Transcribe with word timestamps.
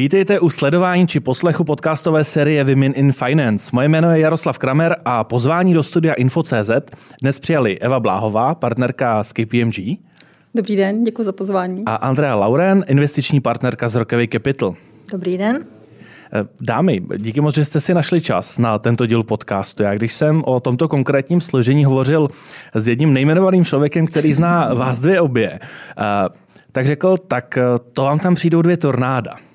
Vítejte 0.00 0.40
u 0.40 0.50
sledování 0.50 1.06
či 1.06 1.20
poslechu 1.20 1.64
podcastové 1.64 2.24
série 2.24 2.64
Women 2.64 2.92
in 2.96 3.12
Finance. 3.12 3.70
Moje 3.72 3.88
jméno 3.88 4.10
je 4.10 4.20
Jaroslav 4.20 4.58
Kramer 4.58 4.96
a 5.04 5.24
pozvání 5.24 5.74
do 5.74 5.82
studia 5.82 6.14
Info.cz 6.14 6.70
dnes 7.22 7.38
přijali 7.38 7.78
Eva 7.78 8.00
Bláhová, 8.00 8.54
partnerka 8.54 9.24
z 9.24 9.32
KPMG. 9.32 9.98
Dobrý 10.54 10.76
den, 10.76 11.04
děkuji 11.04 11.24
za 11.24 11.32
pozvání. 11.32 11.82
A 11.86 11.94
Andrea 11.94 12.34
Lauren, 12.34 12.84
investiční 12.88 13.40
partnerka 13.40 13.88
z 13.88 13.94
Rockaway 13.94 14.28
Capital. 14.28 14.74
Dobrý 15.12 15.38
den. 15.38 15.64
Eh, 16.32 16.48
dámy, 16.60 17.02
díky 17.16 17.40
moc, 17.40 17.54
že 17.54 17.64
jste 17.64 17.80
si 17.80 17.94
našli 17.94 18.20
čas 18.20 18.58
na 18.58 18.78
tento 18.78 19.06
díl 19.06 19.22
podcastu. 19.22 19.82
Já 19.82 19.94
když 19.94 20.12
jsem 20.12 20.42
o 20.46 20.60
tomto 20.60 20.88
konkrétním 20.88 21.40
složení 21.40 21.84
hovořil 21.84 22.28
s 22.74 22.88
jedním 22.88 23.12
nejmenovaným 23.12 23.64
člověkem, 23.64 24.06
který 24.06 24.32
zná 24.32 24.74
vás 24.74 24.98
dvě 24.98 25.20
obě, 25.20 25.60
eh, 25.60 26.28
tak 26.72 26.86
řekl, 26.86 27.16
tak 27.16 27.58
eh, 27.58 27.62
to 27.92 28.04
vám 28.04 28.18
tam 28.18 28.34
přijdou 28.34 28.62
dvě 28.62 28.76
tornáda 28.76 29.49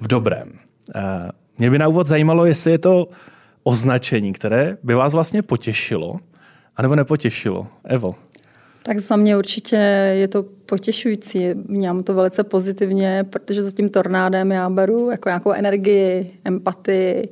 v 0.00 0.08
dobrém. 0.08 0.52
Eh, 0.94 1.30
mě 1.58 1.70
by 1.70 1.78
na 1.78 1.88
úvod 1.88 2.06
zajímalo, 2.06 2.46
jestli 2.46 2.70
je 2.70 2.78
to 2.78 3.08
označení, 3.62 4.32
které 4.32 4.76
by 4.82 4.94
vás 4.94 5.12
vlastně 5.12 5.42
potěšilo, 5.42 6.16
anebo 6.76 6.96
nepotěšilo. 6.96 7.66
Evo. 7.84 8.08
Tak 8.82 8.98
za 8.98 9.16
mě 9.16 9.36
určitě 9.36 9.76
je 10.12 10.28
to 10.28 10.42
potěšující. 10.42 11.48
Vnímám 11.54 12.02
to 12.02 12.14
velice 12.14 12.44
pozitivně, 12.44 13.24
protože 13.30 13.62
za 13.62 13.70
tím 13.70 13.88
tornádem 13.88 14.52
já 14.52 14.70
beru 14.70 15.10
jako 15.10 15.28
nějakou 15.28 15.52
energii, 15.52 16.38
empatii, 16.44 17.28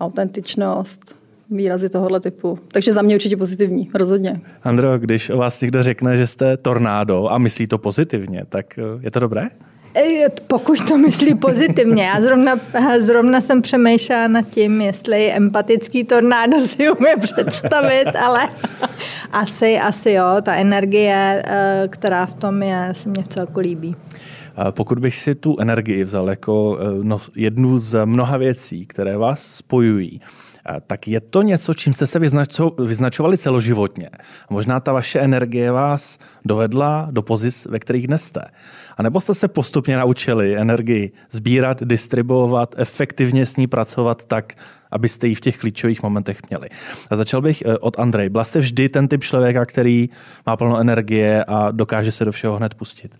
autentičnost, 0.00 1.14
výrazy 1.50 1.88
tohohle 1.88 2.20
typu. 2.20 2.58
Takže 2.68 2.92
za 2.92 3.02
mě 3.02 3.14
určitě 3.14 3.36
pozitivní, 3.36 3.90
rozhodně. 3.94 4.40
Andro, 4.62 4.98
když 4.98 5.30
o 5.30 5.36
vás 5.36 5.60
někdo 5.60 5.82
řekne, 5.82 6.16
že 6.16 6.26
jste 6.26 6.56
tornádo 6.56 7.32
a 7.32 7.38
myslí 7.38 7.66
to 7.66 7.78
pozitivně, 7.78 8.44
tak 8.48 8.78
eh, 8.78 8.82
je 9.00 9.10
to 9.10 9.20
dobré? 9.20 9.48
Pokud 10.46 10.88
to 10.88 10.98
myslí 10.98 11.34
pozitivně. 11.34 12.04
Já 12.04 12.20
zrovna, 12.20 12.60
zrovna 12.98 13.40
jsem 13.40 13.62
přemýšlela 13.62 14.28
nad 14.28 14.48
tím, 14.50 14.80
jestli 14.80 15.32
empatický 15.32 16.04
tornádo 16.04 16.60
si 16.60 16.90
umím 16.90 17.20
představit, 17.20 18.06
ale 18.22 18.48
asi, 19.32 19.78
asi 19.78 20.10
jo, 20.10 20.24
ta 20.42 20.54
energie, 20.54 21.42
eh, 21.46 21.88
která 21.88 22.26
v 22.26 22.34
tom 22.34 22.62
je, 22.62 22.88
se 22.92 23.08
mně 23.08 23.22
v 23.22 23.28
celku 23.28 23.60
líbí. 23.60 23.96
Pokud 24.70 24.98
bych 24.98 25.16
si 25.16 25.34
tu 25.34 25.56
energii 25.60 26.04
vzal 26.04 26.30
jako 26.30 26.78
eh, 26.80 26.84
no, 27.02 27.20
jednu 27.36 27.78
z 27.78 28.04
mnoha 28.04 28.36
věcí, 28.36 28.86
které 28.86 29.16
vás 29.16 29.42
spojují, 29.42 30.20
tak 30.86 31.08
je 31.08 31.20
to 31.20 31.42
něco, 31.42 31.74
čím 31.74 31.92
jste 31.92 32.06
se 32.06 32.18
vyznačovali 32.78 33.38
celoživotně. 33.38 34.10
Možná 34.50 34.80
ta 34.80 34.92
vaše 34.92 35.20
energie 35.20 35.72
vás 35.72 36.18
dovedla 36.44 37.08
do 37.10 37.22
pozic, 37.22 37.66
ve 37.66 37.78
kterých 37.78 38.06
dnes 38.06 38.24
jste. 38.24 38.44
A 38.96 39.02
nebo 39.02 39.20
jste 39.20 39.34
se 39.34 39.48
postupně 39.48 39.96
naučili 39.96 40.56
energii 40.56 41.12
sbírat, 41.30 41.82
distribuovat, 41.82 42.74
efektivně 42.78 43.46
s 43.46 43.56
ní 43.56 43.66
pracovat 43.66 44.24
tak, 44.24 44.52
abyste 44.90 45.26
ji 45.28 45.34
v 45.34 45.40
těch 45.40 45.58
klíčových 45.58 46.02
momentech 46.02 46.40
měli. 46.50 46.68
A 47.10 47.16
začal 47.16 47.42
bych 47.42 47.62
eh, 47.62 47.78
od 47.78 47.98
Andrej. 47.98 48.28
Byla 48.28 48.44
jste 48.44 48.58
vždy 48.58 48.88
ten 48.88 49.08
typ 49.08 49.24
člověka, 49.24 49.64
který 49.64 50.08
má 50.46 50.56
plno 50.56 50.78
energie 50.78 51.44
a 51.44 51.70
dokáže 51.70 52.12
se 52.12 52.24
do 52.24 52.32
všeho 52.32 52.56
hned 52.56 52.74
pustit? 52.74 53.18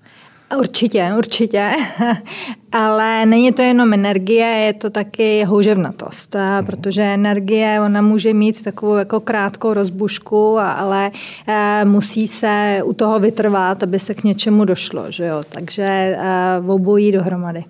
Určitě, 0.58 1.12
určitě. 1.18 1.72
Ale 2.72 3.26
není 3.26 3.52
to 3.52 3.62
jenom 3.62 3.92
energie, 3.92 4.46
je 4.46 4.72
to 4.72 4.90
taky 4.90 5.44
houževnatost, 5.44 6.34
mhm. 6.34 6.66
protože 6.66 7.02
energie, 7.02 7.80
ona 7.84 8.02
může 8.02 8.34
mít 8.34 8.62
takovou 8.62 8.94
jako 8.94 9.20
krátkou 9.20 9.72
rozbušku, 9.72 10.58
ale 10.58 11.10
eh, 11.48 11.84
musí 11.84 12.28
se 12.28 12.80
u 12.84 12.92
toho 12.92 13.18
vytrvat, 13.18 13.82
aby 13.82 13.98
se 13.98 14.14
k 14.14 14.24
něčemu 14.24 14.64
došlo. 14.64 15.04
Že 15.08 15.26
jo? 15.26 15.42
Takže 15.48 15.84
eh, 15.84 16.18
obojí 16.66 17.12
dohromady. 17.12 17.64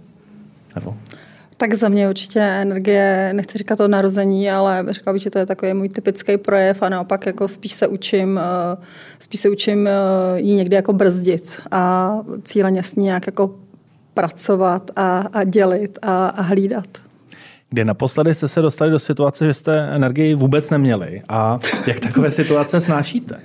Nebo? 0.74 0.94
Tak 1.58 1.74
za 1.74 1.88
mě 1.88 2.08
určitě 2.08 2.40
energie, 2.40 3.30
nechci 3.32 3.58
říkat 3.58 3.76
to 3.76 3.88
narození, 3.88 4.50
ale 4.50 4.86
říkala 4.90 5.12
bych, 5.12 5.22
že 5.22 5.30
to 5.30 5.38
je 5.38 5.46
takový 5.46 5.74
můj 5.74 5.88
typický 5.88 6.36
projev 6.36 6.82
a 6.82 6.88
naopak 6.88 7.26
jako 7.26 7.48
spíš 7.48 7.72
se 7.72 7.86
učím, 7.86 8.40
eh, 8.42 8.76
spíš 9.18 9.40
se 9.40 9.48
učím 9.48 9.86
eh, 9.86 9.90
ji 10.36 10.54
někdy 10.54 10.76
jako 10.76 10.92
brzdit 10.92 11.60
a 11.70 12.12
cíleně 12.44 12.82
s 12.82 12.96
ní 12.96 13.04
nějak 13.04 13.26
jako 13.26 13.54
pracovat 14.14 14.90
a, 14.96 15.18
a 15.18 15.44
dělit 15.44 15.98
a, 16.02 16.26
a 16.26 16.42
hlídat. 16.42 16.86
Kdy 17.70 17.84
naposledy 17.84 18.34
jste 18.34 18.48
se 18.48 18.62
dostali 18.62 18.90
do 18.90 18.98
situace, 18.98 19.46
že 19.46 19.54
jste 19.54 19.88
energii 19.94 20.34
vůbec 20.34 20.70
neměli 20.70 21.22
a 21.28 21.58
jak 21.86 22.00
takové 22.00 22.30
situace 22.30 22.80
snášíte? 22.80 23.40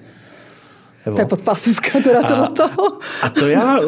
Evo. 1.06 1.16
To 1.16 1.22
je 1.22 1.25
podpásovka 1.25 2.00
teda 2.03 2.23
tohle 2.23 2.50
toho. 2.50 3.00
A 3.22 3.29
to 3.29 3.47
já, 3.47 3.79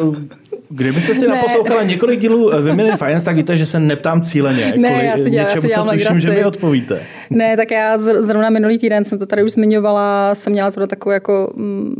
kdybyste 0.68 1.14
si 1.14 1.28
ne. 1.28 1.34
naposlouchala 1.34 1.82
několik 1.82 2.20
dílů 2.20 2.50
Women 2.50 2.86
in 2.86 2.96
Finance, 2.96 3.24
tak 3.24 3.36
víte, 3.36 3.56
že 3.56 3.66
se 3.66 3.80
neptám 3.80 4.22
cíleně. 4.22 4.74
Ne, 4.76 5.04
já 5.04 5.16
si 5.16 5.30
dělám, 5.30 5.48
něčemu, 5.48 5.68
já 5.68 5.84
si 5.84 5.90
co 5.90 5.90
tuším, 5.90 6.20
že 6.20 6.30
mi 6.30 6.44
odpovíte. 6.44 7.02
Ne, 7.30 7.56
tak 7.56 7.70
já 7.70 7.98
zrovna 7.98 8.50
minulý 8.50 8.78
týden 8.78 9.04
jsem 9.04 9.18
to 9.18 9.26
tady 9.26 9.42
už 9.42 9.52
zmiňovala, 9.52 10.34
jsem 10.34 10.52
měla 10.52 10.70
zrovna 10.70 10.86
takovou 10.86 11.12
jako 11.12 11.52
mm, 11.56 11.94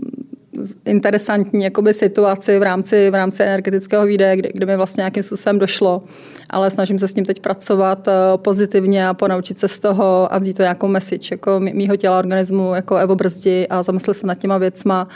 interesantní 0.85 1.65
jakoby, 1.65 1.95
situaci 1.95 2.59
v 2.59 2.63
rámci, 2.63 3.11
v 3.11 3.15
rámci 3.15 3.43
energetického 3.43 4.07
výdeje, 4.07 4.37
kde, 4.37 4.49
kde 4.55 4.67
mi 4.67 4.77
vlastně 4.77 5.01
nějakým 5.01 5.23
způsobem 5.23 5.59
došlo. 5.59 6.03
Ale 6.51 6.71
snažím 6.71 6.99
se 6.99 7.09
s 7.09 7.15
tím 7.15 7.25
teď 7.25 7.41
pracovat 7.41 8.09
uh, 8.09 8.13
pozitivně 8.37 9.09
a 9.09 9.15
ponaučit 9.15 9.59
se 9.59 9.69
z 9.69 9.81
toho 9.81 10.33
a 10.33 10.39
vzít 10.39 10.57
to 10.57 10.63
nějakou 10.63 10.89
message 10.89 11.29
jako 11.31 11.61
mýho 11.61 11.97
těla, 11.97 12.19
organismu, 12.19 12.75
jako 12.75 12.97
Evo 12.97 13.15
Brzdi 13.15 13.67
a 13.69 13.83
zamyslet 13.83 14.15
se 14.15 14.27
nad 14.27 14.35
těma 14.35 14.59
věcma 14.59 15.09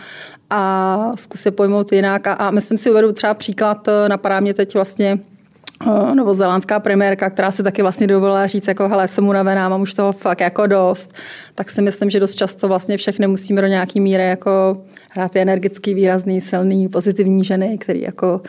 a 0.50 1.12
zkusit 1.16 1.50
pojmout 1.50 1.92
jinak. 1.92 2.26
A, 2.26 2.32
a 2.32 2.50
myslím 2.50 2.78
si, 2.78 2.90
uvedu 2.90 3.12
třeba 3.12 3.34
příklad, 3.34 3.88
uh, 3.88 4.08
napadá 4.08 4.40
mě 4.40 4.54
teď 4.54 4.74
vlastně 4.74 5.18
novozelandská 6.14 6.80
premiérka, 6.80 7.30
která 7.30 7.50
si 7.50 7.62
taky 7.62 7.82
vlastně 7.82 8.06
dovolila 8.06 8.46
říct, 8.46 8.68
jako 8.68 8.88
hele, 8.88 9.08
jsem 9.08 9.28
unavená, 9.28 9.68
mám 9.68 9.80
už 9.80 9.94
toho 9.94 10.12
fakt 10.12 10.40
jako 10.40 10.66
dost, 10.66 11.12
tak 11.54 11.70
si 11.70 11.82
myslím, 11.82 12.10
že 12.10 12.20
dost 12.20 12.34
často 12.34 12.68
vlastně 12.68 12.96
všechny 12.96 13.26
musíme 13.26 13.60
do 13.60 13.66
nějaký 13.66 14.00
míry 14.00 14.28
jako 14.28 14.82
hrát 15.10 15.32
ty 15.32 15.40
energický, 15.40 15.94
výrazný, 15.94 16.40
silný, 16.40 16.88
pozitivní 16.88 17.44
ženy, 17.44 17.78
které 17.78 17.98
jako 17.98 18.40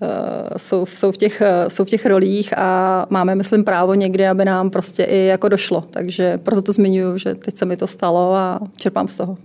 uh, 0.00 0.08
jsou, 0.56 0.86
jsou, 0.86 1.12
v 1.12 1.16
těch, 1.16 1.42
uh, 1.62 1.68
jsou 1.68 1.84
v 1.84 1.88
těch 1.88 2.06
rolích 2.06 2.58
a 2.58 3.06
máme, 3.10 3.34
myslím, 3.34 3.64
právo 3.64 3.94
někdy, 3.94 4.28
aby 4.28 4.44
nám 4.44 4.70
prostě 4.70 5.04
i 5.04 5.26
jako 5.26 5.48
došlo. 5.48 5.84
Takže 5.90 6.38
proto 6.38 6.62
to 6.62 6.72
zmiňuji, 6.72 7.18
že 7.18 7.34
teď 7.34 7.58
se 7.58 7.64
mi 7.64 7.76
to 7.76 7.86
stalo 7.86 8.34
a 8.34 8.60
čerpám 8.76 9.08
z 9.08 9.16
toho. 9.16 9.36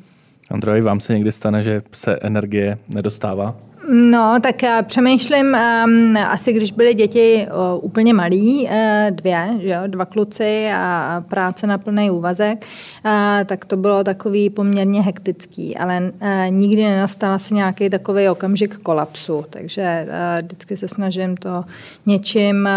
Andrej, 0.50 0.82
vám 0.82 1.00
se 1.00 1.14
někdy 1.14 1.32
stane, 1.32 1.64
že 1.64 1.82
se 1.92 2.16
energie 2.22 2.78
nedostává? 2.94 3.56
No, 3.90 4.38
tak 4.42 4.64
já 4.64 4.82
přemýšlím, 4.82 5.46
um, 5.86 6.18
asi 6.18 6.54
když 6.54 6.72
byly 6.72 6.94
děti 6.94 7.48
uh, 7.48 7.86
úplně 7.86 8.14
malí, 8.14 8.64
uh, 8.64 8.72
dvě, 9.10 9.50
že 9.62 9.70
jo, 9.70 9.82
dva 9.88 10.06
kluci 10.06 10.70
a 10.76 11.24
práce 11.30 11.68
na 11.68 11.78
plný 11.78 12.12
úvazek, 12.12 12.66
uh, 13.06 13.12
tak 13.46 13.66
to 13.66 13.78
bylo 13.78 14.04
takový 14.04 14.50
poměrně 14.50 15.02
hektický, 15.02 15.78
ale 15.78 16.12
uh, 16.22 16.28
nikdy 16.50 16.84
nenastal 16.84 17.32
asi 17.32 17.54
nějaký 17.54 17.90
takový 17.90 18.30
okamžik 18.30 18.78
kolapsu, 18.78 19.46
takže 19.50 20.08
vždycky 20.42 20.78
se 20.78 20.88
snažím 20.88 21.38
to 21.38 21.64
něčím 22.06 22.70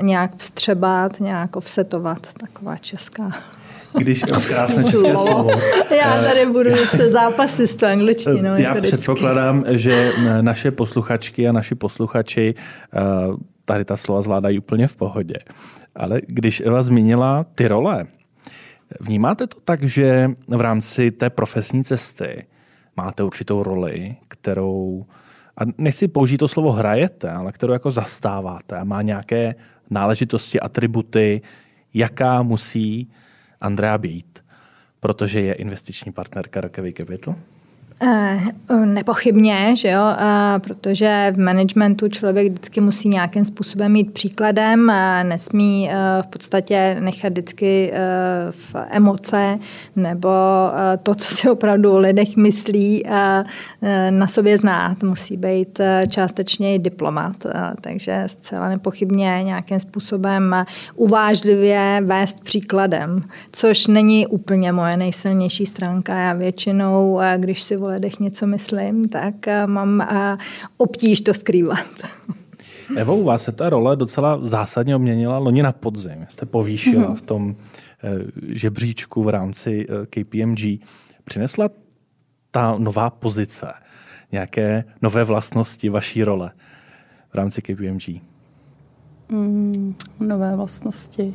nějak 0.00 0.36
vstřebat, 0.36 1.20
nějak 1.20 1.56
offsetovat, 1.56 2.26
taková 2.38 2.76
česká 2.76 3.32
když 3.98 4.22
krásné 4.48 4.84
české 4.84 5.16
slovo. 5.16 5.50
Já 5.96 6.22
tady 6.22 6.46
budu 6.46 6.76
se 6.76 7.10
zápasy 7.10 7.66
s 7.66 7.76
tou 7.76 7.86
angličtinou. 7.86 8.50
Já 8.56 8.58
jako 8.58 8.80
předpokládám, 8.80 9.64
že 9.68 10.12
naše 10.40 10.70
posluchačky 10.70 11.48
a 11.48 11.52
naši 11.52 11.74
posluchači 11.74 12.54
eh, 12.94 13.00
tady 13.64 13.84
ta 13.84 13.96
slova 13.96 14.22
zvládají 14.22 14.58
úplně 14.58 14.86
v 14.86 14.96
pohodě. 14.96 15.34
Ale 15.96 16.20
když 16.26 16.60
Eva 16.60 16.82
zmínila 16.82 17.46
ty 17.54 17.68
role, 17.68 18.06
vnímáte 19.00 19.46
to 19.46 19.60
tak, 19.64 19.82
že 19.82 20.30
v 20.48 20.60
rámci 20.60 21.10
té 21.10 21.30
profesní 21.30 21.84
cesty 21.84 22.46
máte 22.96 23.22
určitou 23.22 23.62
roli, 23.62 24.16
kterou, 24.28 25.06
a 25.56 25.60
nechci 25.78 26.08
použít 26.08 26.38
to 26.38 26.48
slovo 26.48 26.72
hrajete, 26.72 27.30
ale 27.30 27.52
kterou 27.52 27.72
jako 27.72 27.90
zastáváte 27.90 28.76
a 28.76 28.84
má 28.84 29.02
nějaké 29.02 29.54
náležitosti, 29.90 30.60
atributy, 30.60 31.40
jaká 31.94 32.42
musí 32.42 33.10
Andrea 33.60 33.98
být, 33.98 34.44
protože 35.00 35.40
je 35.40 35.54
investiční 35.54 36.12
partnerka 36.12 36.60
Rockaway 36.60 36.92
Capital? 36.92 37.36
Eh, 38.00 38.40
nepochybně, 38.84 39.76
že 39.76 39.88
jo, 39.88 40.02
eh, 40.18 40.58
protože 40.58 41.32
v 41.36 41.38
managementu 41.38 42.08
člověk 42.08 42.52
vždycky 42.52 42.80
musí 42.80 43.08
nějakým 43.08 43.44
způsobem 43.44 43.92
mít 43.92 44.12
příkladem, 44.12 44.92
nesmí 45.22 45.90
eh, 45.90 45.94
v 46.22 46.26
podstatě 46.26 46.96
nechat 47.00 47.28
vždycky 47.28 47.92
v 48.50 48.74
emoce 48.90 49.58
nebo 49.96 50.28
to, 51.02 51.14
co 51.14 51.34
si 51.34 51.50
opravdu 51.50 51.92
o 51.92 51.98
lidech 51.98 52.36
myslí, 52.36 53.04
na 54.10 54.26
sobě 54.26 54.58
znát. 54.58 55.02
Musí 55.02 55.36
být 55.36 55.80
částečně 56.10 56.74
i 56.74 56.78
diplomat, 56.78 57.36
takže 57.80 58.24
zcela 58.26 58.68
nepochybně 58.68 59.40
nějakým 59.42 59.80
způsobem 59.80 60.64
uvážlivě 60.94 62.02
vést 62.04 62.40
příkladem, 62.40 63.22
což 63.52 63.86
není 63.86 64.26
úplně 64.26 64.72
moje 64.72 64.96
nejsilnější 64.96 65.66
stránka. 65.66 66.14
Já 66.14 66.32
většinou, 66.32 67.20
když 67.36 67.62
si 67.62 67.76
o 67.86 68.22
něco 68.22 68.46
myslím, 68.46 69.08
tak 69.08 69.48
eh, 69.48 69.66
mám 69.66 70.00
eh, 70.00 70.36
obtíž 70.76 71.20
to 71.20 71.34
skrývat. 71.34 71.86
Evo, 72.96 73.16
u 73.16 73.24
vás 73.24 73.42
se 73.42 73.52
ta 73.52 73.70
role 73.70 73.96
docela 73.96 74.38
zásadně 74.42 74.96
obměnila 74.96 75.38
loni 75.38 75.62
na 75.62 75.72
podzim. 75.72 76.26
Jste 76.28 76.46
povýšila 76.46 77.04
mm-hmm. 77.04 77.14
v 77.14 77.22
tom 77.22 77.54
eh, 78.04 78.12
žebříčku 78.48 79.22
v 79.22 79.28
rámci 79.28 79.86
KPMG. 80.10 80.60
Přinesla 81.24 81.68
ta 82.50 82.76
nová 82.78 83.10
pozice 83.10 83.74
nějaké 84.32 84.84
nové 85.02 85.24
vlastnosti 85.24 85.88
vaší 85.88 86.24
role 86.24 86.50
v 87.30 87.34
rámci 87.34 87.62
KPMG? 87.62 88.22
Mm, 89.28 89.94
nové 90.20 90.56
vlastnosti. 90.56 91.34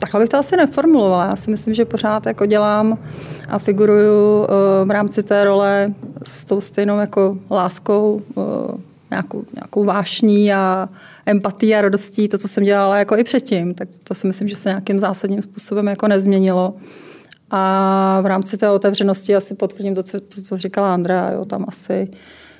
Takhle 0.00 0.20
bych 0.20 0.28
to 0.28 0.36
asi 0.36 0.56
neformulovala. 0.56 1.26
Já 1.26 1.36
si 1.36 1.50
myslím, 1.50 1.74
že 1.74 1.84
pořád 1.84 2.26
jako 2.26 2.46
dělám 2.46 2.98
a 3.48 3.58
figuruju 3.58 4.38
uh, 4.38 4.46
v 4.88 4.90
rámci 4.90 5.22
té 5.22 5.44
role 5.44 5.94
s 6.26 6.44
tou 6.44 6.60
stejnou 6.60 6.98
jako 6.98 7.38
láskou, 7.50 8.22
uh, 8.34 8.44
nějakou, 9.10 9.44
nějakou 9.54 9.84
vášní 9.84 10.52
a 10.52 10.88
empatí 11.26 11.74
a 11.74 11.80
radostí, 11.80 12.28
to, 12.28 12.38
co 12.38 12.48
jsem 12.48 12.64
dělala 12.64 12.98
jako 12.98 13.16
i 13.16 13.24
předtím. 13.24 13.74
Tak 13.74 13.88
to 14.04 14.14
si 14.14 14.26
myslím, 14.26 14.48
že 14.48 14.56
se 14.56 14.68
nějakým 14.68 14.98
zásadním 14.98 15.42
způsobem 15.42 15.86
jako 15.86 16.08
nezměnilo. 16.08 16.74
A 17.50 18.20
v 18.22 18.26
rámci 18.26 18.56
té 18.56 18.70
otevřenosti 18.70 19.36
asi 19.36 19.54
potvrdím 19.54 19.94
to, 19.94 20.02
co, 20.02 20.20
to, 20.20 20.42
co 20.42 20.56
říkala 20.56 20.94
Andrea. 20.94 21.30
Jo, 21.30 21.44
tam 21.44 21.64
asi 21.68 22.08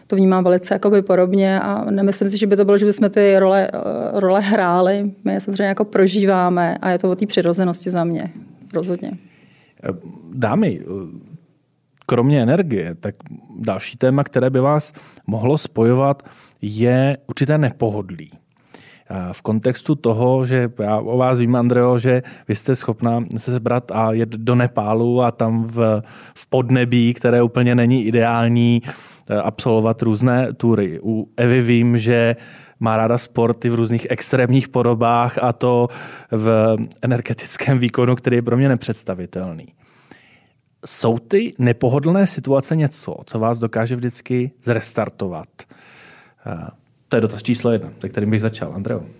to 0.08 0.16
vnímám 0.16 0.44
velice 0.44 0.75
jakoby 0.75 1.02
podobně 1.02 1.60
a 1.60 1.84
nemyslím 1.90 2.28
si, 2.28 2.38
že 2.38 2.46
by 2.46 2.56
to 2.56 2.64
bylo, 2.64 2.78
že 2.78 2.87
bychom 2.87 3.10
ty 3.10 3.38
role, 3.38 3.70
eh, 3.75 4.20
role 4.20 4.40
hráli. 4.40 5.10
My 5.25 5.32
je 5.32 5.40
samozřejmě 5.40 5.64
jako 5.64 5.84
prožíváme 5.84 6.78
a 6.78 6.90
je 6.90 6.99
to 6.99 7.10
o 7.10 7.16
té 7.16 7.26
přirozenosti 7.26 7.90
za 7.90 8.05
mě. 8.05 8.31
Rozhodně. 8.75 9.12
Dámy, 10.32 10.81
kromě 12.06 12.43
energie, 12.43 12.94
tak 13.00 13.14
další 13.58 13.96
téma, 13.96 14.25
které 14.25 14.50
by 14.50 14.60
vás 14.60 14.93
mohlo 15.26 15.58
spojovat, 15.58 16.22
je 16.62 17.16
určité 17.26 17.58
nepohodlí. 17.58 18.31
V 19.32 19.43
kontextu 19.43 19.94
toho, 19.94 20.46
že 20.46 20.70
já 20.78 20.99
o 20.99 21.16
vás 21.16 21.38
vím, 21.38 21.56
Andreo, 21.56 21.99
že 21.99 22.22
vy 22.49 22.56
jste 22.56 22.76
schopná 22.76 23.25
se 23.37 23.50
zebrat 23.50 23.90
a 23.90 24.12
jet 24.12 24.28
do 24.28 24.55
Nepálu 24.55 25.22
a 25.22 25.31
tam 25.31 25.64
v, 25.64 26.02
v 26.34 26.46
podnebí, 26.46 27.14
které 27.14 27.43
úplně 27.43 27.75
není 27.75 28.06
ideální, 28.06 28.82
Eh, 28.87 28.93
absolvovat 29.42 30.02
různé 30.02 30.52
tury. 30.52 31.00
U 31.02 31.28
Evy 31.36 31.62
vím, 31.62 31.98
že 31.98 32.36
má 32.80 32.96
ráda 32.96 33.19
sporty 33.19 33.70
v 33.70 33.75
různých 33.75 34.06
extrémních 34.10 34.69
podobách 34.69 35.38
a 35.42 35.52
to 35.52 35.88
v 36.30 36.76
energetickém 37.02 37.78
výkonu, 37.78 38.16
který 38.16 38.36
je 38.36 38.42
pro 38.42 38.56
mě 38.56 38.69
nepředstavitelný. 38.69 39.66
Jsou 40.86 41.19
ty 41.19 41.54
nepohodlné 41.58 42.26
situace 42.26 42.76
něco, 42.76 43.16
co 43.25 43.38
vás 43.38 43.58
dokáže 43.58 43.96
vždycky 43.96 44.50
zrestartovat? 44.62 45.48
Eh, 46.46 46.69
to 47.08 47.16
je 47.16 47.20
dotaz 47.20 47.42
číslo 47.42 47.70
jedna, 47.70 47.90
se 48.00 48.08
kterým 48.08 48.31
bych 48.31 48.40
začal. 48.40 48.72
Andreo. 48.74 49.18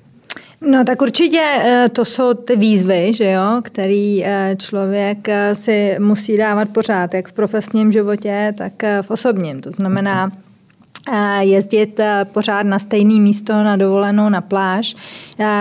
No 0.61 0.85
tak 0.85 1.03
určitě 1.03 1.43
eh, 1.43 1.89
to 1.93 2.05
jsou 2.05 2.35
ty 2.35 2.57
výzvy, 2.57 3.13
že 3.13 3.31
jo, 3.31 3.61
který 3.63 4.25
eh, 4.25 4.57
člověk 4.59 5.29
eh, 5.29 5.55
si 5.55 5.97
musí 5.99 6.37
dávat 6.37 6.69
pořád, 6.69 7.15
jak 7.15 7.29
v 7.29 7.33
profesním 7.33 7.93
životě, 7.93 8.55
tak 8.59 8.73
v 9.03 9.11
osobním. 9.11 9.61
To 9.61 9.73
znamená, 9.73 10.33
jezdit 11.41 12.01
pořád 12.25 12.63
na 12.63 12.79
stejné 12.79 13.21
místo 13.21 13.53
na 13.53 13.77
dovolenou 13.77 14.29
na 14.29 14.41
pláž 14.41 14.97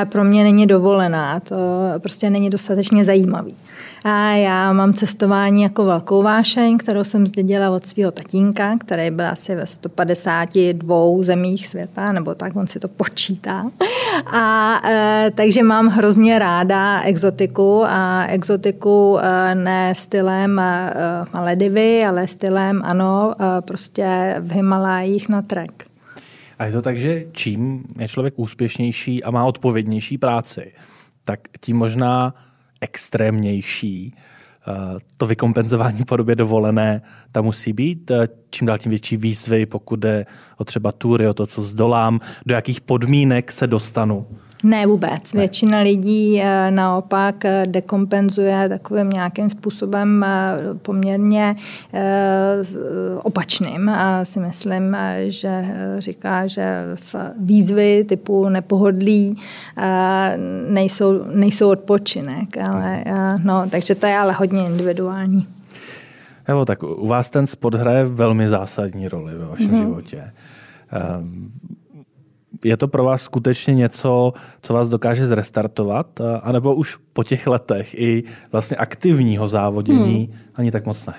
pro 0.09 0.23
mě 0.23 0.44
není 0.44 0.67
dovolená. 0.67 1.39
To 1.39 1.55
prostě 1.97 2.29
není 2.29 2.50
dostatečně 2.50 3.05
zajímavý. 3.05 3.55
A 4.03 4.31
já 4.31 4.73
mám 4.73 4.94
cestování 4.94 5.63
jako 5.63 5.85
velkou 5.85 6.23
vášeň, 6.23 6.77
kterou 6.77 7.03
jsem 7.03 7.27
zdědila 7.27 7.69
od 7.69 7.85
svého 7.85 8.11
tatínka, 8.11 8.77
který 8.77 9.11
byl 9.11 9.27
asi 9.27 9.55
ve 9.55 9.65
152 9.65 11.23
zemích 11.23 11.67
světa, 11.67 12.11
nebo 12.11 12.35
tak 12.35 12.55
on 12.55 12.67
si 12.67 12.79
to 12.79 12.88
počítá. 12.88 13.65
A 14.33 14.81
e, 14.85 15.31
takže 15.35 15.63
mám 15.63 15.88
hrozně 15.88 16.39
ráda 16.39 17.01
exotiku 17.01 17.83
a 17.85 18.25
exotiku 18.25 19.17
e, 19.21 19.55
ne 19.55 19.94
stylem 19.95 20.59
e, 20.59 20.93
Maledivy, 21.33 22.05
ale 22.05 22.27
stylem, 22.27 22.81
ano, 22.85 23.33
e, 23.39 23.61
prostě 23.61 24.35
v 24.39 24.51
Himalájích 24.51 25.29
na 25.29 25.41
trek. 25.41 25.88
A 26.59 26.65
je 26.65 26.71
to 26.71 26.81
tak, 26.81 26.97
že 26.97 27.25
čím 27.31 27.83
je 28.00 28.07
člověk 28.07 28.33
úspěšnější 28.38 29.23
a 29.23 29.31
má 29.31 29.45
odpovědnější 29.45 30.17
práci, 30.17 30.71
tak 31.23 31.39
tím 31.59 31.77
možná 31.77 32.33
extrémnější 32.81 34.15
eh, 34.15 34.74
to 35.18 35.25
vykompenzování 35.25 36.03
podobě 36.03 36.35
dovolené 36.35 37.01
tam 37.31 37.45
musí 37.45 37.74
být. 37.74 38.12
Eh, 38.12 38.27
čím 38.50 38.68
dál 38.68 38.77
tím 38.77 38.89
větší 38.89 39.18
výzvy, 39.18 39.65
pokud 39.65 40.00
jde 40.00 40.25
o 40.57 40.63
třeba 40.63 40.91
tury, 40.91 41.27
o 41.27 41.33
to, 41.33 41.47
co 41.47 41.62
zdolám, 41.62 42.19
do 42.45 42.56
jakých 42.56 42.81
podmínek 42.81 43.51
se 43.51 43.68
dostanu. 43.68 44.27
Ne 44.63 44.88
vůbec. 44.88 45.33
Ne. 45.33 45.39
Většina 45.39 45.80
lidí 45.80 46.42
eh, 46.42 46.71
naopak 46.71 47.45
eh, 47.45 47.65
dekompenzuje 47.65 48.69
takovým 48.69 49.09
nějakým 49.09 49.50
způsobem 49.50 50.24
eh, 50.24 50.57
poměrně 50.81 51.56
opačným. 53.24 53.89
A 53.89 54.25
si 54.25 54.39
myslím, 54.39 54.98
že 55.27 55.65
říká, 55.98 56.48
že 56.48 56.83
v 56.95 57.15
výzvy 57.39 58.06
typu 58.09 58.50
nepohodlí 58.50 59.38
nejsou, 60.69 61.24
nejsou 61.24 61.69
odpočinek. 61.69 62.57
Ale, 62.57 63.03
no, 63.44 63.69
takže 63.69 63.95
to 63.95 64.06
je 64.06 64.18
ale 64.18 64.33
hodně 64.33 64.65
individuální. 64.65 65.48
Jo, 66.50 66.65
tak 66.65 66.83
u 66.83 67.07
vás 67.07 67.30
ten 67.30 67.48
sport 67.48 67.75
hraje 67.75 68.06
velmi 68.06 68.50
zásadní 68.50 69.07
roli 69.07 69.33
ve 69.38 69.45
vašem 69.45 69.71
mm-hmm. 69.71 69.88
životě. 69.88 70.31
Je 72.65 72.77
to 72.77 72.88
pro 72.88 73.04
vás 73.04 73.21
skutečně 73.21 73.75
něco, 73.75 74.33
co 74.62 74.74
vás 74.74 74.89
dokáže 74.89 75.25
zrestartovat, 75.27 76.21
anebo 76.42 76.75
už 76.75 76.98
po 77.13 77.24
těch 77.24 77.48
letech 77.48 77.94
i 77.94 78.24
vlastně 78.51 78.77
aktivního 78.77 79.48
závodění 79.48 80.25
hmm. 80.25 80.39
ani 80.56 80.71
tak 80.71 80.86
moc 80.86 81.06
ne? 81.06 81.13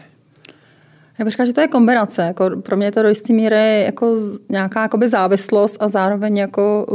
Já 1.18 1.24
bych 1.24 1.32
říkala, 1.32 1.46
že 1.46 1.52
to 1.52 1.60
je 1.60 1.68
kombinace. 1.68 2.22
Jako 2.22 2.50
pro 2.62 2.76
mě 2.76 2.86
je 2.86 2.92
to 2.92 3.02
do 3.02 3.08
jisté 3.08 3.32
míry 3.32 3.84
jako 3.84 4.16
nějaká 4.48 4.82
jakoby 4.82 5.08
závislost 5.08 5.76
a 5.80 5.88
zároveň 5.88 6.36
jako 6.36 6.86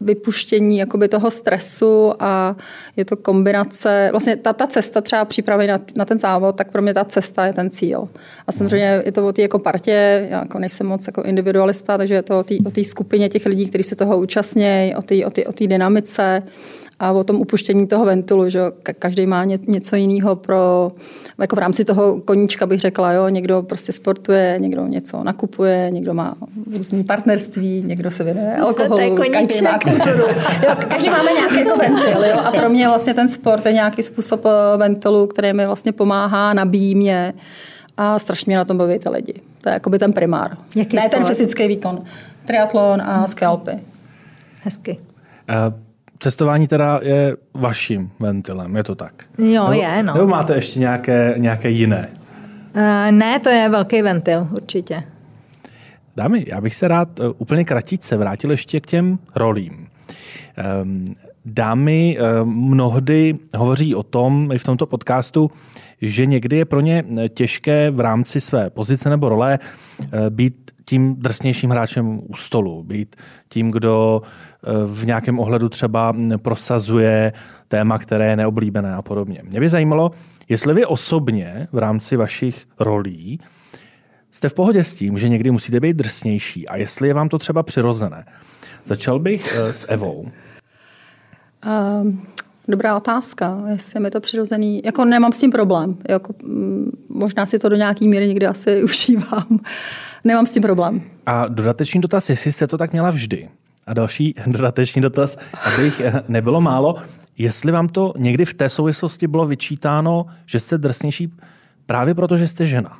vypuštění 0.00 0.78
jakoby 0.78 1.08
toho 1.08 1.30
stresu 1.30 2.12
a 2.18 2.56
je 2.96 3.04
to 3.04 3.16
kombinace. 3.16 4.08
Vlastně 4.10 4.36
ta, 4.36 4.52
ta 4.52 4.66
cesta 4.66 5.00
třeba 5.00 5.24
přípravy 5.24 5.66
na, 5.66 5.80
na 5.96 6.04
ten 6.04 6.18
závod, 6.18 6.56
tak 6.56 6.70
pro 6.70 6.82
mě 6.82 6.94
ta 6.94 7.04
cesta 7.04 7.46
je 7.46 7.52
ten 7.52 7.70
cíl. 7.70 8.08
A 8.46 8.52
samozřejmě 8.52 9.02
je 9.04 9.12
to 9.12 9.26
o 9.26 9.32
té 9.32 9.42
jako 9.42 9.58
partě, 9.58 10.26
já 10.30 10.38
jako 10.38 10.58
nejsem 10.58 10.86
moc 10.86 11.06
jako 11.06 11.22
individualista, 11.22 11.98
takže 11.98 12.14
je 12.14 12.22
to 12.22 12.38
o 12.66 12.70
té 12.70 12.84
skupině 12.84 13.28
těch 13.28 13.46
lidí, 13.46 13.66
kteří 13.66 13.84
se 13.84 13.96
toho 13.96 14.18
účastnějí, 14.18 14.94
o 14.94 15.02
té 15.02 15.26
o 15.26 15.30
o 15.48 15.52
dynamice 15.66 16.42
a 17.02 17.12
o 17.12 17.24
tom 17.24 17.40
upuštění 17.40 17.86
toho 17.86 18.04
ventilu, 18.04 18.48
že 18.48 18.60
každý 18.98 19.26
má 19.26 19.44
něco 19.44 19.96
jiného 19.96 20.36
pro, 20.36 20.92
jako 21.40 21.56
v 21.56 21.58
rámci 21.58 21.84
toho 21.84 22.20
koníčka 22.20 22.66
bych 22.66 22.80
řekla, 22.80 23.12
jo, 23.12 23.28
někdo 23.28 23.62
prostě 23.62 23.92
sportuje, 23.92 24.56
někdo 24.58 24.86
něco 24.86 25.24
nakupuje, 25.24 25.90
někdo 25.90 26.14
má 26.14 26.34
různý 26.76 27.04
partnerství, 27.04 27.82
někdo 27.86 28.10
se 28.10 28.24
věnuje 28.24 28.56
alkoholu, 28.56 29.16
každý 29.32 29.64
má 29.64 29.78
kulturu. 29.78 30.24
Jo, 30.62 30.76
každý 30.88 31.10
máme 31.10 31.32
nějaký 31.32 31.58
jako 31.58 31.76
ventil, 31.76 32.24
jo, 32.24 32.38
a 32.44 32.50
pro 32.50 32.68
mě 32.68 32.88
vlastně 32.88 33.14
ten 33.14 33.28
sport 33.28 33.66
je 33.66 33.72
nějaký 33.72 34.02
způsob 34.02 34.46
eh, 34.46 34.76
ventilu, 34.76 35.26
který 35.26 35.52
mi 35.52 35.66
vlastně 35.66 35.92
pomáhá, 35.92 36.52
nabíjí 36.52 36.94
mě 36.94 37.34
a 37.96 38.18
strašně 38.18 38.50
mě 38.50 38.56
na 38.56 38.64
tom 38.64 38.78
baví 38.78 38.98
ty 38.98 39.08
lidi. 39.08 39.34
To 39.60 39.68
je 39.68 39.72
jakoby 39.72 39.98
ten 39.98 40.12
primár. 40.12 40.56
Jaký 40.76 40.96
ne 40.96 41.02
sport? 41.02 41.14
ten 41.14 41.24
fyzický 41.24 41.68
výkon. 41.68 42.04
Triatlon 42.44 43.02
a 43.02 43.26
skalpy. 43.26 43.78
Hezky. 44.64 44.98
Uh, 45.50 45.91
cestování 46.22 46.66
teda 46.66 47.00
je 47.02 47.36
vaším 47.54 48.10
ventilem, 48.20 48.76
je 48.76 48.84
to 48.84 48.94
tak? 48.94 49.24
Jo, 49.38 49.68
nebo, 49.68 49.82
je, 49.82 50.02
no. 50.02 50.14
Nebo 50.14 50.26
máte 50.26 50.54
ještě 50.54 50.80
nějaké, 50.80 51.34
nějaké 51.36 51.70
jiné? 51.70 52.08
Uh, 52.76 53.10
ne, 53.10 53.38
to 53.40 53.48
je 53.48 53.68
velký 53.68 54.02
ventil, 54.02 54.48
určitě. 54.52 55.02
Dámy, 56.16 56.44
já 56.48 56.60
bych 56.60 56.74
se 56.74 56.88
rád 56.88 57.20
uh, 57.20 57.26
úplně 57.38 57.64
kratice 57.64 58.16
vrátil 58.16 58.50
ještě 58.50 58.80
k 58.80 58.86
těm 58.86 59.18
rolím. 59.34 59.88
Um, 60.82 61.04
dámy 61.44 62.18
um, 62.42 62.70
mnohdy 62.70 63.38
hovoří 63.56 63.94
o 63.94 64.02
tom, 64.02 64.52
i 64.52 64.58
v 64.58 64.64
tomto 64.64 64.86
podcastu, 64.86 65.50
že 66.02 66.26
někdy 66.26 66.56
je 66.56 66.64
pro 66.64 66.80
ně 66.80 67.04
těžké 67.34 67.90
v 67.90 68.00
rámci 68.00 68.40
své 68.40 68.70
pozice 68.70 69.10
nebo 69.10 69.28
role 69.28 69.58
uh, 69.58 70.30
být 70.30 70.70
tím 70.84 71.16
drsnějším 71.18 71.70
hráčem 71.70 72.20
u 72.28 72.34
stolu, 72.34 72.82
být 72.82 73.16
tím, 73.48 73.70
kdo 73.70 74.22
v 74.86 75.06
nějakém 75.06 75.38
ohledu 75.38 75.68
třeba 75.68 76.14
prosazuje 76.36 77.32
téma, 77.68 77.98
které 77.98 78.26
je 78.26 78.36
neoblíbené 78.36 78.94
a 78.94 79.02
podobně. 79.02 79.40
Mě 79.42 79.60
by 79.60 79.68
zajímalo, 79.68 80.10
jestli 80.48 80.74
vy 80.74 80.86
osobně 80.86 81.68
v 81.72 81.78
rámci 81.78 82.16
vašich 82.16 82.64
rolí 82.80 83.40
jste 84.32 84.48
v 84.48 84.54
pohodě 84.54 84.84
s 84.84 84.94
tím, 84.94 85.18
že 85.18 85.28
někdy 85.28 85.50
musíte 85.50 85.80
být 85.80 85.96
drsnější 85.96 86.68
a 86.68 86.76
jestli 86.76 87.08
je 87.08 87.14
vám 87.14 87.28
to 87.28 87.38
třeba 87.38 87.62
přirozené. 87.62 88.24
Začal 88.84 89.18
bych 89.18 89.56
uh, 89.58 89.70
s 89.70 89.86
Evou. 89.88 90.26
Um, 92.02 92.26
dobrá 92.68 92.96
otázka, 92.96 93.62
jestli 93.68 93.96
je 93.96 94.00
mi 94.00 94.10
to 94.10 94.20
přirozený. 94.20 94.82
Jako 94.84 95.04
nemám 95.04 95.32
s 95.32 95.38
tím 95.38 95.50
problém. 95.50 95.96
Jako, 96.08 96.34
mm, 96.42 96.90
možná 97.08 97.46
si 97.46 97.58
to 97.58 97.68
do 97.68 97.76
nějaký 97.76 98.08
míry 98.08 98.28
někdy 98.28 98.46
asi 98.46 98.82
užívám. 98.84 99.60
Nemám 100.24 100.46
s 100.46 100.50
tím 100.50 100.62
problém. 100.62 101.02
A 101.26 101.48
dodatečný 101.48 102.00
dotaz, 102.00 102.30
jestli 102.30 102.52
jste 102.52 102.66
to 102.66 102.78
tak 102.78 102.92
měla 102.92 103.10
vždy. 103.10 103.48
A 103.86 103.94
další 103.94 104.34
dodatečný 104.46 105.02
dotaz, 105.02 105.38
abych 105.74 106.00
eh, 106.00 106.22
nebylo 106.28 106.60
málo, 106.60 106.96
jestli 107.38 107.72
vám 107.72 107.88
to 107.88 108.12
někdy 108.16 108.44
v 108.44 108.54
té 108.54 108.68
souvislosti 108.68 109.26
bylo 109.26 109.46
vyčítáno, 109.46 110.26
že 110.46 110.60
jste 110.60 110.78
drsnější 110.78 111.32
právě 111.86 112.14
proto, 112.14 112.36
že 112.36 112.48
jste 112.48 112.66
žena. 112.66 112.98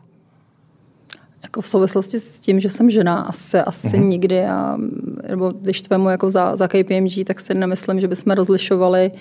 Jako 1.43 1.61
v 1.61 1.69
souvislosti 1.69 2.21
s 2.21 2.41
tím, 2.41 2.61
že 2.61 2.69
jsem 2.69 2.91
žena, 2.91 3.15
asi, 3.15 3.59
asi 3.59 3.87
uh-huh. 3.87 4.05
nikdy. 4.05 4.45
A, 4.45 4.77
nebo 5.29 5.53
když 5.61 5.83
to 5.83 6.09
jako 6.09 6.31
za, 6.31 6.57
za 6.57 6.69
KPMG, 6.69 7.25
tak 7.27 7.41
si 7.41 7.55
nemyslím, 7.55 8.01
že 8.01 8.09
bychom 8.09 8.33
rozlišovali 8.33 9.11
uh, 9.11 9.19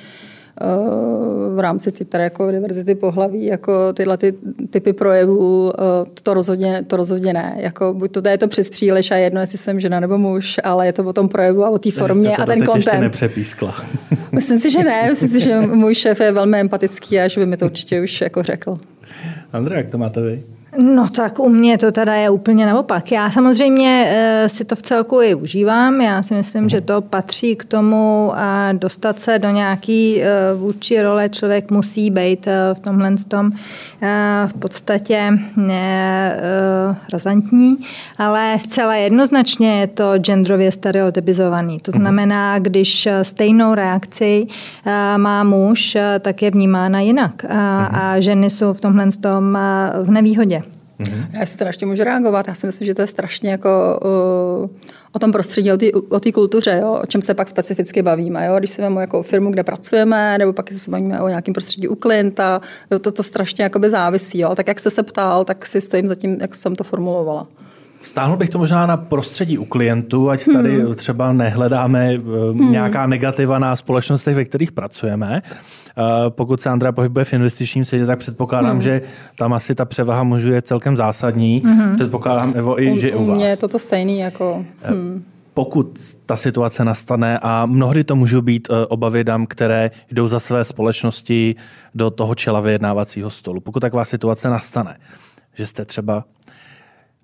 v 1.55 1.59
rámci 1.59 1.91
ty 1.91 2.05
tady 2.05 2.23
jako 2.23 2.51
diverzity 2.51 2.95
pohlaví, 2.95 3.45
jako 3.45 3.93
tyhle 3.93 4.17
ty 4.17 4.33
typy 4.69 4.93
projevů, 4.93 5.71
eh, 5.73 6.05
to 6.23 6.33
rozhodně, 6.33 6.83
to 6.87 6.97
rozhodně 6.97 7.33
ne. 7.33 7.55
Jako, 7.57 7.93
buď 7.93 8.11
to 8.11 8.29
je 8.29 8.37
to 8.37 8.47
přes 8.47 8.69
příliš 8.69 9.11
a 9.11 9.15
jedno, 9.15 9.41
jestli 9.41 9.57
jsem 9.57 9.79
žena 9.79 9.99
nebo 9.99 10.17
muž, 10.17 10.59
ale 10.63 10.85
je 10.85 10.93
to 10.93 11.03
o 11.03 11.13
tom 11.13 11.29
projevu 11.29 11.65
a 11.65 11.69
o 11.69 11.77
té 11.77 11.91
formě 11.91 12.37
a 12.37 12.45
ten 12.45 12.65
content. 12.65 13.01
nepřepískla. 13.01 13.75
Myslím 14.31 14.59
si, 14.59 14.71
že 14.71 14.83
ne. 14.83 15.09
Myslím 15.09 15.29
si, 15.29 15.39
že 15.39 15.59
můj 15.61 15.95
šéf 15.95 16.19
je 16.19 16.31
velmi 16.31 16.59
empatický 16.59 17.19
a 17.19 17.27
že 17.27 17.39
by 17.39 17.45
mi 17.45 17.57
to 17.57 17.65
určitě 17.65 18.01
už 18.01 18.21
jako 18.21 18.43
řekl. 18.43 18.77
Andrej, 19.53 19.77
jak 19.77 19.91
to 19.91 19.97
máte 19.97 20.21
vy? 20.21 20.43
No 20.77 21.09
tak 21.09 21.39
u 21.39 21.49
mě 21.49 21.77
to 21.77 21.91
teda 21.91 22.13
je 22.13 22.29
úplně 22.29 22.65
naopak. 22.65 23.11
Já 23.11 23.31
samozřejmě 23.31 24.05
e, 24.07 24.49
si 24.49 24.65
to 24.65 24.75
v 24.75 24.81
celku 24.81 25.21
i 25.21 25.35
užívám. 25.35 26.01
Já 26.01 26.23
si 26.23 26.33
myslím, 26.33 26.69
že 26.69 26.81
to 26.81 27.01
patří 27.01 27.55
k 27.55 27.65
tomu 27.65 28.31
a 28.35 28.73
dostat 28.73 29.19
se 29.19 29.39
do 29.39 29.49
nějaký 29.49 30.21
e, 30.21 30.27
vůči 30.55 31.01
role 31.01 31.29
člověk 31.29 31.71
musí 31.71 32.11
být 32.11 32.47
e, 32.47 32.73
v 32.73 32.79
tomhle 32.79 33.15
tom 33.27 33.51
v 34.47 34.53
podstatě 34.59 35.31
ne, 35.55 36.39
razantní, 37.13 37.77
ale 38.17 38.57
zcela 38.59 38.95
jednoznačně 38.95 39.79
je 39.79 39.87
to 39.87 40.17
genderově 40.17 40.71
stereotypizovaný. 40.71 41.77
To 41.79 41.91
mhm. 41.91 42.01
znamená, 42.01 42.59
když 42.59 43.07
stejnou 43.21 43.73
reakci 43.73 44.47
má 45.17 45.43
muž, 45.43 45.97
tak 46.19 46.41
je 46.41 46.51
vnímána 46.51 46.99
jinak. 46.99 47.45
A, 47.45 47.79
mhm. 47.79 47.95
a 47.95 48.19
ženy 48.19 48.49
jsou 48.49 48.73
v 48.73 48.81
tomhle 48.81 49.11
tom 49.11 49.57
v 50.03 50.11
nevýhodě. 50.11 50.60
Mm-hmm. 51.03 51.39
Já 51.39 51.45
si 51.45 51.57
teda 51.57 51.69
ještě 51.69 51.85
můžu 51.85 52.03
reagovat. 52.03 52.47
Já 52.47 52.55
si 52.55 52.65
myslím, 52.65 52.85
že 52.85 52.93
to 52.95 53.01
je 53.01 53.07
strašně 53.07 53.51
jako 53.51 53.99
uh, 54.03 54.69
o 55.11 55.19
tom 55.19 55.31
prostředí, 55.31 55.71
o 56.09 56.19
té 56.19 56.31
kultuře, 56.31 56.79
jo, 56.81 56.99
o 57.03 57.05
čem 57.05 57.21
se 57.21 57.33
pak 57.33 57.49
specificky 57.49 58.01
bavíme. 58.01 58.45
Jo. 58.45 58.55
Když 58.59 58.69
se 58.69 58.81
vezmu 58.81 58.99
jako 58.99 59.23
firmu, 59.23 59.51
kde 59.51 59.63
pracujeme, 59.63 60.37
nebo 60.37 60.53
pak 60.53 60.71
se 60.73 60.91
bavíme 60.91 61.21
o 61.21 61.27
nějakém 61.27 61.53
prostředí 61.53 61.87
u 61.87 61.95
klienta, 61.95 62.61
jo, 62.91 62.99
to, 62.99 63.11
to 63.11 63.23
strašně 63.23 63.69
závisí. 63.87 64.39
Jo. 64.39 64.55
Tak 64.55 64.67
jak 64.67 64.79
jste 64.79 64.89
se 64.91 65.03
ptal, 65.03 65.45
tak 65.45 65.65
si 65.65 65.81
stojím 65.81 66.07
za 66.07 66.15
tím, 66.15 66.37
jak 66.41 66.55
jsem 66.55 66.75
to 66.75 66.83
formulovala. 66.83 67.47
Stáhnu 68.01 68.35
bych 68.35 68.49
to 68.49 68.57
možná 68.57 68.85
na 68.85 68.97
prostředí 68.97 69.57
u 69.57 69.65
klientů, 69.65 70.29
ať 70.29 70.45
tady 70.53 70.81
hmm. 70.81 70.95
třeba 70.95 71.33
nehledáme 71.33 72.17
hmm. 72.17 72.71
nějaká 72.71 73.07
negativa 73.07 73.59
na 73.59 73.75
společnostech, 73.75 74.35
ve 74.35 74.45
kterých 74.45 74.71
pracujeme. 74.71 75.41
Eh, 75.45 76.01
pokud 76.29 76.61
se 76.61 76.69
Andrea 76.69 76.91
pohybuje 76.91 77.25
v 77.25 77.33
investičním 77.33 77.85
světě, 77.85 78.05
tak 78.05 78.19
předpokládám, 78.19 78.71
hmm. 78.71 78.81
že 78.81 79.01
tam 79.37 79.53
asi 79.53 79.75
ta 79.75 79.85
převaha 79.85 80.23
mužů 80.23 80.51
je 80.51 80.61
celkem 80.61 80.97
zásadní. 80.97 81.61
Hmm. 81.65 81.95
Předpokládám, 81.95 82.53
Evo, 82.55 82.81
i 82.81 82.99
že 82.99 83.15
u, 83.15 83.19
u 83.19 83.25
vás. 83.25 83.37
Mně 83.37 83.47
je 83.47 83.57
toto 83.57 83.79
stejný. 83.79 84.19
Jako, 84.19 84.65
eh, 84.81 84.91
hmm. 84.91 85.23
Pokud 85.53 85.99
ta 86.25 86.35
situace 86.35 86.85
nastane 86.85 87.39
a 87.41 87.65
mnohdy 87.65 88.03
to 88.03 88.15
můžou 88.15 88.41
být 88.41 88.67
obavy 88.87 89.23
dam, 89.23 89.45
které 89.45 89.91
jdou 90.11 90.27
za 90.27 90.39
své 90.39 90.63
společnosti 90.63 91.55
do 91.95 92.09
toho 92.09 92.35
čela 92.35 92.59
vyjednávacího 92.59 93.29
stolu. 93.29 93.61
Pokud 93.61 93.79
taková 93.79 94.05
situace 94.05 94.49
nastane, 94.49 94.97
že 95.53 95.67
jste 95.67 95.85
třeba 95.85 96.23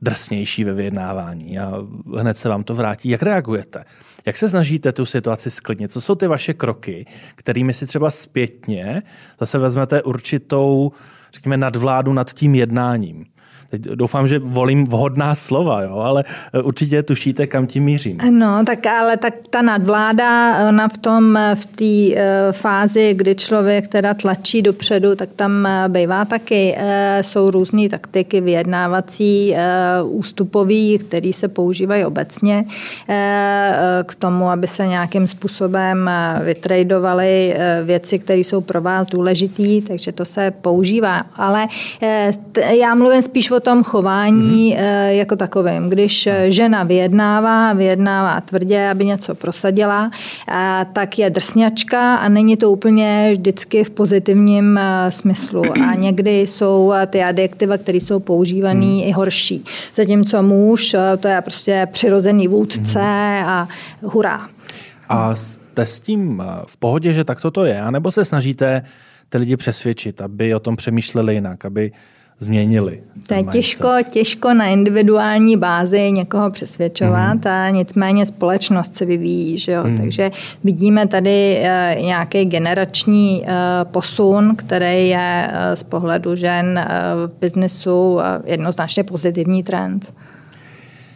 drsnější 0.01 0.63
ve 0.63 0.73
vyjednávání 0.73 1.59
a 1.59 1.71
hned 2.19 2.37
se 2.37 2.49
vám 2.49 2.63
to 2.63 2.75
vrátí. 2.75 3.09
Jak 3.09 3.23
reagujete? 3.23 3.85
Jak 4.25 4.37
se 4.37 4.49
snažíte 4.49 4.91
tu 4.91 5.05
situaci 5.05 5.51
sklidnit? 5.51 5.91
Co 5.91 6.01
jsou 6.01 6.15
ty 6.15 6.27
vaše 6.27 6.53
kroky, 6.53 7.05
kterými 7.35 7.73
si 7.73 7.87
třeba 7.87 8.09
zpětně 8.09 9.03
zase 9.39 9.57
vezmete 9.57 10.03
určitou, 10.03 10.91
řekněme, 11.33 11.57
nadvládu 11.57 12.13
nad 12.13 12.33
tím 12.33 12.55
jednáním? 12.55 13.25
Teď 13.69 13.81
doufám, 13.81 14.27
že 14.27 14.39
volím 14.39 14.85
vhodná 14.85 15.35
slova, 15.35 15.81
jo, 15.81 15.97
ale 15.97 16.23
eh, 16.53 16.61
určitě 16.61 17.03
tušíte, 17.03 17.47
kam 17.47 17.67
tím 17.67 17.83
mířím. 17.83 18.17
No, 18.29 18.63
tak 18.65 18.85
ale 18.85 19.17
tak 19.17 19.33
ta 19.49 19.61
nadvláda, 19.61 20.57
ona 20.69 20.87
v 20.87 20.97
tom, 20.97 21.39
v 21.55 21.65
té 21.65 22.15
eh, 22.15 22.51
fázi, 22.51 23.13
kdy 23.13 23.35
člověk 23.35 23.87
teda 23.87 24.13
tlačí 24.13 24.61
dopředu, 24.61 25.15
tak 25.15 25.29
tam 25.35 25.65
eh, 25.65 25.85
bývá 25.87 26.25
taky. 26.25 26.77
Jsou 27.21 27.51
různé 27.51 27.89
taktiky 27.89 28.41
vyjednávací, 28.41 29.55
ústupový, 30.03 30.99
které 30.99 31.33
se 31.33 31.47
používají 31.47 32.05
obecně 32.05 32.65
k 34.03 34.15
tomu, 34.15 34.49
aby 34.49 34.67
se 34.67 34.87
nějakým 34.87 35.27
způsobem 35.27 36.09
vytradovaly 36.43 37.55
věci, 37.83 38.19
které 38.19 38.39
jsou 38.39 38.61
pro 38.61 38.81
vás 38.81 39.07
důležité, 39.07 39.87
takže 39.87 40.11
to 40.11 40.25
se 40.25 40.51
používá. 40.51 41.21
Ale 41.35 41.67
já 42.79 42.95
mluvím 42.95 43.21
spíš 43.21 43.51
o 43.51 43.56
o 43.57 43.59
tom 43.59 43.83
chování 43.83 44.75
mm-hmm. 44.75 45.07
jako 45.09 45.35
takovém. 45.35 45.89
Když 45.89 46.27
eh, 46.27 46.51
žena 46.51 46.83
vyjednává, 46.83 47.73
vyjednává 47.73 48.41
tvrdě, 48.41 48.89
aby 48.89 49.05
něco 49.05 49.35
prosadila, 49.35 50.11
eh, 50.11 50.85
tak 50.93 51.19
je 51.19 51.29
drsňačka 51.29 52.15
a 52.15 52.29
není 52.29 52.57
to 52.57 52.71
úplně 52.71 53.29
vždycky 53.33 53.83
v 53.83 53.89
pozitivním 53.89 54.79
smyslu. 55.09 55.63
A 55.71 55.95
někdy 55.97 56.41
jsou 56.41 56.93
ty 57.07 57.23
adjektiva, 57.23 57.77
které 57.77 57.97
jsou 57.97 58.19
používané 58.19 58.85
mm. 58.85 59.01
i 59.03 59.11
horší. 59.11 59.63
Zatímco 59.93 60.43
muž, 60.43 60.95
to 61.19 61.27
je 61.27 61.41
prostě 61.41 61.87
přirozený 61.91 62.47
vůdce 62.47 62.99
mm. 62.99 63.47
a 63.47 63.67
hurá. 64.01 64.49
A 65.09 65.35
jste 65.35 65.85
s 65.85 65.99
tím 65.99 66.43
v 66.67 66.77
pohodě, 66.77 67.13
že 67.13 67.23
takto 67.23 67.51
to 67.51 67.65
je? 67.65 67.81
A 67.81 67.91
nebo 67.91 68.11
se 68.11 68.25
snažíte 68.25 68.81
ty 69.29 69.37
lidi 69.37 69.57
přesvědčit, 69.57 70.21
aby 70.21 70.55
o 70.55 70.59
tom 70.59 70.75
přemýšleli 70.75 71.33
jinak, 71.33 71.65
aby 71.65 71.91
změnili. 72.39 73.03
To 73.27 73.33
je 73.33 73.43
těžko, 73.43 73.89
těžko 74.09 74.53
na 74.53 74.65
individuální 74.65 75.57
bázi 75.57 76.11
někoho 76.11 76.51
přesvědčovat 76.51 77.45
mm. 77.45 77.51
a 77.51 77.69
nicméně 77.69 78.25
společnost 78.25 78.95
se 78.95 79.05
vyvíjí. 79.05 79.57
Že 79.57 79.71
jo? 79.71 79.83
Mm. 79.83 79.97
Takže 79.97 80.31
vidíme 80.63 81.07
tady 81.07 81.57
eh, 81.57 81.97
nějaký 82.01 82.45
generační 82.45 83.43
eh, 83.45 83.53
posun, 83.83 84.55
který 84.55 85.09
je 85.09 85.49
eh, 85.51 85.75
z 85.75 85.83
pohledu 85.83 86.35
žen 86.35 86.85
v 87.27 87.39
biznesu 87.39 88.19
jednoznačně 88.45 89.03
pozitivní 89.03 89.63
trend. 89.63 90.13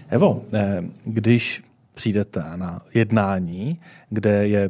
Evo, 0.10 0.42
když 1.06 1.64
přijdete 1.94 2.44
na 2.56 2.82
jednání, 2.94 3.80
kde 4.10 4.48
je 4.48 4.70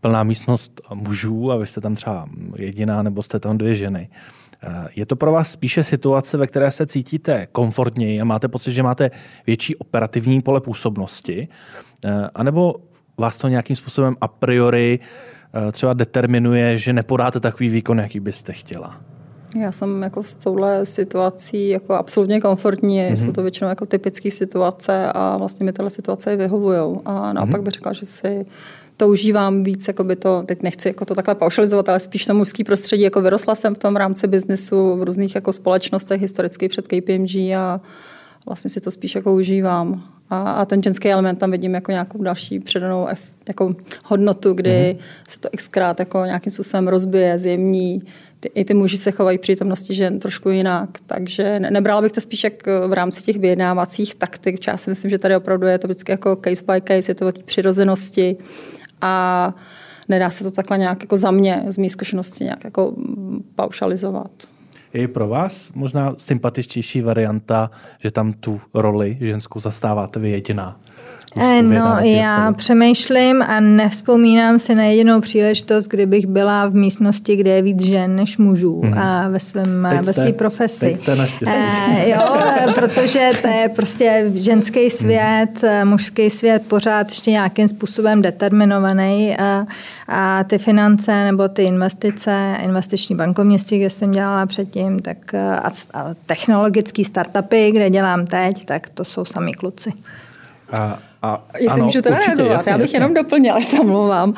plná 0.00 0.22
místnost 0.22 0.80
mužů 0.94 1.52
a 1.52 1.56
vy 1.56 1.66
jste 1.66 1.80
tam 1.80 1.94
třeba 1.94 2.28
jediná 2.56 3.02
nebo 3.02 3.22
jste 3.22 3.40
tam 3.40 3.58
dvě 3.58 3.74
ženy, 3.74 4.08
Eh, 4.08 4.41
je 4.96 5.06
to 5.06 5.16
pro 5.16 5.32
vás 5.32 5.50
spíše 5.50 5.84
situace, 5.84 6.38
ve 6.38 6.46
které 6.46 6.70
se 6.70 6.86
cítíte 6.86 7.46
komfortněji 7.52 8.20
a 8.20 8.24
máte 8.24 8.48
pocit, 8.48 8.72
že 8.72 8.82
máte 8.82 9.10
větší 9.46 9.76
operativní 9.76 10.42
pole 10.42 10.60
působnosti, 10.60 11.48
eh, 12.04 12.28
anebo 12.34 12.74
vás 13.18 13.36
to 13.36 13.48
nějakým 13.48 13.76
způsobem 13.76 14.16
a 14.20 14.28
priori 14.28 14.98
eh, 15.54 15.72
třeba 15.72 15.92
determinuje, 15.92 16.78
že 16.78 16.92
nepodáte 16.92 17.40
takový 17.40 17.68
výkon, 17.68 17.98
jaký 17.98 18.20
byste 18.20 18.52
chtěla? 18.52 19.00
Já 19.56 19.72
jsem 19.72 20.02
jako 20.02 20.22
s 20.22 20.34
touhle 20.34 20.86
situací 20.86 21.68
jako 21.68 21.94
absolutně 21.94 22.40
komfortní. 22.40 23.00
Mm-hmm. 23.00 23.24
Jsou 23.24 23.32
to 23.32 23.42
většinou 23.42 23.68
jako 23.68 23.86
typické 23.86 24.30
situace 24.30 25.12
a 25.14 25.36
vlastně 25.36 25.64
mi 25.64 25.72
tyhle 25.72 25.90
situace 25.90 26.36
vyhovují. 26.36 27.00
A 27.04 27.32
naopak 27.32 27.60
mm-hmm. 27.60 27.64
bych 27.64 27.74
řekla, 27.74 27.92
že 27.92 28.06
si 28.06 28.46
to 29.02 29.08
užívám 29.08 29.62
víc, 29.62 29.88
jako 29.88 30.04
by 30.04 30.16
to, 30.16 30.42
teď 30.46 30.62
nechci 30.62 30.88
jako 30.88 31.04
to 31.04 31.14
takhle 31.14 31.34
paušalizovat, 31.34 31.88
ale 31.88 32.00
spíš 32.00 32.26
to 32.26 32.34
mužský 32.34 32.64
prostředí, 32.64 33.02
jako 33.02 33.20
vyrostla 33.20 33.54
jsem 33.54 33.74
v 33.74 33.78
tom 33.78 33.96
rámci 33.96 34.26
biznesu 34.26 34.96
v 34.96 35.02
různých 35.02 35.34
jako 35.34 35.52
společnostech 35.52 36.20
historicky 36.20 36.68
před 36.68 36.88
KPMG 36.88 37.36
a 37.56 37.80
vlastně 38.46 38.70
si 38.70 38.80
to 38.80 38.90
spíš 38.90 39.14
jako 39.14 39.34
užívám. 39.34 40.04
A, 40.30 40.50
a 40.52 40.64
ten 40.64 40.82
ženský 40.82 41.10
element 41.10 41.38
tam 41.38 41.50
vidím 41.50 41.74
jako 41.74 41.90
nějakou 41.90 42.22
další 42.22 42.60
předanou 42.60 43.08
jako 43.48 43.74
hodnotu, 44.04 44.52
kdy 44.52 44.70
mm-hmm. 44.70 45.28
se 45.28 45.40
to 45.40 45.48
xkrát 45.56 45.98
jako 45.98 46.24
nějakým 46.24 46.52
způsobem 46.52 46.88
rozbije, 46.88 47.38
zjemní. 47.38 48.02
Ty, 48.40 48.50
I 48.54 48.64
ty 48.64 48.74
muži 48.74 48.98
se 48.98 49.10
chovají 49.10 49.38
přítomnosti 49.38 49.94
žen 49.94 50.18
trošku 50.18 50.48
jinak, 50.48 50.88
takže 51.06 51.60
ne, 51.60 51.70
nebrala 51.70 52.00
bych 52.00 52.12
to 52.12 52.20
spíš 52.20 52.44
jak 52.44 52.66
v 52.86 52.92
rámci 52.92 53.22
těch 53.22 53.38
vyjednávacích 53.38 54.14
taktik. 54.14 54.66
Já 54.66 54.76
si 54.76 54.90
myslím, 54.90 55.10
že 55.10 55.18
tady 55.18 55.36
opravdu 55.36 55.66
je 55.66 55.78
to 55.78 55.86
vždycky 55.86 56.12
jako 56.12 56.36
case 56.44 56.64
by 56.64 56.82
case, 56.88 57.10
je 57.10 57.14
to 57.14 57.28
o 57.28 57.32
té 57.32 57.42
přirozenosti 57.42 58.36
a 59.02 59.54
nedá 60.08 60.30
se 60.30 60.44
to 60.44 60.50
takhle 60.50 60.78
nějak 60.78 61.00
jako 61.00 61.16
za 61.16 61.30
mě, 61.30 61.62
z 61.66 61.78
mé 61.78 61.88
zkušenosti, 61.88 62.44
nějak 62.44 62.64
jako 62.64 62.94
paušalizovat. 63.54 64.30
Je 64.92 65.08
pro 65.08 65.28
vás 65.28 65.72
možná 65.74 66.14
sympatičtější 66.18 67.02
varianta, 67.02 67.70
že 67.98 68.10
tam 68.10 68.32
tu 68.32 68.60
roli 68.74 69.18
ženskou 69.20 69.60
zastáváte 69.60 70.20
vy 70.20 70.30
jediná? 70.30 70.80
Eh, 71.36 71.62
no, 71.62 71.96
já 72.02 72.52
přemýšlím 72.52 73.42
a 73.42 73.60
nevzpomínám 73.60 74.58
si 74.58 74.74
na 74.74 74.84
jedinou 74.84 75.20
příležitost, 75.20 75.86
kdybych 75.86 76.26
byla 76.26 76.68
v 76.68 76.74
místnosti, 76.74 77.36
kde 77.36 77.50
je 77.50 77.62
víc 77.62 77.82
žen 77.82 78.16
než 78.16 78.38
mužů 78.38 78.82
mm. 78.84 78.98
a 78.98 79.28
ve, 79.28 79.40
svém, 79.40 79.88
ve 80.04 80.12
své 80.12 80.32
profesi. 80.32 80.78
Teď 80.80 80.96
jste 80.96 81.12
e, 81.46 82.10
jo, 82.10 82.36
protože 82.74 83.30
to 83.42 83.48
je 83.48 83.68
prostě 83.68 84.32
ženský 84.34 84.90
svět, 84.90 85.62
mm. 85.62 85.90
mužský 85.90 86.30
svět 86.30 86.62
pořád 86.68 87.08
ještě 87.08 87.30
nějakým 87.30 87.68
způsobem 87.68 88.22
determinovaný 88.22 89.36
a, 89.38 89.66
a 90.08 90.44
ty 90.44 90.58
finance 90.58 91.24
nebo 91.24 91.48
ty 91.48 91.62
investice, 91.62 92.56
investiční 92.64 93.16
bankovnictví, 93.16 93.78
kde 93.78 93.90
jsem 93.90 94.12
dělala 94.12 94.46
předtím, 94.46 94.98
tak 94.98 95.34
a, 95.34 95.72
a 95.94 96.04
technologické 96.26 97.04
startupy, 97.04 97.70
kde 97.70 97.90
dělám 97.90 98.26
teď, 98.26 98.64
tak 98.64 98.88
to 98.88 99.04
jsou 99.04 99.24
sami 99.24 99.52
kluci. 99.52 99.92
A 100.72 100.98
a, 101.22 101.44
Jestli 101.54 101.68
ano, 101.68 101.84
můžu 101.84 102.02
teda 102.02 102.16
reagovat, 102.16 102.52
jasně, 102.52 102.72
já 102.72 102.78
bych 102.78 102.84
jasně. 102.84 102.96
jenom 102.96 103.14
doplnila, 103.14 103.60
se 103.70 103.80
omlouvám. 103.80 104.28
Uh, 104.28 104.36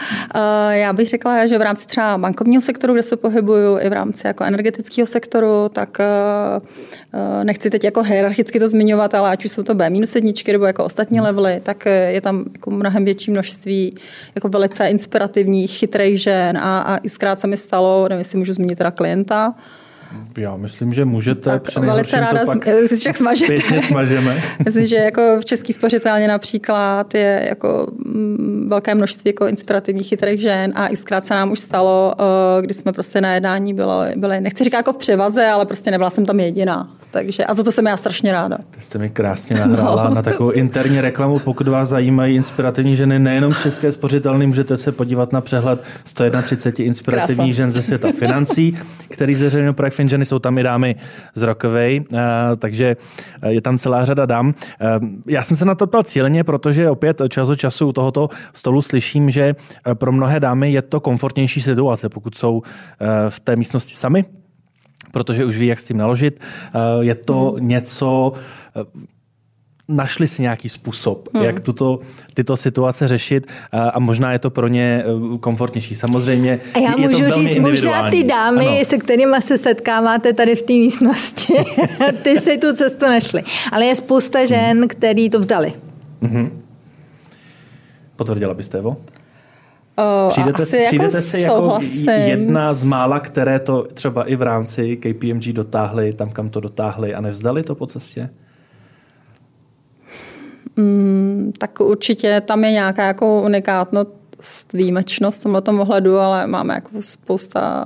já 0.71 0.93
bych 0.93 1.09
řekla, 1.09 1.47
že 1.47 1.59
v 1.59 1.63
rámci 1.63 1.87
třeba 1.87 2.19
bankovního 2.19 2.63
sektoru, 2.63 2.93
kde 2.93 3.03
se 3.03 3.17
pohybuju, 3.17 3.79
i 3.79 3.89
v 3.89 3.93
rámci 3.93 4.27
jako 4.27 4.45
energetického 4.45 5.07
sektoru, 5.07 5.69
tak 5.73 5.99
uh, 5.99 7.45
nechci 7.45 7.71
teď 7.71 7.85
jako 7.85 8.03
hierarchicky 8.03 8.59
to 8.59 8.69
zmiňovat, 8.69 9.15
ale 9.15 9.31
ať 9.31 9.45
už 9.45 9.53
jsou 9.53 9.63
to 9.63 9.75
B 9.75 9.91
minus 9.91 10.15
jedničky 10.15 10.53
nebo 10.53 10.65
jako 10.65 10.85
ostatní 10.85 11.19
hmm. 11.19 11.27
levely, 11.27 11.61
tak 11.63 11.87
je 11.87 12.21
tam 12.21 12.45
jako 12.53 12.71
mnohem 12.71 13.05
větší 13.05 13.31
množství 13.31 13.95
jako 14.35 14.49
velice 14.49 14.87
inspirativních, 14.87 15.71
chytrých 15.71 16.23
žen 16.23 16.59
a, 16.59 16.79
a 16.79 16.97
i 16.97 17.09
zkrát 17.09 17.41
se 17.41 17.47
mi 17.47 17.57
stalo, 17.57 18.07
nevím, 18.09 18.19
jestli 18.19 18.39
můžu 18.39 18.53
zmínit 18.53 18.79
teda 18.79 18.91
klienta, 18.91 19.55
já 20.39 20.57
myslím, 20.57 20.93
že 20.93 21.05
můžete. 21.05 21.51
Tak 21.51 21.79
velice 21.79 22.21
ráda, 22.21 22.41
si 22.87 22.97
však 22.97 23.17
smažete. 23.17 23.83
smažeme. 23.83 24.43
myslím, 24.65 24.87
že 24.87 24.97
jako 24.97 25.41
v 25.41 25.45
Český 25.45 25.73
spořitelně 25.73 26.29
například 26.29 27.15
je 27.15 27.47
jako 27.49 27.87
mm, 28.05 28.67
velké 28.71 28.95
množství 28.95 29.29
jako 29.29 29.47
inspirativních 29.47 30.09
chytrých 30.09 30.41
žen 30.41 30.73
a 30.77 30.89
i 30.89 30.97
zkrát 30.97 31.25
se 31.25 31.35
nám 31.35 31.53
už 31.53 31.61
stalo, 31.61 32.15
eh, 32.19 32.63
kdy 32.63 32.75
jsme 32.75 32.93
prostě 32.93 33.21
na 33.21 33.35
jednání 33.35 33.75
bylo, 33.75 34.05
byli, 34.17 34.41
nechci 34.41 34.65
říkat 34.65 34.77
jako 34.77 34.93
v 34.93 34.97
převaze, 34.97 35.47
ale 35.47 35.67
prostě 35.67 35.91
nebyla 35.91 36.11
jsem 36.11 36.27
tam 36.27 36.41
jediná. 36.41 36.89
Takže, 37.11 37.45
a 37.45 37.55
za 37.55 37.63
to 37.63 37.73
jsem 37.73 37.87
já 37.87 37.97
strašně 37.97 38.33
ráda. 38.33 38.59
To 38.71 38.81
jste 38.81 38.99
mi 38.99 39.11
krásně 39.11 39.57
nahrála 39.57 40.09
no. 40.09 40.15
na 40.15 40.23
takovou 40.23 40.51
interní 40.51 41.01
reklamu. 41.01 41.39
Pokud 41.39 41.69
vás 41.69 41.89
zajímají 41.89 42.37
inspirativní 42.37 42.97
ženy 42.97 43.19
nejenom 43.19 43.53
v 43.53 43.63
České 43.63 43.93
spořitelny, 43.93 44.47
můžete 44.47 44.77
se 44.77 44.93
podívat 44.93 45.33
na 45.33 45.41
přehled 45.41 45.83
131 46.05 46.85
inspirativních 46.85 47.55
žen 47.55 47.71
ze 47.71 47.83
světa 47.83 48.13
financí, 48.13 48.79
který 49.09 49.35
zveřejnil 49.35 49.73
projekt 49.73 49.95
ženy, 50.09 50.25
jsou 50.25 50.39
tam 50.39 50.59
i 50.59 50.63
dámy 50.63 50.97
z 51.35 51.43
Rokovej, 51.43 52.05
eh, 52.13 52.19
takže 52.57 52.97
eh, 53.43 53.53
je 53.53 53.61
tam 53.61 53.79
celá 53.79 54.05
řada 54.05 54.27
dám. 54.27 54.55
Eh, 54.81 54.87
já 55.27 55.43
jsem 55.43 55.57
se 55.57 55.65
na 55.65 55.75
to 55.75 55.87
ptal 55.87 56.03
cíleně, 56.03 56.45
protože 56.45 56.91
opět 56.91 57.23
čas 57.29 57.49
od 57.49 57.55
času 57.55 57.89
u 57.89 57.93
tohoto 57.93 58.29
stolu 58.53 58.83
slyším, 58.83 59.31
že 59.31 59.55
pro 59.95 60.13
mnohé 60.13 60.41
dámy 60.41 60.73
je 60.73 60.83
to 60.83 61.01
komfortnější 61.01 61.61
situace, 61.61 62.09
pokud 62.09 62.35
jsou 62.35 62.63
v 63.29 63.41
té 63.41 63.57
místnosti 63.57 63.95
sami, 63.95 64.25
protože 65.13 65.45
už 65.45 65.59
ví, 65.59 65.67
jak 65.67 65.81
s 65.81 65.85
tím 65.85 65.97
naložit. 65.97 66.41
Je 67.01 67.15
to 67.15 67.51
hmm. 67.51 67.69
něco, 67.69 68.33
našli 69.89 70.29
si 70.29 70.43
nějaký 70.43 70.69
způsob, 70.69 71.29
hmm. 71.35 71.45
jak 71.45 71.61
tuto, 71.61 71.99
tyto 72.35 72.57
situace 72.57 73.09
řešit 73.09 73.47
a 73.93 73.99
možná 73.99 74.33
je 74.33 74.39
to 74.39 74.51
pro 74.51 74.69
ně 74.69 75.05
eh, 75.07 75.39
komfortnější. 75.39 75.95
Samozřejmě 75.95 76.61
a 76.75 76.79
já 76.79 76.95
je 76.99 77.09
můžu 77.09 77.31
říct, 77.31 77.61
možná 77.61 78.11
ty 78.11 78.25
dámy, 78.25 78.67
ano. 78.67 78.85
se 78.85 78.99
kterými 78.99 79.43
se 79.43 79.59
setkáváte 79.59 80.33
tady 80.33 80.57
v 80.57 80.63
té 80.63 80.73
místnosti, 80.73 81.55
ty 82.23 82.41
si 82.41 82.59
tu 82.59 82.73
cestu 82.73 83.05
našli. 83.05 83.43
Ale 83.73 83.85
je 83.85 83.95
spousta 83.95 84.47
žen, 84.47 84.79
hmm. 84.79 84.89
který 84.89 85.31
to 85.31 85.41
vzdali. 85.41 85.73
Hmm. 86.23 86.63
Potvrdila 88.17 88.55
byste, 88.55 88.79
Evo? 88.79 88.97
Uh, 89.99 90.29
přijdete 90.29 90.63
asi 90.63 90.77
jako 90.77 90.89
přijdete 90.89 91.23
si 91.23 91.41
jako 91.41 91.79
jedna 92.07 92.73
z 92.73 92.85
mála, 92.85 93.21
které 93.21 93.59
to 93.59 93.87
třeba 93.95 94.25
i 94.25 94.37
v 94.37 94.43
rámci 94.43 94.97
KPMG 94.97 95.53
dotáhly, 95.53 96.13
tam 96.13 96.31
kam 96.31 96.51
to 96.51 96.61
dotáhly 96.61 97.15
a 97.15 97.21
nevzdali 97.21 97.63
to 97.63 97.75
po 97.75 97.87
cestě? 97.87 98.31
Mm, 100.77 101.53
tak 101.59 101.81
určitě 101.81 102.41
tam 102.41 102.65
je 102.65 102.71
nějaká 102.71 103.07
jako 103.07 103.43
unikátnost, 103.43 104.73
výjimečnost 104.73 105.41
v 105.41 105.43
tomto 105.43 105.81
ohledu, 105.81 106.19
ale 106.19 106.47
máme 106.47 106.75
jako 106.75 106.91
spousta 107.01 107.85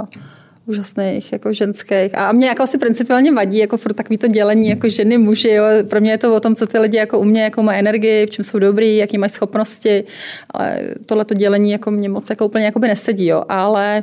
úžasných 0.69 1.33
jako 1.33 1.53
ženských. 1.53 2.19
A 2.19 2.33
mě 2.33 2.47
jako 2.47 2.63
asi 2.63 2.79
principiálně 2.79 3.33
vadí 3.33 3.59
jako 3.59 3.77
furt 3.77 3.93
takový 3.93 4.19
to 4.19 4.27
dělení 4.27 4.69
jako 4.69 4.89
ženy, 4.89 5.19
muži. 5.19 5.51
Jo. 5.51 5.65
Pro 5.91 6.01
mě 6.01 6.11
je 6.11 6.19
to 6.19 6.35
o 6.35 6.41
tom, 6.41 6.55
co 6.55 6.67
ty 6.67 6.79
lidi 6.79 6.97
jako 6.97 7.19
u 7.19 7.25
mě, 7.25 7.43
jako 7.43 7.63
mají 7.63 7.79
energii, 7.79 8.27
v 8.27 8.31
čem 8.31 8.45
jsou 8.45 8.59
dobrý, 8.59 8.97
jaký 8.97 9.19
mají 9.19 9.31
schopnosti. 9.31 10.05
Ale 10.51 10.81
tohle 11.07 11.25
to 11.25 11.35
dělení 11.35 11.71
jako 11.71 11.91
mě 11.91 12.09
moc 12.09 12.31
jako 12.31 12.47
úplně 12.47 12.65
jako 12.65 12.79
by 12.79 12.89
nesedí. 12.89 13.27
Jo. 13.27 13.45
Ale 13.49 14.03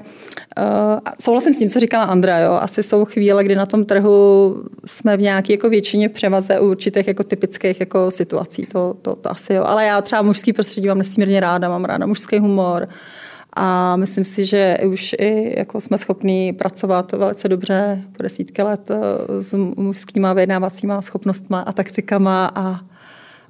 uh, 0.60 1.00
souhlasím 1.22 1.54
s 1.54 1.60
tím, 1.60 1.70
co 1.70 1.80
říkala 1.80 2.04
Andra. 2.04 2.40
Jo. 2.40 2.54
Asi 2.62 2.84
jsou 2.84 3.06
chvíle, 3.06 3.44
kdy 3.44 3.56
na 3.56 3.66
tom 3.66 3.86
trhu 3.86 4.56
jsme 4.86 5.18
v 5.18 5.22
nějaké 5.22 5.54
jako 5.54 5.70
většině 5.70 6.10
převaze 6.10 6.60
u 6.60 6.70
určitých 6.70 7.08
jako 7.08 7.24
typických 7.24 7.80
jako 7.80 8.12
situací. 8.12 8.66
To, 8.66 8.96
to, 9.02 9.16
to 9.16 9.32
asi 9.32 9.54
jo. 9.54 9.64
Ale 9.64 9.86
já 9.86 10.02
třeba 10.02 10.22
mužský 10.22 10.54
prostředí 10.54 10.88
mám 10.88 10.98
nesmírně 10.98 11.40
ráda, 11.40 11.70
mám 11.70 11.86
ráda 11.86 12.06
mužský 12.06 12.40
humor 12.40 12.88
a 13.56 13.96
myslím 13.96 14.24
si, 14.24 14.46
že 14.46 14.78
už 14.88 15.16
i 15.20 15.60
jako 15.60 15.82
jsme 15.82 15.98
schopni 15.98 16.54
pracovat 16.54 17.12
velice 17.12 17.50
dobře 17.50 18.02
po 18.18 18.24
desítky 18.24 18.62
let 18.62 18.92
eh, 18.92 19.44
s 19.44 19.54
mužskýma 19.78 20.34
vyjednávacíma 20.34 21.02
schopnostma 21.02 21.60
a 21.60 21.72
taktikama 21.72 22.52
a 22.56 22.80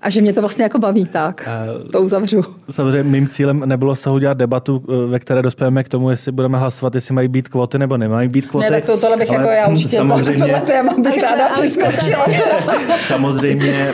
a 0.01 0.09
že 0.09 0.21
mě 0.21 0.33
to 0.33 0.41
vlastně 0.41 0.63
jako 0.63 0.79
baví, 0.79 1.05
tak 1.05 1.49
uh, 1.81 1.87
to 1.87 2.01
uzavřu. 2.01 2.43
Samozřejmě 2.69 3.03
mým 3.03 3.27
cílem 3.27 3.63
nebylo 3.65 3.95
z 3.95 4.01
toho 4.01 4.15
udělat 4.15 4.37
debatu, 4.37 4.83
eh, 4.89 5.07
ve 5.07 5.19
které 5.19 5.41
dospějeme 5.41 5.83
k 5.83 5.89
tomu, 5.89 6.09
jestli 6.09 6.31
budeme 6.31 6.57
hlasovat, 6.57 6.95
jestli 6.95 7.13
mají 7.15 7.27
být 7.27 7.47
kvóty 7.47 7.79
nebo 7.79 7.97
nemají 7.97 8.29
být 8.29 8.45
kvóty. 8.45 8.63
Ne, 8.63 8.71
tak 8.71 8.85
to, 8.85 8.97
tohle 8.97 9.17
bych 9.17 9.31
jako 9.31 9.47
já 9.47 9.67
určitě, 9.67 9.95
samozřejmě, 9.95 10.39
tohle 10.39 10.61
téma 10.61 10.93
bych 11.03 11.23
ráda 11.23 11.49
přeskočila. 11.53 12.25
samozřejmě 13.07 13.91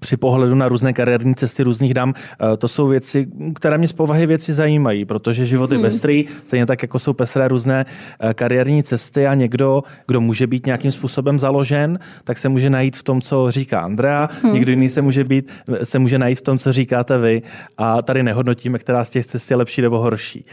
při 0.00 0.16
pohledu 0.16 0.54
na 0.54 0.68
různé 0.68 0.92
kariérní 0.92 1.34
cesty 1.34 1.62
různých 1.62 1.94
dám, 1.94 2.14
eh, 2.14 2.56
to 2.56 2.68
jsou 2.68 2.88
věci, 2.88 3.26
které 3.54 3.78
mě 3.78 3.88
z 3.88 3.92
povahy 3.92 4.26
věci 4.26 4.52
zajímají, 4.52 5.04
protože 5.04 5.46
život 5.46 5.72
je 5.72 5.76
hmm. 5.78 5.86
pestrý, 5.86 6.24
stejně 6.46 6.66
tak 6.66 6.82
jako 6.82 6.98
jsou 6.98 7.12
pestré 7.12 7.48
různé 7.48 7.86
eh, 8.20 8.34
kariérní 8.34 8.82
cesty 8.82 9.26
a 9.26 9.34
někdo, 9.34 9.82
kdo 10.06 10.20
může 10.20 10.46
být 10.46 10.66
nějakým 10.66 10.92
způsobem 10.92 11.38
založen, 11.38 11.98
tak 12.24 12.38
se 12.38 12.48
může 12.48 12.70
najít 12.70 12.96
v 12.96 13.02
tom, 13.02 13.20
co 13.20 13.50
říká 13.50 13.80
Andrea, 13.80 14.28
hmm. 14.42 14.54
někdo 14.54 14.72
jiný 14.72 14.88
se 14.88 15.02
může, 15.02 15.24
být, 15.24 15.52
se 15.84 15.98
může 15.98 16.18
najít 16.18 16.38
v 16.38 16.42
tom, 16.42 16.58
co 16.58 16.72
říkáte 16.72 17.18
vy 17.18 17.42
a 17.78 18.02
tady 18.02 18.22
nehodnotíme, 18.22 18.78
která 18.78 19.04
z 19.04 19.10
těch 19.10 19.26
cest 19.26 19.50
je 19.50 19.56
lepší 19.56 19.82
nebo 19.82 19.98
horší. 19.98 20.44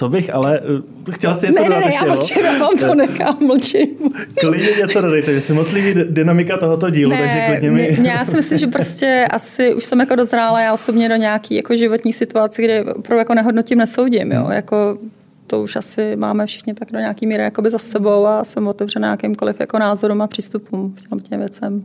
Eh, 0.00 0.04
co 0.04 0.08
bych, 0.08 0.34
ale 0.34 0.60
uh, 0.60 1.14
chtěla 1.14 1.34
jsi 1.34 1.46
něco 1.46 1.62
ne, 1.62 1.68
dodat 1.68 1.80
ne, 1.80 1.86
ne, 1.86 1.94
já 1.94 2.04
mlčím, 2.04 2.44
já 2.44 2.58
vám 2.58 2.78
to 2.78 2.94
nechám, 2.94 3.36
mlčím. 3.46 3.88
Klidně 4.40 4.68
něco 4.78 5.00
dodejte, 5.00 5.32
mě 5.32 5.40
se 5.40 5.54
moc 5.54 5.72
líbí 5.72 5.94
dynamika 6.04 6.56
tohoto 6.56 6.90
dílu, 6.90 7.10
ne, 7.10 7.18
takže 7.18 7.46
klidně 7.48 7.70
mi... 7.70 7.96
Mě, 8.00 8.10
já 8.10 8.24
si 8.24 8.36
myslím, 8.36 8.58
že 8.58 8.66
prostě 8.66 9.26
asi 9.30 9.74
už 9.74 9.84
jsem 9.84 10.00
jako 10.00 10.14
dozrála 10.14 10.60
já 10.60 10.74
osobně 10.74 11.08
do 11.08 11.16
nějaký 11.16 11.54
jako 11.54 11.76
životní 11.76 12.12
situace, 12.12 12.62
kde 12.62 12.84
pro 13.02 13.18
jako 13.18 13.34
nehodnotím, 13.34 13.78
nesoudím, 13.78 14.32
jo, 14.32 14.42
hmm. 14.42 14.52
jako 14.52 14.98
to 15.46 15.62
už 15.62 15.76
asi 15.76 16.16
máme 16.16 16.46
všichni 16.46 16.74
tak 16.74 16.92
do 16.92 16.98
nějaký 16.98 17.26
míry 17.26 17.42
jakoby 17.42 17.70
za 17.70 17.78
sebou 17.78 18.26
a 18.26 18.44
jsem 18.44 18.68
otevřená 18.68 19.08
nějakýmkoliv 19.08 19.60
jako 19.60 19.78
názorům 19.78 20.22
a 20.22 20.26
přístupům 20.26 20.94
k 21.18 21.28
těm 21.28 21.38
věcem. 21.38 21.84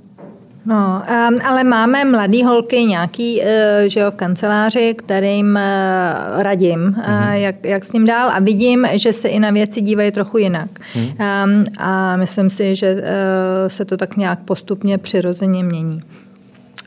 No, 0.66 1.04
um, 1.30 1.40
ale 1.46 1.64
máme 1.64 2.06
mladý 2.06 2.44
holky 2.44 2.86
nějaký, 2.86 3.42
uh, 3.42 3.48
že 3.88 4.00
jo, 4.00 4.12
v 4.12 4.16
kanceláři, 4.16 4.96
kterým 4.98 5.48
uh, 5.56 6.42
radím, 6.42 6.80
mm-hmm. 6.80 7.28
uh, 7.28 7.34
jak, 7.34 7.66
jak 7.66 7.86
s 7.86 7.94
ním 7.94 8.06
dál 8.06 8.30
a 8.30 8.40
vidím, 8.40 8.88
že 8.94 9.14
se 9.14 9.28
i 9.28 9.40
na 9.40 9.52
věci 9.52 9.82
dívají 9.82 10.12
trochu 10.12 10.38
jinak. 10.38 10.70
Mm. 10.96 11.02
Um, 11.04 11.66
a 11.78 12.18
myslím 12.18 12.50
si, 12.50 12.76
že 12.76 12.94
uh, 12.94 13.02
se 13.68 13.86
to 13.86 13.98
tak 13.98 14.18
nějak 14.18 14.40
postupně 14.40 14.98
přirozeně 14.98 15.64
mění. 15.64 16.02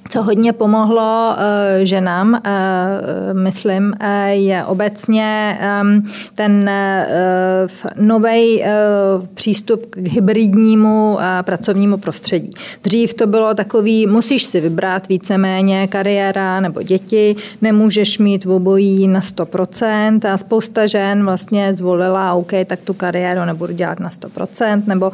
Co 0.08 0.22
hodně 0.22 0.52
pomohlo 0.52 1.34
uh, 1.36 1.42
ženám, 1.82 2.32
uh, 2.32 2.40
myslím, 3.38 3.84
uh, 4.00 4.08
je 4.28 4.64
obecně 4.64 5.58
um, 5.82 6.06
ten 6.34 6.70
nový 7.96 8.64
přístup 9.34 9.86
k 9.90 10.08
hybridnímu 10.08 11.18
pracovnímu 11.42 11.96
prostředí. 11.96 12.50
Dřív 12.84 13.14
to 13.14 13.26
bylo 13.26 13.54
takový, 13.54 14.06
musíš 14.06 14.44
si 14.44 14.60
vybrat 14.60 15.08
víceméně 15.08 15.88
kariéra 15.88 16.60
nebo 16.60 16.82
děti, 16.82 17.36
nemůžeš 17.62 18.18
mít 18.18 18.44
v 18.44 18.50
obojí 18.50 19.08
na 19.08 19.20
100% 19.20 20.32
a 20.32 20.36
spousta 20.36 20.86
žen 20.86 21.24
vlastně 21.24 21.74
zvolila, 21.74 22.34
OK, 22.34 22.52
tak 22.66 22.80
tu 22.80 22.94
kariéru 22.94 23.44
nebudu 23.44 23.72
dělat 23.72 24.00
na 24.00 24.08
100%, 24.08 24.82
nebo 24.86 25.12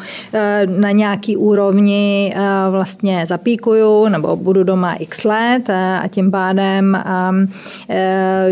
na 0.67 0.91
nějaký 0.91 1.37
úrovni 1.37 2.35
vlastně 2.71 3.25
zapíkuju, 3.27 4.09
nebo 4.09 4.37
budu 4.37 4.65
doma 4.65 4.84
má 4.85 4.95
x 4.95 5.25
let 5.25 5.71
a 5.71 6.09
tím 6.09 6.31
pádem 6.31 6.99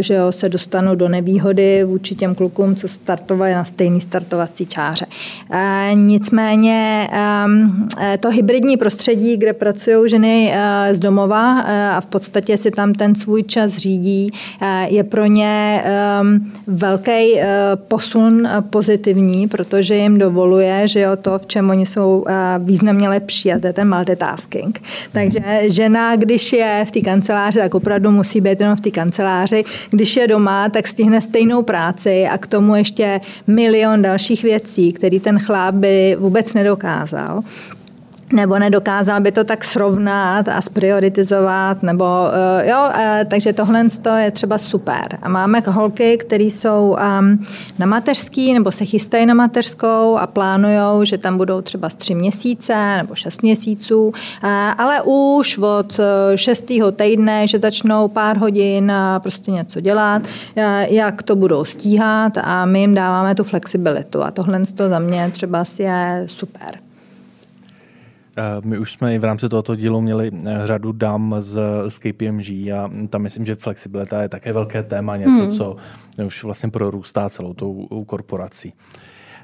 že 0.01 0.15
jo, 0.15 0.33
se 0.33 0.49
dostanu 0.49 0.95
do 0.95 1.09
nevýhody 1.09 1.85
vůči 1.85 2.15
těm 2.15 2.35
klukům, 2.35 2.77
co 2.77 2.89
startovali 2.89 3.55
na 3.55 3.65
stejný 3.65 4.01
startovací 4.01 4.67
čáře. 4.67 5.07
Nicméně 5.95 7.09
to 8.21 8.31
hybridní 8.31 8.77
prostředí, 8.77 9.37
kde 9.37 9.53
pracují 9.53 10.11
ženy 10.11 10.55
z 10.93 11.01
domova 11.01 11.61
a 11.97 12.01
v 12.01 12.07
podstatě 12.07 12.57
si 12.57 12.71
tam 12.71 12.93
ten 12.93 13.15
svůj 13.15 13.43
čas 13.43 13.77
řídí, 13.77 14.31
je 14.87 15.05
pro 15.05 15.27
ně 15.27 15.85
velký 16.67 17.41
posun 17.89 18.49
pozitivní, 18.71 19.49
protože 19.49 19.95
jim 19.97 20.19
dovoluje, 20.19 20.89
že 20.89 21.01
jo, 21.01 21.17
to, 21.17 21.39
v 21.39 21.47
čem 21.47 21.71
oni 21.71 21.87
jsou 21.87 22.25
významně 22.59 23.09
lepší, 23.09 23.53
a 23.53 23.59
to 23.59 23.67
je 23.67 23.73
ten 23.73 23.95
multitasking. 23.97 24.83
Takže 25.13 25.41
žena, 25.63 26.17
když 26.23 26.53
je 26.53 26.85
v 26.89 26.91
té 26.91 27.01
kanceláři, 27.01 27.59
tak 27.59 27.75
opravdu 27.75 28.11
musí 28.11 28.41
být 28.41 28.61
jenom 28.61 28.77
v 28.77 28.81
té 28.81 28.91
kanceláři. 28.91 29.65
Když 29.91 30.17
je 30.17 30.29
doma, 30.29 30.69
tak 30.69 30.89
stihne 30.89 31.21
stejnou 31.21 31.63
práci 31.63 32.27
a 32.27 32.39
k 32.39 32.47
tomu 32.47 32.75
ještě 32.75 33.21
milion 33.47 34.03
dalších 34.03 34.43
věcí, 34.43 34.93
který 34.93 35.21
ten 35.21 35.39
chlap 35.39 35.75
by 35.75 36.17
vůbec 36.19 36.55
nedokázal 36.55 37.43
nebo 38.33 38.59
nedokázal 38.59 39.21
by 39.21 39.33
to 39.33 39.45
tak 39.45 39.65
srovnat 39.65 40.49
a 40.49 40.63
sprioritizovat, 40.63 41.83
nebo 41.83 42.05
uh, 42.05 42.69
jo, 42.69 42.79
uh, 42.89 43.29
takže 43.29 43.53
tohle 43.53 43.85
je 44.17 44.31
třeba 44.31 44.59
super. 44.59 45.19
A 45.23 45.29
máme 45.29 45.63
holky, 45.67 46.17
které 46.17 46.45
jsou 46.45 46.97
um, 47.21 47.45
na 47.79 47.87
mateřský 47.87 48.55
nebo 48.55 48.73
se 48.73 48.85
chystají 48.85 49.27
na 49.27 49.35
mateřskou 49.35 50.17
a 50.17 50.27
plánují, 50.27 51.07
že 51.07 51.19
tam 51.19 51.37
budou 51.37 51.61
třeba 51.61 51.91
z 51.91 51.95
tři 51.95 52.15
měsíce 52.15 52.97
nebo 52.97 53.15
šest 53.15 53.43
měsíců, 53.43 54.07
uh, 54.07 54.13
ale 54.79 55.03
už 55.03 55.59
od 55.59 56.01
šestého 56.35 56.93
týdne, 56.93 57.47
že 57.47 57.59
začnou 57.59 58.09
pár 58.09 58.37
hodin 58.37 58.93
prostě 59.19 59.51
něco 59.51 59.81
dělat, 59.81 60.23
jak 60.89 61.23
to 61.23 61.37
budou 61.37 61.65
stíhat 61.65 62.39
a 62.43 62.65
my 62.67 62.81
jim 62.81 62.95
dáváme 62.95 63.35
tu 63.35 63.45
flexibilitu 63.45 64.23
a 64.23 64.31
tohle 64.31 64.61
za 64.65 64.99
mě 64.99 65.31
třeba 65.33 65.65
je 65.79 66.23
super. 66.27 66.92
Eh, 68.37 68.43
my 68.65 68.79
už 68.79 68.93
jsme 68.93 69.15
i 69.15 69.19
v 69.19 69.25
rámci 69.25 69.49
tohoto 69.49 69.77
dílu 69.77 70.01
měli 70.01 70.31
eh, 70.35 70.67
řadu 70.67 70.93
dam 70.93 71.35
z, 71.39 71.61
z 71.89 71.99
KPMG 71.99 72.49
a 72.49 72.91
tam 73.09 73.23
myslím, 73.23 73.47
že 73.47 73.55
flexibilita 73.55 74.23
je 74.23 74.29
také 74.29 74.53
velké 74.53 74.83
téma, 74.83 75.17
něco, 75.17 75.31
hmm. 75.31 75.51
co 75.51 75.77
už 76.27 76.45
vlastně 76.45 76.71
prorůstá 76.71 77.29
celou 77.29 77.55
tou 77.55 78.05
korporací. 78.07 78.71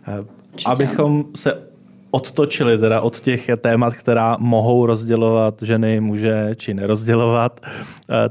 Eh, 0.08 0.24
Určitě. 0.52 0.70
Abychom 0.70 1.24
se 1.34 1.68
odtočili 2.10 2.78
teda 2.78 3.00
od 3.00 3.20
těch 3.20 3.50
témat, 3.60 3.94
která 3.94 4.36
mohou 4.40 4.86
rozdělovat 4.86 5.62
ženy, 5.62 6.00
muže 6.00 6.50
či 6.56 6.74
nerozdělovat. 6.74 7.60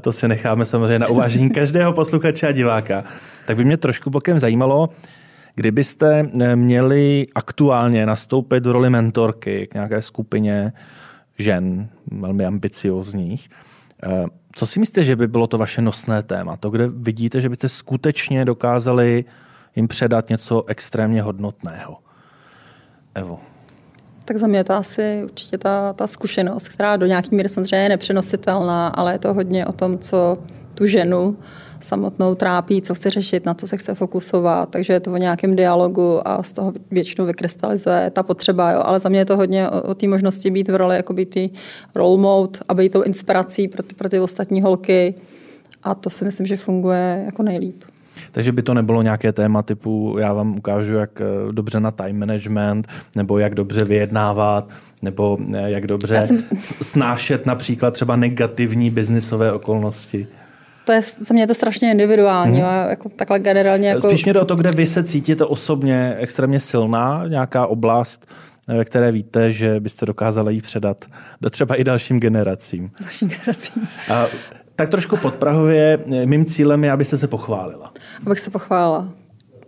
To 0.00 0.12
si 0.12 0.28
necháme 0.28 0.64
samozřejmě 0.64 0.98
na 0.98 1.08
uvážení 1.08 1.50
každého 1.54 1.92
posluchače 1.92 2.48
a 2.48 2.52
diváka. 2.52 3.04
Tak 3.46 3.56
by 3.56 3.64
mě 3.64 3.76
trošku 3.76 4.10
bokem 4.10 4.38
zajímalo, 4.38 4.88
Kdybyste 5.58 6.30
eh, 6.40 6.56
měli 6.56 7.26
aktuálně 7.34 8.06
nastoupit 8.06 8.66
v 8.66 8.70
roli 8.70 8.90
mentorky 8.90 9.66
k 9.66 9.74
nějaké 9.74 10.02
skupině 10.02 10.72
žen, 11.38 11.88
velmi 12.12 12.46
ambiciozních, 12.46 13.48
eh, 14.02 14.26
co 14.52 14.66
si 14.66 14.80
myslíte, 14.80 15.04
že 15.04 15.16
by 15.16 15.28
bylo 15.28 15.46
to 15.46 15.58
vaše 15.58 15.82
nosné 15.82 16.22
téma? 16.22 16.56
To, 16.56 16.70
kde 16.70 16.88
vidíte, 16.88 17.40
že 17.40 17.48
byste 17.48 17.68
skutečně 17.68 18.44
dokázali 18.44 19.24
jim 19.76 19.88
předat 19.88 20.28
něco 20.28 20.64
extrémně 20.66 21.22
hodnotného? 21.22 21.98
Evo. 23.14 23.40
Tak 24.24 24.36
za 24.36 24.46
mě 24.46 24.64
to 24.64 24.72
asi 24.72 25.20
určitě 25.24 25.58
ta, 25.58 25.92
ta 25.92 26.06
zkušenost, 26.06 26.68
která 26.68 26.96
do 26.96 27.06
nějaký 27.06 27.36
míry 27.36 27.48
samozřejmě 27.48 27.76
je 27.76 27.88
nepřenositelná, 27.88 28.88
ale 28.88 29.12
je 29.12 29.18
to 29.18 29.34
hodně 29.34 29.66
o 29.66 29.72
tom, 29.72 29.98
co 29.98 30.38
tu 30.74 30.86
ženu 30.86 31.36
samotnou 31.80 32.34
trápí, 32.34 32.82
co 32.82 32.94
chce 32.94 33.10
řešit, 33.10 33.46
na 33.46 33.54
co 33.54 33.66
se 33.66 33.76
chce 33.76 33.94
fokusovat, 33.94 34.68
takže 34.70 34.92
je 34.92 35.00
to 35.00 35.12
o 35.12 35.16
nějakém 35.16 35.56
dialogu 35.56 36.28
a 36.28 36.42
z 36.42 36.52
toho 36.52 36.72
většinou 36.90 37.26
vykrystalizuje 37.26 38.10
ta 38.10 38.22
potřeba, 38.22 38.70
jo. 38.70 38.82
ale 38.84 39.00
za 39.00 39.08
mě 39.08 39.18
je 39.18 39.24
to 39.24 39.36
hodně 39.36 39.70
o, 39.70 39.82
o 39.82 39.94
té 39.94 40.08
možnosti 40.08 40.50
být 40.50 40.68
v 40.68 40.76
roli 40.76 40.96
jako 40.96 41.12
být 41.12 41.30
ty 41.30 41.50
role 41.94 42.18
mode 42.18 42.58
a 42.68 42.74
být 42.74 42.92
tou 42.92 43.02
inspirací 43.02 43.68
pro 43.68 43.82
ty, 43.82 43.94
pro 43.94 44.08
ty 44.08 44.20
ostatní 44.20 44.62
holky 44.62 45.14
a 45.82 45.94
to 45.94 46.10
si 46.10 46.24
myslím, 46.24 46.46
že 46.46 46.56
funguje 46.56 47.22
jako 47.26 47.42
nejlíp. 47.42 47.84
Takže 48.32 48.52
by 48.52 48.62
to 48.62 48.74
nebylo 48.74 49.02
nějaké 49.02 49.32
téma 49.32 49.62
typu, 49.62 50.16
já 50.18 50.32
vám 50.32 50.56
ukážu, 50.56 50.92
jak 50.92 51.20
eh, 51.20 51.52
dobře 51.52 51.80
na 51.80 51.90
time 51.90 52.18
management, 52.18 52.88
nebo 53.16 53.38
jak 53.38 53.54
dobře 53.54 53.84
vyjednávat, 53.84 54.68
nebo 55.02 55.38
eh, 55.54 55.70
jak 55.70 55.86
dobře 55.86 56.22
jsem... 56.22 56.38
snášet 56.82 57.46
například 57.46 57.90
třeba 57.90 58.16
negativní 58.16 58.90
biznisové 58.90 59.52
okolnosti 59.52 60.26
to 60.88 60.92
je, 60.92 61.02
za 61.02 61.34
mě 61.34 61.42
je 61.42 61.46
to 61.46 61.54
strašně 61.54 61.90
individuální. 61.90 62.60
Hmm. 62.60 62.88
jako 62.88 63.08
takhle 63.08 63.38
generálně. 63.38 63.88
Jako... 63.88 64.08
Spíš 64.08 64.24
mě 64.24 64.32
do 64.32 64.44
toho, 64.44 64.58
kde 64.58 64.70
vy 64.70 64.86
se 64.86 65.02
cítíte 65.02 65.44
osobně 65.44 66.16
extrémně 66.18 66.60
silná, 66.60 67.24
nějaká 67.28 67.66
oblast, 67.66 68.26
ve 68.68 68.84
které 68.84 69.12
víte, 69.12 69.52
že 69.52 69.80
byste 69.80 70.06
dokázala 70.06 70.50
jí 70.50 70.60
předat 70.60 71.04
do 71.40 71.50
třeba 71.50 71.74
i 71.74 71.84
dalším 71.84 72.20
generacím. 72.20 72.90
Dalším 73.00 73.28
generacím. 73.28 73.88
A, 74.10 74.26
tak 74.76 74.88
trošku 74.88 75.16
podprahově, 75.16 75.98
mým 76.24 76.44
cílem 76.44 76.84
je, 76.84 76.92
abyste 76.92 77.18
se 77.18 77.28
pochválila. 77.28 77.92
Abych 78.26 78.38
se 78.38 78.50
pochválila. 78.50 79.08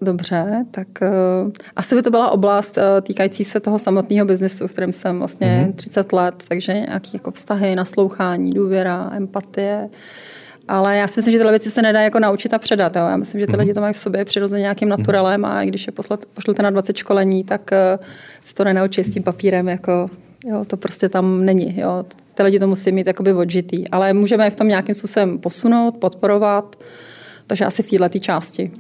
Dobře, 0.03 0.65
tak 0.71 0.89
uh, 1.03 1.51
asi 1.77 1.95
by 1.95 2.03
to 2.03 2.11
byla 2.11 2.31
oblast 2.31 2.77
uh, 2.77 2.83
týkající 3.01 3.45
se 3.45 3.61
toho 3.61 3.79
samotného 3.79 4.27
biznesu, 4.27 4.69
v 4.69 4.73
kterém 4.73 4.93
jsem 4.93 5.19
vlastně 5.19 5.67
mm-hmm. 5.69 5.75
30 5.75 6.13
let, 6.13 6.35
takže 6.49 6.73
nějaké 6.73 7.11
jako 7.13 7.31
vztahy, 7.31 7.77
naslouchání, 7.77 8.53
důvěra, 8.53 9.11
empatie, 9.13 9.89
ale 10.71 10.97
já 10.97 11.09
si 11.09 11.19
myslím, 11.19 11.33
že 11.33 11.39
tyhle 11.39 11.53
věci 11.53 11.71
se 11.71 11.83
nedá 11.83 12.01
jako 12.01 12.19
naučit 12.19 12.55
a 12.55 12.59
předat. 12.59 12.97
Jo. 12.97 13.03
Já 13.03 13.17
myslím, 13.17 13.41
že 13.41 13.47
ty 13.47 13.53
mm-hmm. 13.53 13.59
lidi 13.59 13.75
to 13.75 13.81
mají 13.81 13.95
v 13.95 13.99
sobě 13.99 14.25
přirozeně 14.25 14.63
nějakým 14.63 14.89
mhm. 14.89 14.99
naturelem 14.99 15.45
a 15.45 15.65
když 15.65 15.87
je 15.87 15.93
poslat, 15.93 16.25
pošlete 16.35 16.63
na 16.63 16.71
20 16.71 16.97
školení, 16.97 17.45
tak 17.45 17.71
uh, 17.73 18.05
se 18.41 18.55
to 18.55 18.65
nenaučí 18.65 19.05
s 19.05 19.13
tím 19.13 19.23
papírem. 19.23 19.69
Jako, 19.69 20.11
jo, 20.51 20.65
to 20.67 20.77
prostě 20.77 21.09
tam 21.09 21.45
není. 21.45 21.81
Jo. 21.81 22.05
Ty 22.35 22.43
lidi 22.43 22.59
to 22.59 22.67
musí 22.67 22.93
mít 22.93 23.07
jakoby 23.07 23.33
odžitý. 23.33 23.89
Ale 23.89 24.13
můžeme 24.13 24.45
je 24.45 24.51
v 24.51 24.57
tom 24.57 24.69
nějakým 24.69 24.95
způsobem 24.95 25.39
posunout, 25.39 25.97
podporovat. 25.97 26.77
Takže 27.47 27.65
asi 27.65 27.83
v 27.83 27.91
této 27.91 28.19
části. 28.19 28.71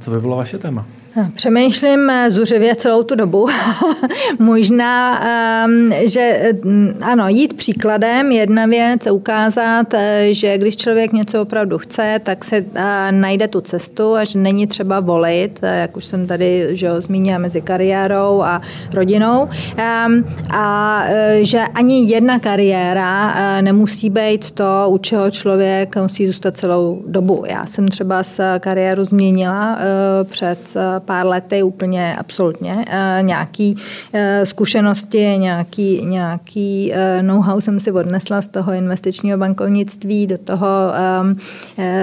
Co 0.00 0.10
by 0.10 0.20
bylo 0.20 0.36
vaše 0.36 0.58
téma? 0.58 0.86
Přemýšlím 1.34 2.10
eh, 2.10 2.30
zuřivě 2.30 2.76
celou 2.76 3.02
tu 3.02 3.14
dobu. 3.14 3.48
Možná, 4.38 5.24
ehm, 5.64 5.92
že 6.04 6.52
mm, 6.64 6.98
ano, 7.02 7.28
jít 7.28 7.54
příkladem, 7.54 8.32
jedna 8.32 8.66
věc, 8.66 9.06
ukázat, 9.06 9.94
eh, 9.94 10.26
že 10.30 10.58
když 10.58 10.76
člověk 10.76 11.12
něco 11.12 11.42
opravdu 11.42 11.78
chce, 11.78 12.20
tak 12.22 12.44
se 12.44 12.64
eh, 12.74 13.12
najde 13.12 13.48
tu 13.48 13.60
cestu 13.60 14.14
a 14.14 14.24
že 14.24 14.38
není 14.38 14.66
třeba 14.66 15.00
volit, 15.00 15.60
jak 15.62 15.96
už 15.96 16.04
jsem 16.04 16.26
tady 16.26 16.68
že 16.70 16.90
ho, 16.90 17.00
zmínila, 17.00 17.38
mezi 17.38 17.60
kariérou 17.60 18.42
a 18.42 18.62
rodinou. 18.94 19.48
Ehm, 19.76 20.24
a 20.50 21.04
že 21.40 21.60
ani 21.74 22.10
jedna 22.10 22.38
kariéra 22.38 23.34
nemusí 23.60 24.10
být 24.10 24.50
to, 24.50 24.64
u 24.88 24.98
čeho 24.98 25.30
člověk 25.30 25.96
musí 25.96 26.26
zůstat 26.26 26.56
celou 26.56 27.02
dobu. 27.06 27.44
Já 27.46 27.66
jsem 27.66 27.88
třeba 27.88 28.22
s 28.22 28.58
kariéru 28.58 29.04
změnila 29.04 29.78
před 30.24 30.58
pár 31.06 31.26
lety 31.26 31.62
úplně 31.62 32.16
absolutně. 32.16 32.84
Eh, 32.88 33.18
nějaký 33.22 33.76
eh, 34.12 34.46
zkušenosti, 34.46 35.38
nějaký, 35.38 36.06
nějaký 36.06 36.92
eh, 36.94 37.22
know-how 37.22 37.60
jsem 37.60 37.80
si 37.80 37.92
odnesla 37.92 38.42
z 38.42 38.48
toho 38.48 38.72
investičního 38.72 39.38
bankovnictví 39.38 40.26
do 40.26 40.38
toho 40.38 40.66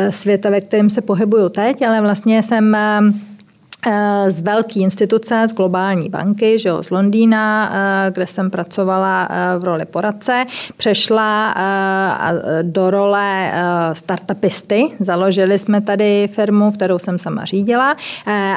světa, 0.10 0.50
ve 0.50 0.62
kterém 0.62 0.90
se 0.90 1.02
pohybuju 1.02 1.50
teď, 1.50 1.82
ale 1.82 2.02
vlastně 2.02 2.44
jsem 2.44 2.76
Eh, 2.76 3.33
z 4.30 4.42
velké 4.42 4.80
instituce, 4.80 5.48
z 5.48 5.54
globální 5.54 6.10
banky, 6.10 6.60
že 6.60 6.70
jo, 6.70 6.84
z 6.84 6.90
Londýna, 6.90 7.72
eh, 7.74 8.12
kde 8.12 8.28
jsem 8.28 8.52
pracovala 8.52 9.28
eh, 9.30 9.60
v 9.60 9.64
roli 9.64 9.86
poradce, 9.86 10.46
přešla 10.78 11.56
do 12.62 12.90
role 12.90 13.52
startupisty. 13.94 14.84
Založili 15.00 15.60
jsme 15.60 15.82
tady 15.82 16.30
firmu, 16.32 16.72
kterou 16.72 17.00
jsem 17.00 17.20
sama 17.20 17.46
řídila 17.46 17.96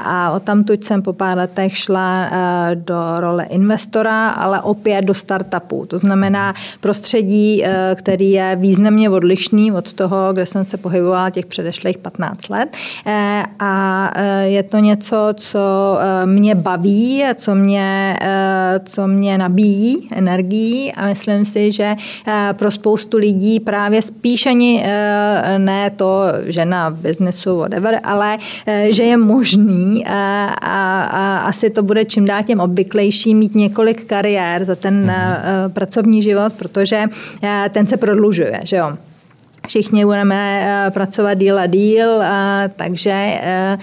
a 0.05 0.33
o 0.33 0.41
tamtuť 0.41 0.85
jsem 0.85 1.03
po 1.03 1.13
pár 1.13 1.39
letech 1.39 1.77
šla 1.77 2.31
do 2.75 2.95
role 3.17 3.45
investora, 3.45 4.29
ale 4.29 4.61
opět 4.61 5.03
do 5.03 5.15
startupu. 5.15 5.87
To 5.87 5.99
znamená 5.99 6.55
prostředí, 6.81 7.65
který 7.95 8.31
je 8.31 8.57
významně 8.61 9.11
odlišný 9.11 9.73
od 9.73 9.93
toho, 9.93 10.33
kde 10.33 10.47
jsem 10.47 10.65
se 10.65 10.77
pohybovala 10.77 11.31
těch 11.31 11.47
předešlých 11.47 11.99
15 11.99 12.49
let. 12.49 12.69
A 13.59 14.11
je 14.45 14.63
to 14.63 14.79
něco, 14.79 15.16
něco, 15.17 15.35
co 15.35 15.99
mě 16.25 16.55
baví, 16.55 17.25
co 17.35 17.55
mě, 17.55 18.19
co 18.85 19.07
mě 19.07 19.39
nabíjí 19.39 20.09
energií 20.13 20.93
a 20.93 21.07
myslím 21.07 21.45
si, 21.45 21.73
že 21.73 21.97
pro 22.53 22.71
spoustu 22.71 23.17
lidí 23.17 23.61
právě 23.61 24.03
spíš 24.03 24.47
ani 24.47 24.85
ne 25.59 25.91
to 25.91 26.23
žena 26.47 26.89
v 26.89 26.95
biznesu, 26.95 27.57
whatever, 27.59 28.01
ale 28.05 28.39
že 28.91 29.03
je 29.03 29.17
možný 29.17 30.05
a, 30.07 30.45
a, 30.63 31.03
a 31.03 31.39
asi 31.39 31.71
to 31.71 31.83
bude 31.83 32.05
čím 32.05 32.27
dál 32.27 32.43
tím 32.43 32.61
obvyklejší 32.61 33.35
mít 33.35 33.55
několik 33.55 34.07
kariér 34.07 34.65
za 34.65 34.75
ten 34.75 35.07
mm-hmm. 35.07 35.73
pracovní 35.73 36.23
život, 36.23 36.53
protože 36.53 37.05
ten 37.73 37.87
se 37.87 37.97
prodlužuje, 37.97 38.61
že 38.65 38.77
jo 38.77 38.93
všichni 39.67 40.05
budeme 40.05 40.63
eh, 40.87 40.91
pracovat 40.91 41.35
díl 41.35 41.59
a 41.59 41.67
díl, 41.67 42.23
eh, 42.23 42.71
takže 42.77 43.11
eh, 43.13 43.79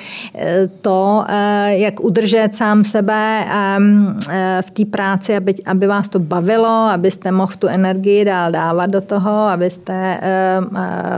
to, 0.82 1.26
jak 1.68 2.00
udržet 2.00 2.56
sám 2.56 2.84
sebe 2.84 3.46
ehm, 3.50 4.20
v 4.62 4.72
té 4.72 4.86
práci, 4.86 5.36
aby, 5.36 5.56
aby 5.66 5.88
vás 5.88 6.10
to 6.10 6.20
bavilo, 6.20 6.68
abyste 6.68 7.32
mohl 7.32 7.54
tu 7.60 7.68
energii 7.68 8.26
dál 8.26 8.52
dávat 8.52 8.90
do 8.90 9.02
toho, 9.02 9.32
abyste 9.32 10.20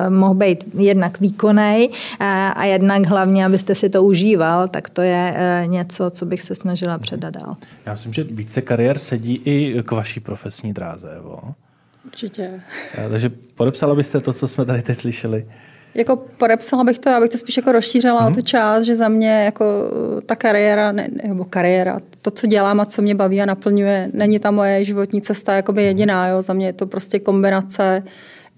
mohl 0.09 0.33
být 0.33 0.65
jednak 0.73 1.19
výkonej 1.19 1.89
a 2.55 2.65
jednak 2.65 3.05
hlavně, 3.05 3.45
abyste 3.45 3.75
si 3.75 3.89
to 3.89 4.03
užíval, 4.03 4.67
tak 4.67 4.89
to 4.89 5.01
je 5.01 5.33
něco, 5.65 6.09
co 6.09 6.25
bych 6.25 6.41
se 6.41 6.55
snažila 6.55 6.97
předat 6.97 7.33
dál. 7.33 7.53
Já 7.85 7.91
myslím, 7.91 8.13
že 8.13 8.23
více 8.23 8.61
kariér 8.61 8.99
sedí 8.99 9.41
i 9.45 9.83
k 9.83 9.91
vaší 9.91 10.19
profesní 10.19 10.73
dráze. 10.73 11.11
Jo? 11.23 11.39
Určitě. 12.15 12.61
Takže 13.09 13.31
podepsala 13.55 13.95
byste 13.95 14.21
to, 14.21 14.33
co 14.33 14.47
jsme 14.47 14.65
tady 14.65 14.81
teď 14.81 14.97
slyšeli? 14.97 15.45
Jako 15.95 16.15
podepsala 16.15 16.83
bych 16.83 16.99
to, 16.99 17.09
abych 17.09 17.29
to 17.29 17.37
spíš 17.37 17.57
jako 17.57 17.71
rozšířila 17.71 18.21
mm-hmm. 18.21 18.31
o 18.31 18.33
tu 18.33 18.39
mhm. 18.39 18.45
část, 18.45 18.83
že 18.83 18.95
za 18.95 19.09
mě 19.09 19.45
jako 19.45 19.65
ta 20.25 20.35
kariéra, 20.35 20.91
ne, 20.91 21.07
nebo 21.27 21.45
kariéra, 21.45 21.99
to, 22.21 22.31
co 22.31 22.47
dělám 22.47 22.79
a 22.79 22.85
co 22.85 23.01
mě 23.01 23.15
baví 23.15 23.41
a 23.41 23.45
naplňuje, 23.45 24.09
není 24.13 24.39
ta 24.39 24.51
moje 24.51 24.85
životní 24.85 25.21
cesta 25.21 25.53
jakoby 25.55 25.83
jediná. 25.83 26.27
Jo. 26.27 26.41
Za 26.41 26.53
mě 26.53 26.65
je 26.65 26.73
to 26.73 26.87
prostě 26.87 27.19
kombinace 27.19 28.03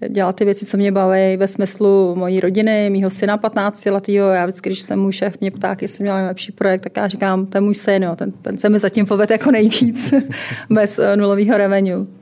dělat 0.08 0.36
ty 0.36 0.44
věci, 0.44 0.66
co 0.66 0.76
mě 0.76 0.92
baví 0.92 1.36
ve 1.36 1.48
smyslu 1.48 2.14
mojí 2.14 2.40
rodiny, 2.40 2.90
mýho 2.90 3.10
syna 3.10 3.36
15 3.36 3.86
letého. 3.86 4.28
Já 4.28 4.46
vždycky, 4.46 4.68
když 4.68 4.80
jsem 4.80 5.00
můj 5.00 5.12
šéf 5.12 5.40
mě 5.40 5.50
ptá, 5.50 5.76
jestli 5.80 6.02
měla 6.02 6.18
nejlepší 6.18 6.52
projekt, 6.52 6.80
tak 6.80 6.96
já 6.96 7.08
říkám, 7.08 7.46
ten 7.46 7.64
můj 7.64 7.74
syn, 7.74 8.02
jo, 8.02 8.16
ten, 8.16 8.32
ten 8.32 8.58
se 8.58 8.68
mi 8.68 8.78
zatím 8.78 9.06
povede 9.06 9.34
jako 9.34 9.50
nejvíc 9.50 10.14
bez 10.70 10.98
uh, 10.98 11.04
nulového 11.16 11.58
revenue. 11.58 12.17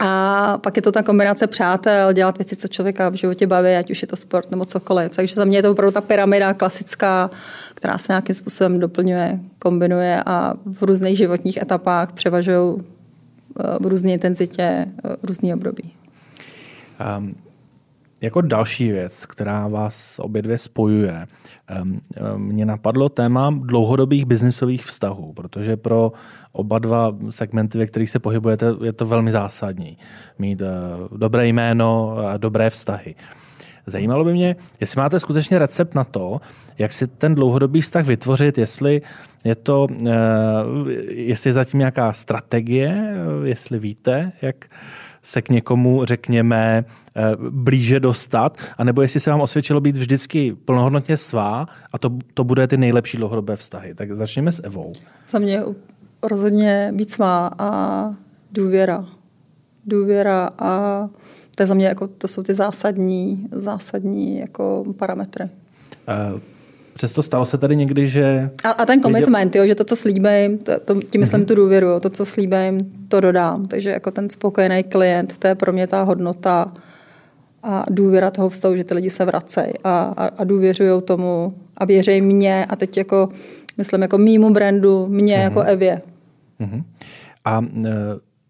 A 0.00 0.58
pak 0.58 0.76
je 0.76 0.82
to 0.82 0.92
ta 0.92 1.02
kombinace 1.02 1.46
přátel, 1.46 2.12
dělat 2.12 2.38
věci, 2.38 2.56
co 2.56 2.68
člověka 2.68 3.08
v 3.08 3.14
životě 3.14 3.46
baví, 3.46 3.68
ať 3.68 3.90
už 3.90 4.02
je 4.02 4.08
to 4.08 4.16
sport 4.16 4.50
nebo 4.50 4.64
cokoliv. 4.64 5.16
Takže 5.16 5.34
za 5.34 5.44
mě 5.44 5.58
je 5.58 5.62
to 5.62 5.70
opravdu 5.70 5.92
ta 5.92 6.00
pyramida 6.00 6.54
klasická, 6.54 7.30
která 7.74 7.98
se 7.98 8.12
nějakým 8.12 8.34
způsobem 8.34 8.80
doplňuje, 8.80 9.40
kombinuje 9.58 10.22
a 10.26 10.54
v 10.64 10.82
různých 10.82 11.16
životních 11.16 11.62
etapách 11.62 12.12
převažují 12.12 12.76
eh, 12.76 13.62
v 13.80 13.86
různé 13.86 14.12
intenzitě 14.12 14.62
eh, 14.62 14.86
různý 15.22 15.54
období. 15.54 15.92
Um, 17.18 17.34
jako 18.20 18.40
další 18.40 18.92
věc, 18.92 19.26
která 19.26 19.68
vás 19.68 20.18
obě 20.18 20.42
dvě 20.42 20.58
spojuje, 20.58 21.26
mě 22.36 22.66
napadlo 22.66 23.08
téma 23.08 23.54
dlouhodobých 23.60 24.24
biznisových 24.24 24.84
vztahů, 24.84 25.32
protože 25.32 25.76
pro 25.76 26.12
oba 26.52 26.78
dva 26.78 27.16
segmenty, 27.30 27.78
ve 27.78 27.86
kterých 27.86 28.10
se 28.10 28.18
pohybujete, 28.18 28.66
je 28.84 28.92
to 28.92 29.06
velmi 29.06 29.32
zásadní. 29.32 29.98
Mít 30.38 30.62
eh, 30.62 30.66
dobré 31.16 31.46
jméno 31.46 32.16
a 32.18 32.36
dobré 32.36 32.70
vztahy. 32.70 33.14
Zajímalo 33.86 34.24
by 34.24 34.32
mě, 34.32 34.56
jestli 34.80 35.00
máte 35.00 35.20
skutečně 35.20 35.58
recept 35.58 35.94
na 35.94 36.04
to, 36.04 36.40
jak 36.78 36.92
si 36.92 37.06
ten 37.06 37.34
dlouhodobý 37.34 37.80
vztah 37.80 38.06
vytvořit, 38.06 38.58
jestli 38.58 39.02
je 39.44 39.54
to, 39.54 39.86
eh, 40.06 40.12
jestli 41.08 41.48
je 41.48 41.54
zatím 41.54 41.78
nějaká 41.78 42.12
strategie, 42.12 43.14
jestli 43.44 43.78
víte, 43.78 44.32
jak 44.42 44.64
se 45.24 45.42
k 45.42 45.48
někomu, 45.48 46.04
řekněme, 46.04 46.84
eh, 47.16 47.22
blíže 47.50 48.00
dostat, 48.00 48.58
anebo 48.78 49.02
jestli 49.02 49.20
se 49.20 49.30
vám 49.30 49.40
osvědčilo 49.40 49.80
být 49.80 49.96
vždycky 49.96 50.56
plnohodnotně 50.64 51.16
svá 51.16 51.66
a 51.92 51.98
to, 51.98 52.10
to 52.34 52.44
bude 52.44 52.66
ty 52.66 52.76
nejlepší 52.76 53.16
dlouhodobé 53.16 53.56
vztahy. 53.56 53.94
Tak 53.94 54.12
začněme 54.12 54.52
s 54.52 54.62
Evou. 54.64 54.92
Za 55.30 55.38
mě 55.38 55.62
rozhodně 56.22 56.92
být 56.94 57.10
svá 57.10 57.50
a 57.58 58.10
důvěra. 58.52 59.06
Důvěra 59.86 60.50
a 60.58 61.08
to 61.56 61.62
je 61.62 61.66
za 61.66 61.74
mě 61.74 61.86
jako, 61.86 62.08
to 62.08 62.28
jsou 62.28 62.42
ty 62.42 62.54
zásadní, 62.54 63.48
zásadní 63.52 64.38
jako 64.38 64.84
parametry. 64.98 65.44
Uh, 66.34 66.40
Přesto 66.94 67.22
stalo 67.22 67.44
se 67.44 67.58
tady 67.58 67.76
někdy, 67.76 68.08
že... 68.08 68.50
A, 68.64 68.70
a 68.70 68.86
ten 68.86 69.02
commitment, 69.02 69.56
jo, 69.56 69.66
že 69.66 69.74
to, 69.74 69.84
co 69.84 69.96
slíbím, 69.96 70.58
to, 70.58 70.80
to, 70.80 70.94
tím 70.94 71.20
myslím 71.20 71.40
mm-hmm. 71.40 71.46
tu 71.46 71.54
důvěru, 71.54 71.86
jo, 71.86 72.00
to, 72.00 72.10
co 72.10 72.26
slíbím, 72.26 72.92
to 73.08 73.20
dodám. 73.20 73.66
Takže 73.66 73.90
jako 73.90 74.10
ten 74.10 74.30
spokojený 74.30 74.82
klient, 74.82 75.38
to 75.38 75.46
je 75.46 75.54
pro 75.54 75.72
mě 75.72 75.86
ta 75.86 76.02
hodnota 76.02 76.72
a 77.62 77.84
důvěra 77.90 78.30
toho 78.30 78.48
vztahu, 78.48 78.76
že 78.76 78.84
ty 78.84 78.94
lidi 78.94 79.10
se 79.10 79.24
vracejí 79.24 79.72
a, 79.84 80.14
a, 80.16 80.26
a 80.26 80.44
důvěřují 80.44 81.02
tomu 81.02 81.54
a 81.76 81.84
věří 81.84 82.20
mě 82.20 82.66
a 82.66 82.76
teď 82.76 82.96
jako, 82.96 83.28
myslím 83.78 84.02
jako 84.02 84.18
mýmu 84.18 84.52
brandu, 84.52 85.06
mě 85.06 85.36
mm-hmm. 85.36 85.42
jako 85.42 85.60
Evě. 85.60 86.02
Mm-hmm. 86.60 86.82
A 87.44 87.64
e, 87.84 87.90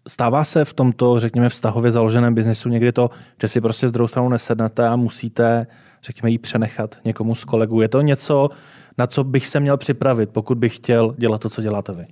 stává 0.07 0.43
se 0.43 0.65
v 0.65 0.73
tomto, 0.73 1.19
řekněme, 1.19 1.49
vztahově 1.49 1.91
založeném 1.91 2.33
biznesu 2.33 2.69
někdy 2.69 2.91
to, 2.91 3.09
že 3.41 3.47
si 3.47 3.61
prostě 3.61 3.89
z 3.89 3.91
druhou 3.91 4.07
stranu 4.07 4.29
nesednete 4.29 4.87
a 4.87 4.95
musíte 4.95 5.67
řekněme, 6.05 6.31
ji 6.31 6.37
přenechat 6.37 6.95
někomu 7.05 7.35
z 7.35 7.43
kolegů. 7.43 7.81
Je 7.81 7.87
to 7.87 8.01
něco, 8.01 8.49
na 8.97 9.07
co 9.07 9.23
bych 9.23 9.47
se 9.47 9.59
měl 9.59 9.77
připravit, 9.77 10.29
pokud 10.29 10.57
bych 10.57 10.75
chtěl 10.75 11.15
dělat 11.17 11.41
to, 11.41 11.49
co 11.49 11.61
děláte 11.61 11.93
vy? 11.93 12.05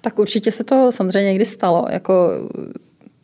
Tak 0.00 0.18
určitě 0.18 0.50
se 0.50 0.64
to 0.64 0.92
samozřejmě 0.92 1.28
někdy 1.28 1.44
stalo. 1.44 1.86
Jako 1.90 2.30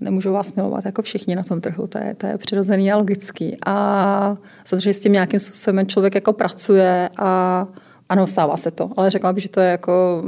nemůžu 0.01 0.33
vás 0.33 0.55
milovat 0.55 0.85
jako 0.85 1.03
všichni 1.03 1.37
na 1.37 1.43
tom 1.43 1.61
trhu, 1.61 1.87
to 1.87 1.99
je, 1.99 2.15
to 2.15 2.27
je 2.27 2.39
přirozený 2.39 2.93
a 2.93 2.97
logický. 2.97 3.57
A 3.67 4.37
samozřejmě 4.65 4.95
s 4.95 5.01
tím 5.01 5.13
nějakým 5.13 5.41
způsobem 5.41 5.87
člověk 5.87 6.15
jako 6.15 6.33
pracuje 6.33 7.11
a 7.19 7.67
ano, 8.09 8.27
stává 8.27 8.57
se 8.57 8.71
to, 8.71 8.91
ale 8.97 9.11
řekla 9.11 9.33
bych, 9.33 9.43
že 9.43 9.49
to 9.49 9.61
je 9.61 9.71
jako 9.71 10.23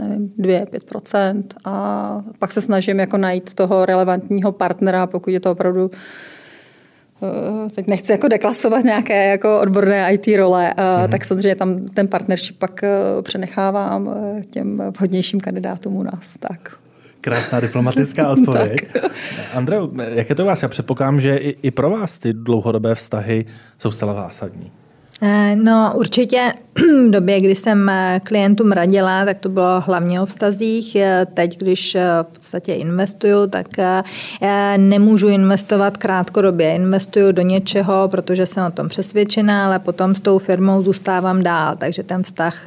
nevím, 0.00 0.32
2-5% 0.38 1.42
a 1.64 2.24
pak 2.38 2.52
se 2.52 2.60
snažím 2.60 3.00
jako 3.00 3.16
najít 3.16 3.54
toho 3.54 3.86
relevantního 3.86 4.52
partnera, 4.52 5.06
pokud 5.06 5.30
je 5.30 5.40
to 5.40 5.52
opravdu 5.52 5.90
teď 7.74 7.86
nechci 7.86 8.12
jako 8.12 8.28
deklasovat 8.28 8.84
nějaké 8.84 9.30
jako 9.30 9.60
odborné 9.60 10.14
IT 10.14 10.26
role, 10.36 10.74
mm-hmm. 10.76 11.08
tak 11.08 11.24
samozřejmě 11.24 11.54
tam 11.54 11.84
ten 11.84 12.08
partnership 12.08 12.58
pak 12.58 12.84
eh, 12.84 13.22
přenechávám 13.22 14.14
těm 14.50 14.82
vhodnějším 14.98 15.40
kandidátům 15.40 15.96
u 15.96 16.02
nás. 16.02 16.36
Tak. 16.40 16.78
Krásná 17.20 17.60
diplomatická 17.60 18.28
odpověď. 18.28 18.76
Andreu, 19.54 19.88
jak 20.14 20.28
je 20.28 20.34
to 20.34 20.42
u 20.42 20.46
vás? 20.46 20.62
Já 20.62 20.68
předpokládám, 20.68 21.20
že 21.20 21.36
i, 21.36 21.56
i 21.62 21.70
pro 21.70 21.90
vás 21.90 22.18
ty 22.18 22.32
dlouhodobé 22.32 22.94
vztahy 22.94 23.44
jsou 23.78 23.90
zcela 23.90 24.14
zásadní. 24.14 24.72
Eh, 25.22 25.56
no 25.56 25.92
určitě 25.96 26.52
v 26.78 27.10
době, 27.10 27.40
kdy 27.40 27.54
jsem 27.54 27.88
eh, 27.88 28.20
klientům 28.24 28.72
radila, 28.72 29.24
tak 29.24 29.38
to 29.38 29.48
bylo 29.48 29.80
hlavně 29.80 30.20
o 30.20 30.26
vztazích. 30.26 30.96
Eh, 30.96 31.26
teď, 31.34 31.58
když 31.58 31.96
v 32.22 32.26
podstatě 32.32 32.74
investuju, 32.74 33.46
tak 33.46 33.66
nemůžu 34.76 35.28
investovat 35.28 35.96
krátkodobě. 35.96 36.74
Investuju 36.74 37.32
do 37.32 37.42
něčeho, 37.42 38.08
protože 38.08 38.46
jsem 38.46 38.66
o 38.66 38.70
tom 38.70 38.88
přesvědčená, 38.88 39.66
ale 39.66 39.78
potom 39.78 40.14
s 40.14 40.20
tou 40.20 40.38
firmou 40.38 40.82
zůstávám 40.82 41.42
dál. 41.42 41.74
Takže 41.78 42.02
ten 42.02 42.22
vztah, 42.22 42.66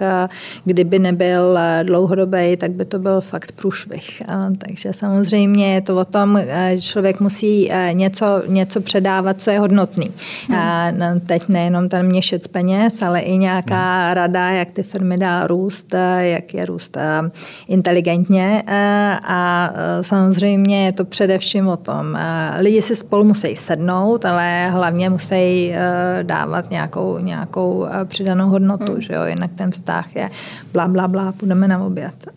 kdyby 0.65 0.99
nebyl 0.99 1.59
dlouhodobý, 1.83 2.57
tak 2.57 2.71
by 2.71 2.85
to 2.85 2.99
byl 2.99 3.21
fakt 3.21 3.51
průšvih. 3.51 4.21
Takže 4.67 4.93
samozřejmě 4.93 5.73
je 5.73 5.81
to 5.81 5.97
o 5.97 6.05
tom, 6.05 6.41
že 6.73 6.81
člověk 6.81 7.19
musí 7.19 7.71
něco, 7.91 8.41
něco 8.47 8.81
předávat, 8.81 9.41
co 9.41 9.51
je 9.51 9.59
hodnotný. 9.59 10.11
Hmm. 10.49 11.19
Teď 11.25 11.43
nejenom 11.47 11.89
ten 11.89 12.05
měšet 12.05 12.41
víc 12.41 12.47
peněz, 12.47 13.01
ale 13.01 13.19
i 13.19 13.37
nějaká 13.37 14.00
rada, 14.13 14.49
jak 14.49 14.71
ty 14.71 14.83
firmy 14.83 15.17
dá 15.17 15.47
růst, 15.47 15.95
jak 16.19 16.53
je 16.53 16.65
růst 16.65 16.97
eh, 16.97 17.21
inteligentně. 17.67 18.63
Eh, 18.67 19.19
a 19.23 19.73
eh, 19.73 20.03
samozřejmě 20.03 20.85
je 20.85 20.91
to 20.91 21.05
především 21.05 21.67
o 21.67 21.77
tom. 21.77 22.17
Lidi 22.57 22.81
si 22.81 22.95
spolu 22.95 23.23
musí 23.23 23.55
sednout, 23.55 24.25
ale 24.25 24.69
hlavně 24.69 25.09
musí 25.09 25.73
dávat 26.21 26.69
nějakou, 26.69 27.19
nějakou 27.19 27.85
přidanou 28.05 28.49
hodnotu, 28.49 28.91
hmm. 28.91 29.01
že 29.01 29.13
jo? 29.13 29.25
jinak 29.25 29.51
ten 29.55 29.71
vztah 29.71 30.15
je 30.15 30.29
bla, 30.73 30.87
bla, 30.87 31.07
bla, 31.07 31.31
půjdeme 31.31 31.67
na 31.67 31.83
oběd. 31.83 32.27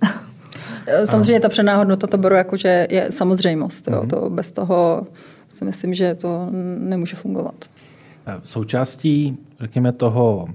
Samozřejmě 1.05 1.41
ta 1.41 1.49
předná 1.49 1.77
hodnota 1.77 2.07
to 2.07 2.19
beru 2.19 2.35
jako, 2.35 2.57
že 2.57 2.87
je 2.91 3.07
samozřejmost. 3.11 3.89
Jo? 3.89 4.01
Hmm. 4.01 4.09
To 4.09 4.31
bez 4.31 4.51
toho 4.51 5.07
si 5.49 5.65
myslím, 5.65 5.95
že 5.95 6.15
to 6.15 6.49
nemůže 6.79 7.17
fungovat. 7.17 7.55
Součástí, 8.45 9.37
řekněme, 9.61 9.93
toho 9.93 10.47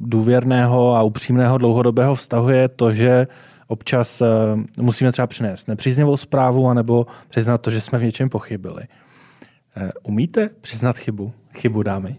důvěrného 0.00 0.96
a 0.96 1.02
upřímného 1.02 1.58
dlouhodobého 1.58 2.14
vztahu 2.14 2.48
je 2.48 2.68
to, 2.68 2.92
že 2.92 3.26
občas 3.66 4.20
eh, 4.20 4.26
musíme 4.78 5.12
třeba 5.12 5.26
přinést 5.26 5.68
nepříznivou 5.68 6.16
zprávu 6.16 6.68
anebo 6.68 7.06
přiznat 7.28 7.58
to, 7.58 7.70
že 7.70 7.80
jsme 7.80 7.98
v 7.98 8.04
něčem 8.04 8.28
pochybili. 8.28 8.82
Eh, 9.76 9.90
umíte 10.02 10.50
přiznat 10.60 10.98
chybu? 10.98 11.32
Chybu 11.54 11.82
dámy? 11.82 12.16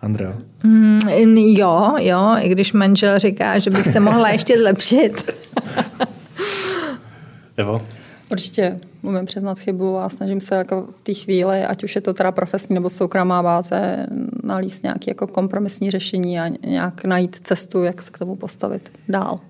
Andreo? 0.00 0.34
Mm, 0.64 0.98
jo, 1.36 1.94
jo, 1.98 2.36
i 2.40 2.48
když 2.48 2.72
manžel 2.72 3.18
říká, 3.18 3.58
že 3.58 3.70
bych 3.70 3.86
se 3.86 4.00
mohla 4.00 4.28
ještě 4.28 4.58
zlepšit. 4.58 5.34
Evo? 7.56 7.82
Určitě 8.32 8.78
umím 9.02 9.24
přiznat 9.24 9.58
chybu 9.58 9.98
a 9.98 10.08
snažím 10.08 10.40
se 10.40 10.54
jako 10.54 10.88
v 10.96 11.00
té 11.00 11.14
chvíli, 11.14 11.64
ať 11.64 11.84
už 11.84 11.94
je 11.94 12.00
to 12.00 12.14
teda 12.14 12.32
profesní 12.32 12.74
nebo 12.74 12.90
soukromá 12.90 13.42
báze, 13.42 14.02
nalíst 14.42 14.82
nějaké 14.82 15.10
jako 15.10 15.26
kompromisní 15.26 15.90
řešení 15.90 16.40
a 16.40 16.48
nějak 16.48 17.04
najít 17.04 17.36
cestu, 17.42 17.82
jak 17.82 18.02
se 18.02 18.10
k 18.10 18.18
tomu 18.18 18.36
postavit 18.36 18.92
dál. 19.08 19.40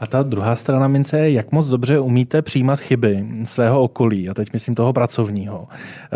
A 0.00 0.06
ta 0.06 0.22
druhá 0.22 0.56
strana 0.56 0.88
mince 0.88 1.18
je, 1.18 1.32
jak 1.32 1.52
moc 1.52 1.68
dobře 1.68 1.98
umíte 1.98 2.42
přijímat 2.42 2.80
chyby 2.80 3.26
svého 3.44 3.82
okolí, 3.82 4.28
a 4.28 4.34
teď 4.34 4.52
myslím 4.52 4.74
toho 4.74 4.92
pracovního. 4.92 5.68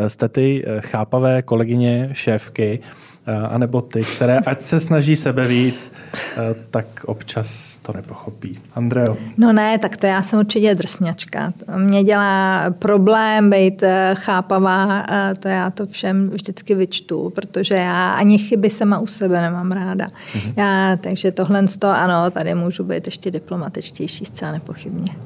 Jste 0.09 0.29
ty 0.29 0.65
chápavé 0.81 1.43
kolegyně, 1.43 2.11
šéfky, 2.13 2.81
Eh, 2.83 3.10
anebo 3.27 3.81
ty, 3.81 4.05
které 4.05 4.39
ať 4.39 4.61
se 4.61 4.81
snaží 4.81 5.17
sebe 5.17 5.49
víc, 5.49 5.93
eh, 6.15 6.55
tak 6.71 6.87
občas 7.05 7.77
to 7.83 7.93
nepochopí. 7.93 8.59
Andreo? 8.75 9.17
No 9.37 9.53
ne, 9.53 9.79
tak 9.79 9.97
to 9.97 10.07
já 10.07 10.23
jsem 10.23 10.39
určitě 10.39 10.75
drsňačka. 10.75 11.53
Mě 11.77 12.05
dělá 12.05 12.65
problém 12.71 13.51
být 13.51 13.83
eh, 13.83 14.15
chápavá, 14.15 15.07
to 15.39 15.49
já 15.49 15.71
to 15.71 15.87
všem 15.87 16.31
vždycky 16.31 16.75
vyčtu, 16.75 17.33
protože 17.35 17.75
já 17.75 18.13
ani 18.13 18.39
chyby 18.39 18.71
sama 18.71 18.99
u 18.99 19.07
sebe 19.07 19.41
nemám 19.41 19.73
ráda. 19.73 20.07
Mhm. 20.35 20.53
Já, 20.57 20.99
takže 21.01 21.33
tohle 21.33 21.65
to 21.79 21.89
ano, 21.89 22.31
tady 22.31 22.55
můžu 22.55 22.85
být 22.85 23.07
ještě 23.07 23.31
diplomatičtější, 23.31 24.25
zcela 24.25 24.53
nepochybně. 24.53 25.17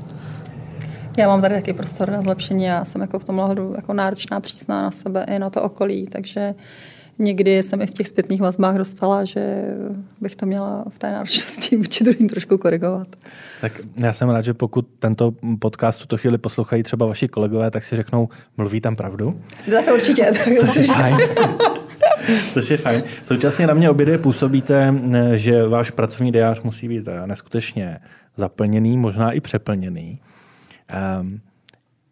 Já 1.18 1.28
mám 1.28 1.40
tady 1.40 1.54
taky 1.54 1.72
prostor 1.72 2.10
na 2.10 2.22
zlepšení 2.22 2.70
a 2.70 2.84
jsem 2.84 3.00
jako 3.00 3.18
v 3.18 3.24
tom 3.24 3.38
ohledu 3.38 3.72
jako 3.76 3.92
náročná, 3.92 4.40
přísná 4.40 4.82
na 4.82 4.90
sebe 4.90 5.24
i 5.28 5.38
na 5.38 5.50
to 5.50 5.62
okolí, 5.62 6.06
takže 6.06 6.54
někdy 7.18 7.62
jsem 7.62 7.82
i 7.82 7.86
v 7.86 7.90
těch 7.90 8.08
zpětných 8.08 8.40
vazbách 8.40 8.76
dostala, 8.76 9.24
že 9.24 9.64
bych 10.20 10.36
to 10.36 10.46
měla 10.46 10.84
v 10.88 10.98
té 10.98 11.10
náročnosti 11.10 11.76
vůči 11.76 12.04
druhým 12.04 12.28
trošku 12.28 12.58
korigovat. 12.58 13.08
Tak 13.60 13.80
já 13.96 14.12
jsem 14.12 14.30
rád, 14.30 14.42
že 14.42 14.54
pokud 14.54 14.88
tento 14.98 15.34
podcast 15.58 16.00
tuto 16.00 16.16
chvíli 16.16 16.38
poslouchají 16.38 16.82
třeba 16.82 17.06
vaši 17.06 17.28
kolegové, 17.28 17.70
tak 17.70 17.84
si 17.84 17.96
řeknou, 17.96 18.28
mluví 18.56 18.80
tam 18.80 18.96
pravdu. 18.96 19.40
Za 19.72 19.82
to 19.82 19.94
určitě. 19.94 20.30
To 20.44 20.50
je 20.80 20.86
fajn. 20.86 21.16
Což 22.52 22.70
je 22.70 22.76
fajn. 22.76 23.02
Současně 23.22 23.66
na 23.66 23.74
mě 23.74 23.90
obě 23.90 24.18
působíte, 24.18 24.94
že 25.34 25.66
váš 25.66 25.90
pracovní 25.90 26.32
diář 26.32 26.62
musí 26.62 26.88
být 26.88 27.08
neskutečně 27.26 27.98
zaplněný, 28.36 28.96
možná 28.96 29.32
i 29.32 29.40
přeplněný. 29.40 30.20
Um, 31.20 31.40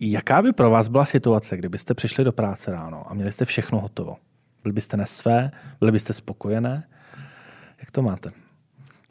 jaká 0.00 0.42
by 0.42 0.52
pro 0.52 0.70
vás 0.70 0.88
byla 0.88 1.04
situace, 1.04 1.56
kdybyste 1.56 1.94
přišli 1.94 2.24
do 2.24 2.32
práce 2.32 2.70
ráno 2.70 3.04
a 3.10 3.14
měli 3.14 3.32
jste 3.32 3.44
všechno 3.44 3.80
hotovo? 3.80 4.16
Byli 4.62 4.72
byste 4.72 4.96
nesvé? 4.96 5.50
Byli 5.80 5.92
byste 5.92 6.12
spokojené? 6.12 6.84
Jak 7.80 7.90
to 7.90 8.02
máte? 8.02 8.30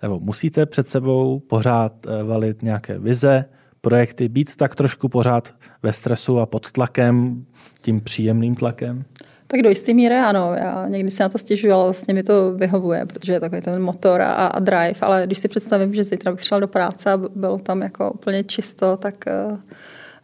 Nebo 0.01 0.19
musíte 0.19 0.65
před 0.65 0.89
sebou 0.89 1.39
pořád 1.39 2.05
eh, 2.05 2.23
valit 2.23 2.61
nějaké 2.61 2.99
vize, 2.99 3.45
projekty, 3.81 4.29
být 4.29 4.55
tak 4.55 4.75
trošku 4.75 5.09
pořád 5.09 5.53
ve 5.83 5.93
stresu 5.93 6.39
a 6.39 6.45
pod 6.45 6.71
tlakem, 6.71 7.45
tím 7.81 8.01
příjemným 8.01 8.55
tlakem? 8.55 9.03
Tak 9.47 9.61
do 9.61 9.69
jisté 9.69 9.93
míry 9.93 10.15
ano. 10.15 10.53
Já 10.53 10.87
někdy 10.87 11.11
si 11.11 11.23
na 11.23 11.29
to 11.29 11.37
stěžuji, 11.37 11.71
ale 11.71 11.83
vlastně 11.83 12.13
mi 12.13 12.23
to 12.23 12.53
vyhovuje, 12.53 13.05
protože 13.05 13.33
je 13.33 13.39
takový 13.39 13.61
ten 13.61 13.83
motor 13.83 14.21
a, 14.21 14.31
a 14.31 14.59
drive. 14.59 14.99
Ale 15.01 15.23
když 15.25 15.37
si 15.37 15.47
představím, 15.47 15.93
že 15.93 16.03
zítra 16.03 16.31
bych 16.31 16.43
šel 16.43 16.59
do 16.59 16.67
práce 16.67 17.11
a 17.11 17.17
bylo 17.17 17.59
tam 17.59 17.81
jako 17.81 18.11
úplně 18.11 18.43
čisto, 18.43 18.97
tak 18.97 19.15
uh, 19.51 19.59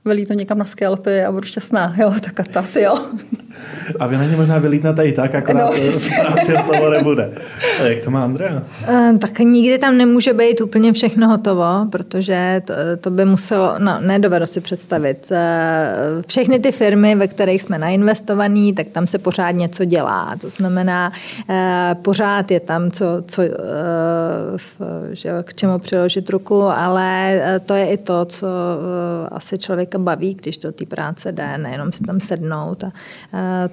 velí 0.07 0.25
to 0.25 0.33
někam 0.33 0.57
na 0.57 0.65
skelpy 0.65 1.23
a 1.23 1.31
budu 1.31 1.43
šťastná. 1.43 1.95
Jo, 1.97 2.13
tak 2.21 2.47
to 2.47 2.59
asi 2.59 2.81
jo. 2.81 2.99
A 3.99 4.07
vy 4.07 4.17
na 4.17 4.25
ně 4.25 4.35
možná 4.35 4.57
vylítnete 4.57 5.05
i 5.05 5.13
tak, 5.13 5.35
akorát 5.35 5.65
no, 5.65 5.71
v 5.71 6.15
práci 6.15 6.53
nebude. 6.91 7.31
A 7.81 7.83
jak 7.83 7.99
to 7.99 8.11
má 8.11 8.23
Andrea? 8.23 8.63
Eh, 8.87 9.17
tak 9.19 9.39
nikdy 9.39 9.77
tam 9.77 9.97
nemůže 9.97 10.33
být 10.33 10.61
úplně 10.61 10.93
všechno 10.93 11.27
hotovo, 11.27 11.87
protože 11.91 12.61
to, 12.65 12.73
to 13.01 13.09
by 13.09 13.25
muselo, 13.25 13.75
no 13.79 13.97
nedovedu 13.99 14.45
si 14.45 14.61
představit. 14.61 15.27
Eh, 15.31 15.95
všechny 16.27 16.59
ty 16.59 16.71
firmy, 16.71 17.15
ve 17.15 17.27
kterých 17.27 17.61
jsme 17.61 17.77
nainvestovaní, 17.77 18.73
tak 18.73 18.87
tam 18.87 19.07
se 19.07 19.17
pořád 19.17 19.51
něco 19.51 19.85
dělá. 19.85 20.35
To 20.41 20.49
znamená, 20.49 21.11
eh, 21.49 21.95
pořád 22.01 22.51
je 22.51 22.59
tam 22.59 22.91
co, 22.91 23.05
co 23.27 23.41
že, 25.11 25.31
k 25.43 25.53
čemu 25.53 25.79
přiložit 25.79 26.29
ruku, 26.29 26.61
ale 26.61 27.41
to 27.65 27.73
je 27.73 27.87
i 27.87 27.97
to, 27.97 28.25
co 28.25 28.47
asi 29.31 29.57
člověka 29.57 29.96
baví, 29.99 30.33
když 30.33 30.57
do 30.57 30.71
té 30.71 30.85
práce 30.85 31.31
jde, 31.31 31.57
nejenom 31.57 31.91
si 31.91 32.03
tam 32.03 32.19
sednout 32.19 32.83
a 32.83 32.91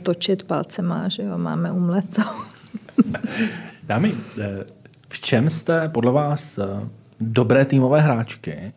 točit 0.02 0.42
palcema, 0.42 1.08
že 1.08 1.22
jo, 1.22 1.38
máme 1.38 1.72
umlet. 1.72 2.20
Dámy, 3.82 4.14
eh, 4.40 4.64
v 5.08 5.20
čem 5.20 5.50
jste 5.50 5.88
podle 5.88 6.12
vás 6.12 6.58
eh, 6.58 6.64
dobré 7.20 7.64
týmové 7.64 8.00
hráčky 8.00 8.52
eh, 8.52 8.72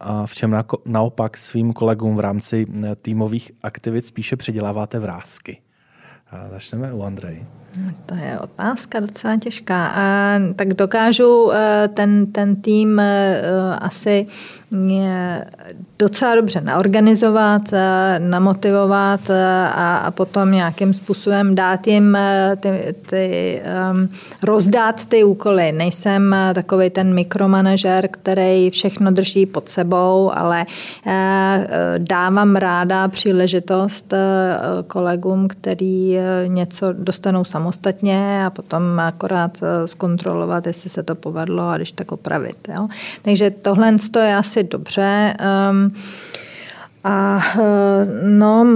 a 0.00 0.26
v 0.26 0.34
čem 0.34 0.64
naopak 0.86 1.36
svým 1.36 1.72
kolegům 1.72 2.16
v 2.16 2.20
rámci 2.20 2.66
týmových 3.02 3.52
aktivit 3.62 4.06
spíše 4.06 4.36
přiděláváte 4.36 4.98
vrázky? 4.98 5.58
Začneme 6.50 6.92
u 6.92 7.02
Andrej. 7.02 7.46
To 8.06 8.14
je 8.14 8.38
otázka 8.38 9.00
docela 9.00 9.36
těžká. 9.36 9.86
A, 9.86 10.38
tak 10.56 10.74
dokážu 10.74 11.50
ten, 11.94 12.26
ten 12.32 12.56
tým 12.56 13.02
asi 13.78 14.26
docela 15.98 16.34
dobře 16.34 16.60
naorganizovat, 16.60 17.62
eh, 17.72 18.18
namotivovat 18.18 19.30
eh, 19.30 19.68
a, 19.74 19.96
a 19.96 20.10
potom 20.10 20.52
nějakým 20.52 20.94
způsobem 20.94 21.54
dát 21.54 21.86
jim 21.86 22.16
eh, 22.16 22.56
ty, 22.60 22.94
ty 23.10 23.62
um, 23.90 24.08
rozdát 24.42 25.06
ty 25.06 25.24
úkoly. 25.24 25.72
Nejsem 25.72 26.36
takový 26.54 26.90
ten 26.90 27.14
mikromanažer, 27.14 28.08
který 28.08 28.70
všechno 28.70 29.10
drží 29.10 29.46
pod 29.46 29.68
sebou, 29.68 30.32
ale 30.34 30.66
dávám 31.98 32.56
ráda 32.56 33.08
příležitost 33.08 34.14
kolegům, 34.86 35.48
který 35.48 36.18
něco 36.46 36.86
dostanou 36.92 37.44
samostatně 37.58 38.46
a 38.46 38.50
potom 38.50 39.00
akorát 39.00 39.58
zkontrolovat, 39.86 40.66
jestli 40.66 40.90
se 40.90 41.02
to 41.02 41.14
povedlo 41.14 41.68
a 41.68 41.76
když 41.76 41.92
tak 41.92 42.12
opravit. 42.12 42.68
Jo? 42.76 42.88
Takže 43.22 43.50
tohle 43.50 43.96
je 44.18 44.36
asi 44.36 44.62
dobře. 44.62 45.34
Um, 45.70 45.94
a 47.04 47.42
no, 48.22 48.66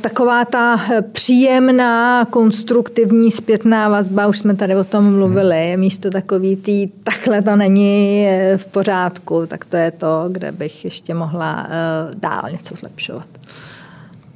taková 0.00 0.44
ta 0.44 0.80
příjemná, 1.12 2.24
konstruktivní 2.24 3.30
zpětná 3.30 3.88
vazba, 3.88 4.26
už 4.26 4.38
jsme 4.38 4.54
tady 4.56 4.76
o 4.76 4.84
tom 4.84 5.16
mluvili, 5.16 5.76
místo 5.76 6.10
takový 6.10 6.56
tý, 6.56 6.86
takhle 6.86 7.42
to 7.42 7.56
není 7.56 8.26
v 8.56 8.66
pořádku, 8.66 9.46
tak 9.46 9.64
to 9.64 9.76
je 9.76 9.90
to, 9.90 10.28
kde 10.32 10.52
bych 10.52 10.84
ještě 10.84 11.14
mohla 11.14 11.68
dál 12.16 12.42
něco 12.52 12.74
zlepšovat. 12.74 13.26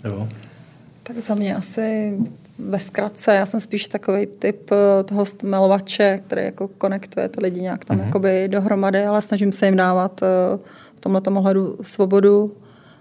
Jo. 0.04 0.28
Tak 1.02 1.16
za 1.16 1.34
mě 1.34 1.56
asi 1.56 2.18
ve 2.68 2.78
zkratce, 2.78 3.34
já 3.34 3.46
jsem 3.46 3.60
spíš 3.60 3.88
takový 3.88 4.26
typ 4.26 4.70
toho 5.04 5.24
stmelovače, 5.24 6.20
který 6.26 6.44
jako 6.44 6.68
konektuje 6.68 7.28
ty 7.28 7.40
lidi 7.40 7.60
nějak 7.60 7.84
tam 7.84 7.98
mm-hmm. 7.98 8.48
dohromady, 8.48 9.04
ale 9.04 9.22
snažím 9.22 9.52
se 9.52 9.66
jim 9.66 9.76
dávat 9.76 10.20
tomhle 11.02 11.20
ohledu 11.20 11.78
svobodu. 11.82 12.56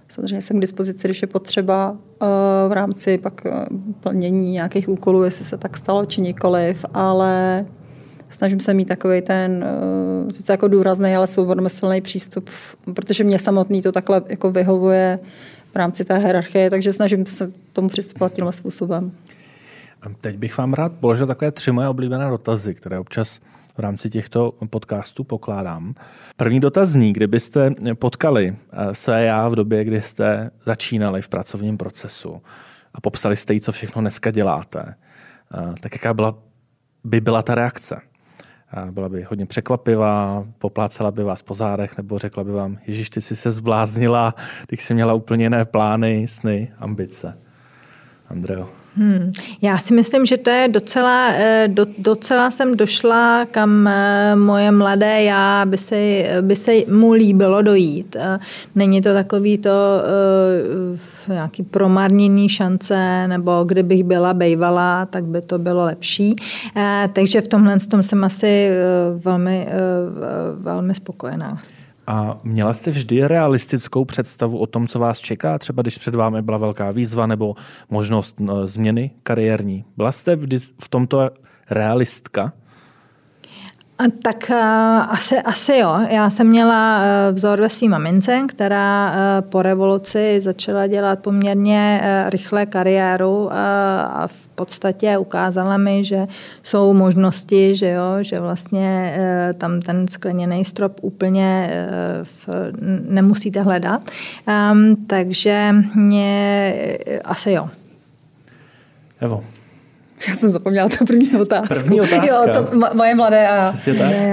Samozřejmě 0.10 0.42
jsem 0.42 0.58
k 0.58 0.62
dispozici, 0.62 1.08
když 1.08 1.22
je 1.22 1.28
potřeba 1.28 1.98
eh, 1.98 2.26
v 2.70 2.72
rámci 2.72 3.18
pak 3.18 3.46
eh, 3.46 3.66
plnění 4.00 4.52
nějakých 4.52 4.90
úkolů, 4.90 5.24
jestli 5.24 5.46
se 5.46 5.58
tak 5.58 5.78
stalo 5.78 6.06
či 6.06 6.22
nikoliv, 6.22 6.86
ale 6.94 7.66
snažím 8.30 8.60
se 8.60 8.74
mít 8.74 8.88
takový 8.88 9.22
ten 9.22 9.66
eh, 9.66 10.34
sice 10.34 10.54
jako 10.54 10.68
důrazný, 10.68 11.16
ale 11.16 11.28
svobodomyslný 11.28 12.02
přístup, 12.02 12.50
protože 12.94 13.24
mě 13.24 13.40
samotný 13.40 13.82
to 13.82 13.92
takhle 13.92 14.22
jako 14.30 14.52
vyhovuje 14.52 15.20
v 15.72 15.76
rámci 15.76 16.06
té 16.06 16.18
hierarchie, 16.18 16.70
takže 16.70 16.94
snažím 16.94 17.26
se 17.26 17.52
tomu 17.74 17.90
přistupovat 17.90 18.34
tímhle 18.34 18.54
způsobem. 18.54 19.12
Teď 20.22 20.38
bych 20.38 20.58
vám 20.58 20.74
rád 20.74 20.92
položil 20.92 21.28
takové 21.28 21.52
tři 21.52 21.72
moje 21.72 21.88
oblíbené 21.88 22.30
dotazy, 22.30 22.74
které 22.74 23.00
občas 23.00 23.40
v 23.78 23.80
rámci 23.80 24.10
těchto 24.10 24.54
podcastů 24.70 25.24
pokládám. 25.24 25.94
První 26.38 26.60
dotaz 26.60 26.90
zní, 26.90 27.14
kdybyste 27.14 27.74
potkali 28.00 28.56
eh, 28.72 28.96
své 28.96 29.24
já 29.24 29.48
v 29.48 29.56
době, 29.56 29.84
kdy 29.84 30.02
jste 30.02 30.52
začínali 30.66 31.22
v 31.22 31.30
pracovním 31.30 31.78
procesu 31.78 32.42
a 32.94 33.02
popsali 33.02 33.36
jste 33.36 33.54
jí, 33.54 33.62
co 33.62 33.72
všechno 33.72 34.02
dneska 34.02 34.32
děláte, 34.32 34.96
eh, 35.54 35.76
tak 35.80 35.94
jaká 35.94 36.14
byla, 36.14 36.36
by 37.04 37.22
byla 37.22 37.42
ta 37.42 37.56
reakce? 37.56 38.02
Eh, 38.74 38.92
byla 38.92 39.10
by 39.10 39.24
hodně 39.24 39.46
překvapivá, 39.46 40.46
poplácela 40.58 41.12
by 41.12 41.24
vás 41.24 41.42
po 41.42 41.54
zádech, 41.54 41.98
nebo 41.98 42.18
řekla 42.18 42.44
by 42.44 42.52
vám, 42.52 42.78
Ježíš, 42.88 43.10
ty 43.10 43.22
jsi 43.22 43.36
se 43.36 43.52
zbláznila, 43.52 44.36
když 44.68 44.84
jsi 44.84 44.94
měla 44.94 45.14
úplně 45.14 45.46
jiné 45.46 45.66
plány, 45.66 46.28
sny, 46.28 46.72
ambice. 46.80 47.38
Andreo. 48.30 48.81
Hmm. 48.98 49.32
Já 49.62 49.78
si 49.78 49.94
myslím, 49.94 50.26
že 50.26 50.38
to 50.38 50.50
je 50.50 50.68
docela, 50.68 51.32
eh, 51.34 51.68
do, 51.68 51.86
docela 51.98 52.52
jsem 52.52 52.78
došla, 52.78 53.46
kam 53.52 53.88
eh, 53.88 54.36
moje 54.36 54.72
mladé 54.72 55.24
já 55.24 55.66
by 55.66 55.78
se, 55.78 56.24
by 56.42 56.56
se 56.56 56.72
mu 56.88 57.12
líbilo 57.12 57.62
dojít. 57.62 58.16
Není 58.76 59.02
to 59.02 59.14
takový 59.14 59.58
to 59.58 59.70
nějaký 61.28 61.64
promarnění 61.64 62.50
šance, 62.50 63.28
nebo 63.28 63.64
kdybych 63.64 64.04
byla 64.04 64.34
bejvala, 64.34 65.06
tak 65.06 65.24
by 65.24 65.42
to 65.42 65.58
bylo 65.60 65.86
lepší. 65.86 66.36
Takže 67.14 67.42
v 67.42 67.48
tomhle 67.48 67.80
tom 67.80 68.04
jsem 68.04 68.24
asi 68.24 68.70
velmi, 69.24 69.68
velmi 70.60 70.96
spokojená. 70.96 71.58
A 72.12 72.38
měla 72.44 72.74
jste 72.74 72.92
vždy 72.92 73.28
realistickou 73.28 74.06
představu 74.06 74.58
o 74.58 74.68
tom, 74.68 74.88
co 74.88 75.00
vás 75.00 75.20
čeká? 75.20 75.60
Třeba 75.60 75.82
když 75.82 75.98
před 75.98 76.16
vámi 76.16 76.42
byla 76.42 76.58
velká 76.58 76.92
výzva 76.92 77.28
nebo 77.28 77.56
možnost 77.90 78.40
no, 78.40 78.68
změny 78.68 79.12
kariérní. 79.24 79.86
Byla 79.98 80.12
jste 80.12 80.36
vždy 80.36 80.60
v 80.60 80.90
tomto 80.90 81.30
realistka? 81.70 82.54
Tak 84.24 84.52
uh, 84.52 84.58
asi, 85.10 85.38
asi 85.38 85.78
jo. 85.78 86.00
Já 86.10 86.30
jsem 86.30 86.48
měla 86.48 87.00
uh, 87.00 87.36
vzor 87.36 87.62
ve 87.62 87.70
svým 87.70 87.92
mamince, 87.92 88.42
která 88.48 89.12
uh, 89.12 89.50
po 89.50 89.62
revoluci 89.62 90.42
začala 90.42 90.88
dělat 90.88 91.20
poměrně 91.20 92.02
rychle 92.30 92.66
kariéru 92.66 93.50
a 93.54 94.28
v 94.28 94.48
podstatě 94.48 95.18
ukázala 95.18 95.78
mi, 95.78 96.04
že 96.04 96.28
jsou 96.64 96.94
možnosti, 96.94 97.76
že 97.76 97.90
jo, 97.90 98.04
že 98.22 98.40
vlastně 98.40 99.18
tam 99.58 99.82
ten 99.82 100.08
skleněný 100.08 100.66
strop 100.66 101.00
úplně 101.02 101.72
v, 102.24 102.50
nemusíte 103.10 103.62
hledat. 103.62 104.02
Um, 104.72 104.96
takže 105.08 105.76
mě 105.96 106.74
asi 107.24 107.52
jo. 107.52 107.70
Evo. 109.20 109.44
Já 110.28 110.36
jsem 110.36 110.50
zapomněla 110.50 110.90
tu 110.90 111.06
první 111.06 111.36
otázku. 111.36 111.74
První 111.74 112.02
otázka. 112.02 112.26
Jo, 112.26 112.46
co, 112.54 112.68
moje 112.96 113.16
mladé 113.16 113.48
a 113.48 113.74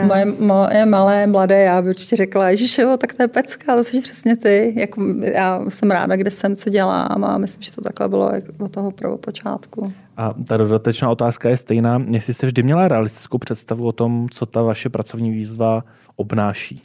moje, 0.02 0.24
moje 0.24 0.86
malé 0.86 1.26
mladé 1.26 1.60
já 1.60 1.82
by 1.82 1.88
určitě 1.88 2.16
řekla, 2.16 2.54
že 2.54 2.82
jo, 2.82 2.96
tak 2.96 3.14
to 3.14 3.22
je 3.22 3.28
pecka, 3.28 3.76
to 3.76 3.84
jsi 3.84 4.00
přesně 4.00 4.36
ty. 4.36 4.74
Jako, 4.76 5.04
já 5.22 5.64
jsem 5.68 5.90
ráda, 5.90 6.16
kde 6.16 6.30
jsem, 6.30 6.56
co 6.56 6.70
dělám 6.70 7.24
a 7.24 7.38
myslím, 7.38 7.62
že 7.62 7.74
to 7.74 7.82
takhle 7.82 8.08
bylo 8.08 8.32
od 8.58 8.72
toho 8.72 8.90
prvopočátku. 8.90 9.92
A 10.16 10.34
ta 10.48 10.56
dodatečná 10.56 11.10
otázka 11.10 11.48
je 11.48 11.56
stejná. 11.56 12.02
Jestli 12.08 12.34
jste 12.34 12.46
vždy 12.46 12.62
měla 12.62 12.88
realistickou 12.88 13.38
představu 13.38 13.86
o 13.86 13.92
tom, 13.92 14.26
co 14.30 14.46
ta 14.46 14.62
vaše 14.62 14.88
pracovní 14.88 15.30
výzva 15.30 15.84
obnáší? 16.16 16.82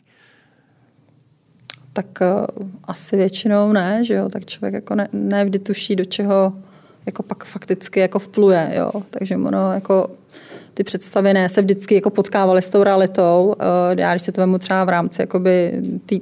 Tak 1.94 2.06
uh, 2.22 2.68
asi 2.84 3.18
většinou 3.18 3.72
ne, 3.72 4.04
že 4.04 4.14
jo, 4.14 4.30
tak 4.30 4.46
člověk 4.46 4.74
jako 4.74 4.96
ne, 4.96 5.08
ne 5.14 5.46
vždy 5.46 5.60
tuší, 5.60 5.96
do 5.96 6.06
čeho 6.06 6.54
jako 7.06 7.24
pak 7.24 7.46
fakticky 7.46 8.00
jako 8.00 8.20
vpluje, 8.20 8.72
jo. 8.76 8.92
Takže 9.10 9.36
ono 9.38 9.74
jako 9.74 10.10
ty 10.74 10.84
představy 10.84 11.34
ne 11.34 11.50
se 11.50 11.62
vždycky 11.62 11.96
jako 11.96 12.10
potkávaly 12.10 12.62
s 12.62 12.70
tou 12.70 12.84
realitou. 12.84 13.56
Eh, 13.60 14.02
já 14.02 14.14
když 14.14 14.22
se 14.22 14.32
to 14.32 14.42
vemu 14.42 14.58
třeba 14.58 14.84
v 14.84 14.90
rámci 14.90 15.28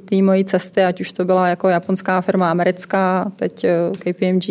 té 0.04 0.22
mojí 0.22 0.44
cesty, 0.44 0.84
ať 0.84 1.00
už 1.00 1.12
to 1.12 1.24
byla 1.24 1.48
jako 1.48 1.68
japonská 1.68 2.20
firma 2.20 2.50
americká, 2.50 3.32
teď 3.36 3.64
eh, 3.64 3.74
KPMG, 3.98 4.44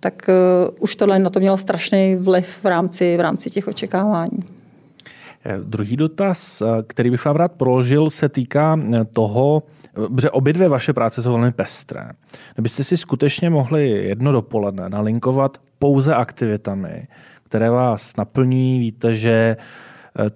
tak 0.00 0.22
uh, 0.28 0.74
už 0.78 0.96
tohle 0.96 1.18
na 1.18 1.30
to 1.30 1.40
mělo 1.40 1.56
strašný 1.56 2.16
vliv 2.16 2.58
v 2.62 2.66
rámci, 2.66 3.16
v 3.16 3.20
rámci 3.20 3.50
těch 3.50 3.68
očekávání. 3.68 4.57
Druhý 5.64 5.96
dotaz, 5.96 6.62
který 6.86 7.10
bych 7.10 7.24
vám 7.24 7.36
rád 7.36 7.52
proložil, 7.52 8.10
se 8.10 8.28
týká 8.28 8.80
toho, 9.12 9.62
že 10.20 10.30
obě 10.30 10.52
dvě 10.52 10.68
vaše 10.68 10.92
práce 10.92 11.22
jsou 11.22 11.30
velmi 11.30 11.52
pestré. 11.52 12.08
Kdybyste 12.54 12.84
si 12.84 12.96
skutečně 12.96 13.50
mohli 13.50 13.88
jedno 13.88 14.32
dopoledne 14.32 14.88
nalinkovat 14.88 15.58
pouze 15.78 16.14
aktivitami, 16.14 17.08
které 17.42 17.70
vás 17.70 18.16
naplní, 18.16 18.78
víte, 18.78 19.16
že 19.16 19.56
eh, 20.18 20.30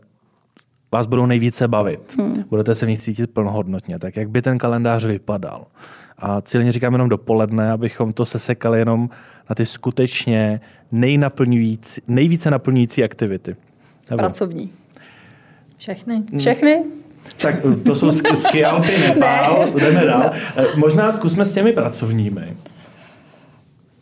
vás 0.92 1.06
budou 1.06 1.26
nejvíce 1.26 1.68
bavit. 1.68 2.16
Hmm. 2.18 2.44
Budete 2.50 2.74
se 2.74 2.86
v 2.86 2.88
nich 2.88 3.00
cítit 3.00 3.26
plnohodnotně. 3.26 3.98
Tak 3.98 4.16
jak 4.16 4.30
by 4.30 4.42
ten 4.42 4.58
kalendář 4.58 5.04
vypadal? 5.04 5.66
A 6.18 6.40
cíleně 6.40 6.72
říkám 6.72 6.92
jenom 6.92 7.08
dopoledne, 7.08 7.70
abychom 7.72 8.12
to 8.12 8.26
sesekali 8.26 8.78
jenom 8.78 9.10
na 9.50 9.54
ty 9.54 9.66
skutečně 9.66 10.60
nejnaplňující, 10.92 12.00
nejvíce 12.08 12.50
naplňující 12.50 13.04
aktivity. 13.04 13.56
Nebo? 14.10 14.18
Pracovní. 14.18 14.70
Všechny. 15.82 16.22
Všechny? 16.38 16.84
Tak 17.42 17.54
to 17.84 17.94
jsou 17.94 18.12
ski 18.34 18.64
Alpy, 18.64 18.98
Nepál, 19.08 19.66
ne. 19.74 19.80
jdeme 19.80 20.04
dál. 20.04 20.30
No. 20.56 20.62
Možná 20.76 21.12
zkusme 21.12 21.44
s 21.44 21.52
těmi 21.52 21.72
pracovními. 21.72 22.56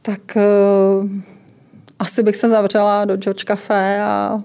Tak 0.03 0.21
uh, 0.37 1.11
asi 1.99 2.23
bych 2.23 2.37
se 2.37 2.49
zavřela 2.49 3.05
do 3.05 3.17
George 3.17 3.45
Cafe 3.45 4.03
a 4.03 4.43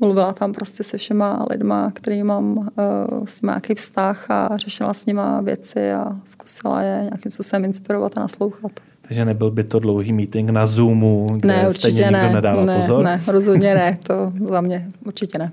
mluvila 0.00 0.32
tam 0.32 0.52
prostě 0.52 0.84
se 0.84 0.96
všema 0.96 1.46
lidma, 1.50 1.90
který 1.94 2.22
mám 2.22 2.56
uh, 2.58 2.66
s 3.24 3.42
nějaký 3.42 3.74
vztah 3.74 4.30
a 4.30 4.56
řešila 4.56 4.94
s 4.94 5.06
nima 5.06 5.40
věci 5.40 5.92
a 5.92 6.16
zkusila 6.24 6.82
je 6.82 6.98
nějakým 7.02 7.30
způsobem 7.30 7.64
inspirovat 7.64 8.18
a 8.18 8.20
naslouchat. 8.20 8.72
Takže 9.02 9.24
nebyl 9.24 9.50
by 9.50 9.64
to 9.64 9.78
dlouhý 9.78 10.12
meeting 10.12 10.50
na 10.50 10.66
Zoomu, 10.66 11.26
kde 11.36 11.48
ne, 11.48 11.74
stejně 11.74 12.10
ne, 12.10 12.18
nikdo 12.18 12.34
nedává 12.34 12.64
ne, 12.64 12.80
pozor? 12.80 13.04
Ne, 13.04 13.22
rozhodně 13.26 13.74
ne, 13.74 13.98
to 14.06 14.32
za 14.48 14.60
mě 14.60 14.90
určitě 15.04 15.38
ne. 15.38 15.52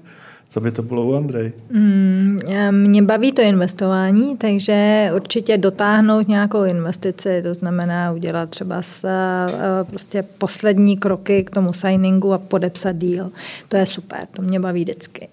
Co 0.53 0.61
by 0.61 0.71
to 0.71 0.83
bylo 0.83 1.05
u 1.05 1.15
Andrej? 1.15 1.51
Mm, 1.69 2.39
mě 2.71 3.01
baví 3.01 3.31
to 3.31 3.41
investování, 3.41 4.37
takže 4.37 5.09
určitě 5.15 5.57
dotáhnout 5.57 6.27
nějakou 6.27 6.63
investici, 6.63 7.41
to 7.43 7.53
znamená 7.53 8.11
udělat 8.11 8.49
třeba 8.49 8.81
s, 8.81 9.03
eh, 9.03 9.83
prostě 9.83 10.23
poslední 10.37 10.97
kroky 10.97 11.43
k 11.43 11.49
tomu 11.49 11.73
signingu 11.73 12.33
a 12.33 12.37
podepsat 12.37 12.95
deal. 12.95 13.29
To 13.67 13.77
je 13.77 13.85
super, 13.85 14.19
to 14.35 14.41
mě 14.41 14.59
baví 14.59 14.81
vždycky. 14.81 15.27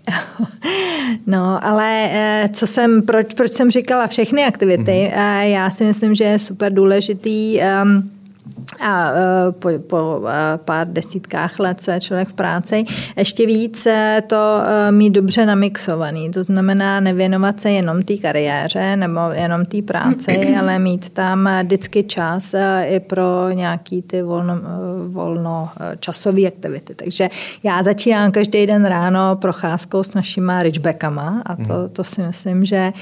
no, 1.26 1.64
ale 1.64 2.08
eh, 2.12 2.48
co 2.52 2.66
jsem, 2.66 3.02
proč, 3.02 3.34
proč 3.34 3.52
jsem 3.52 3.70
říkala 3.70 4.06
všechny 4.06 4.44
aktivity? 4.44 5.10
Mm-hmm. 5.14 5.40
Já 5.40 5.70
si 5.70 5.84
myslím, 5.84 6.14
že 6.14 6.24
je 6.24 6.38
super 6.38 6.72
důležitý 6.72 7.60
um, 7.82 8.10
a 8.80 9.10
e, 9.10 9.52
po, 9.52 9.68
po 9.86 10.22
e, 10.28 10.58
pár 10.58 10.88
desítkách 10.88 11.58
let, 11.58 11.80
co 11.80 11.90
je 11.90 12.00
člověk 12.00 12.28
v 12.28 12.32
práci, 12.32 12.84
ještě 13.16 13.46
víc 13.46 13.86
to 14.26 14.60
e, 14.64 14.92
mít 14.92 15.10
dobře 15.10 15.46
namixovaný. 15.46 16.30
To 16.30 16.44
znamená 16.44 17.00
nevěnovat 17.00 17.60
se 17.60 17.70
jenom 17.70 18.02
té 18.02 18.16
kariéře 18.16 18.96
nebo 18.96 19.20
jenom 19.32 19.66
té 19.66 19.82
práci, 19.82 20.56
ale 20.60 20.78
mít 20.78 21.10
tam 21.10 21.50
vždycky 21.62 22.02
čas 22.02 22.54
i 22.84 23.00
pro 23.00 23.50
nějaký 23.52 24.02
ty 24.02 24.22
volno, 24.22 24.54
volno 25.08 25.68
časové 26.00 26.46
aktivity. 26.46 26.94
Takže 26.94 27.28
já 27.62 27.82
začínám 27.82 28.30
každý 28.30 28.66
den 28.66 28.84
ráno 28.84 29.36
procházkou 29.36 30.02
s 30.02 30.14
našima 30.14 30.62
ridgebackama 30.62 31.42
a 31.46 31.56
to, 31.56 31.62
mhm. 31.62 31.88
to 31.92 32.04
si 32.04 32.22
myslím, 32.22 32.64
že 32.64 32.92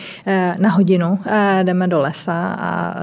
na 0.59 0.71
hodinu 0.71 1.19
jdeme 1.63 1.89
do 1.89 2.01
lesa 2.01 2.57
a 2.61 2.95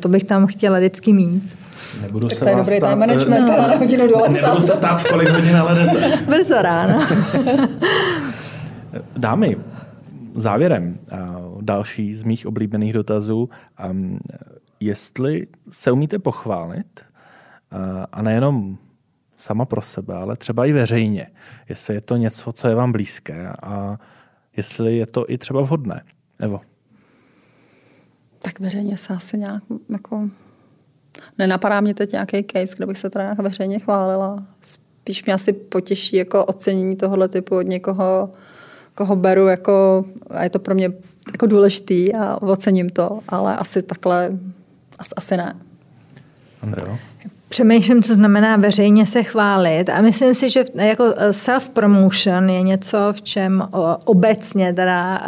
to 0.00 0.08
bych 0.08 0.24
tam 0.24 0.46
chtěla 0.46 0.78
vždycky 0.78 1.12
mít. 1.12 1.59
Nebudu 2.00 2.28
tak 2.28 2.38
se 2.38 2.44
to 2.44 2.50
je 2.50 2.56
dobrý 2.56 2.80
time 2.80 2.98
management, 2.98 3.46
no. 3.46 3.56
na 3.56 3.76
hodinu 3.76 4.08
do 4.08 4.18
lesa. 4.18 4.46
Nebudu 4.46 4.62
se 4.62 4.72
ptát, 4.72 4.96
v 4.96 5.08
kolik 5.08 5.28
hodin 5.28 5.56
ale 5.56 5.74
jdete. 5.74 6.16
Brzo 6.28 6.62
ráno. 6.62 7.06
Dámy, 9.16 9.56
závěrem, 10.34 10.98
další 11.60 12.14
z 12.14 12.22
mých 12.22 12.46
oblíbených 12.46 12.92
dotazů, 12.92 13.48
jestli 14.80 15.46
se 15.70 15.92
umíte 15.92 16.18
pochválit, 16.18 17.04
a 18.12 18.22
nejenom 18.22 18.78
sama 19.38 19.64
pro 19.64 19.82
sebe, 19.82 20.14
ale 20.14 20.36
třeba 20.36 20.66
i 20.66 20.72
veřejně, 20.72 21.26
jestli 21.68 21.94
je 21.94 22.00
to 22.00 22.16
něco, 22.16 22.52
co 22.52 22.68
je 22.68 22.74
vám 22.74 22.92
blízké 22.92 23.48
a 23.62 23.98
jestli 24.56 24.96
je 24.96 25.06
to 25.06 25.24
i 25.28 25.38
třeba 25.38 25.60
vhodné. 25.60 26.02
Evo. 26.38 26.60
Tak 28.38 28.60
veřejně 28.60 28.96
se 28.96 29.14
asi 29.14 29.38
nějak 29.38 29.62
jako 29.88 30.30
Nenapadá 31.38 31.80
mě 31.80 31.94
teď 31.94 32.12
nějaký 32.12 32.44
case, 32.44 32.74
kde 32.76 32.86
bych 32.86 32.98
se 32.98 33.10
teda 33.10 33.24
nějak 33.24 33.38
veřejně 33.38 33.78
chválila. 33.78 34.44
Spíš 34.62 35.24
mě 35.24 35.34
asi 35.34 35.52
potěší 35.52 36.16
jako 36.16 36.44
ocenění 36.44 36.96
tohohle 36.96 37.28
typu 37.28 37.56
od 37.56 37.66
někoho, 37.66 38.30
koho 38.94 39.16
beru 39.16 39.46
jako, 39.46 40.04
a 40.30 40.42
je 40.44 40.50
to 40.50 40.58
pro 40.58 40.74
mě 40.74 40.92
jako 41.32 41.46
důležitý 41.46 42.14
a 42.14 42.42
ocením 42.42 42.90
to, 42.90 43.20
ale 43.28 43.56
asi 43.56 43.82
takhle, 43.82 44.30
asi, 44.98 45.14
asi 45.16 45.36
ne. 45.36 45.56
Andreo? 46.62 46.98
Přemýšlím, 47.48 48.02
co 48.02 48.14
znamená 48.14 48.56
veřejně 48.56 49.06
se 49.06 49.22
chválit 49.22 49.88
a 49.88 50.00
myslím 50.00 50.34
si, 50.34 50.50
že 50.50 50.64
jako 50.74 51.04
self-promotion 51.30 52.48
je 52.48 52.62
něco, 52.62 52.98
v 53.12 53.22
čem 53.22 53.62
obecně 54.04 54.72
teda 54.72 55.22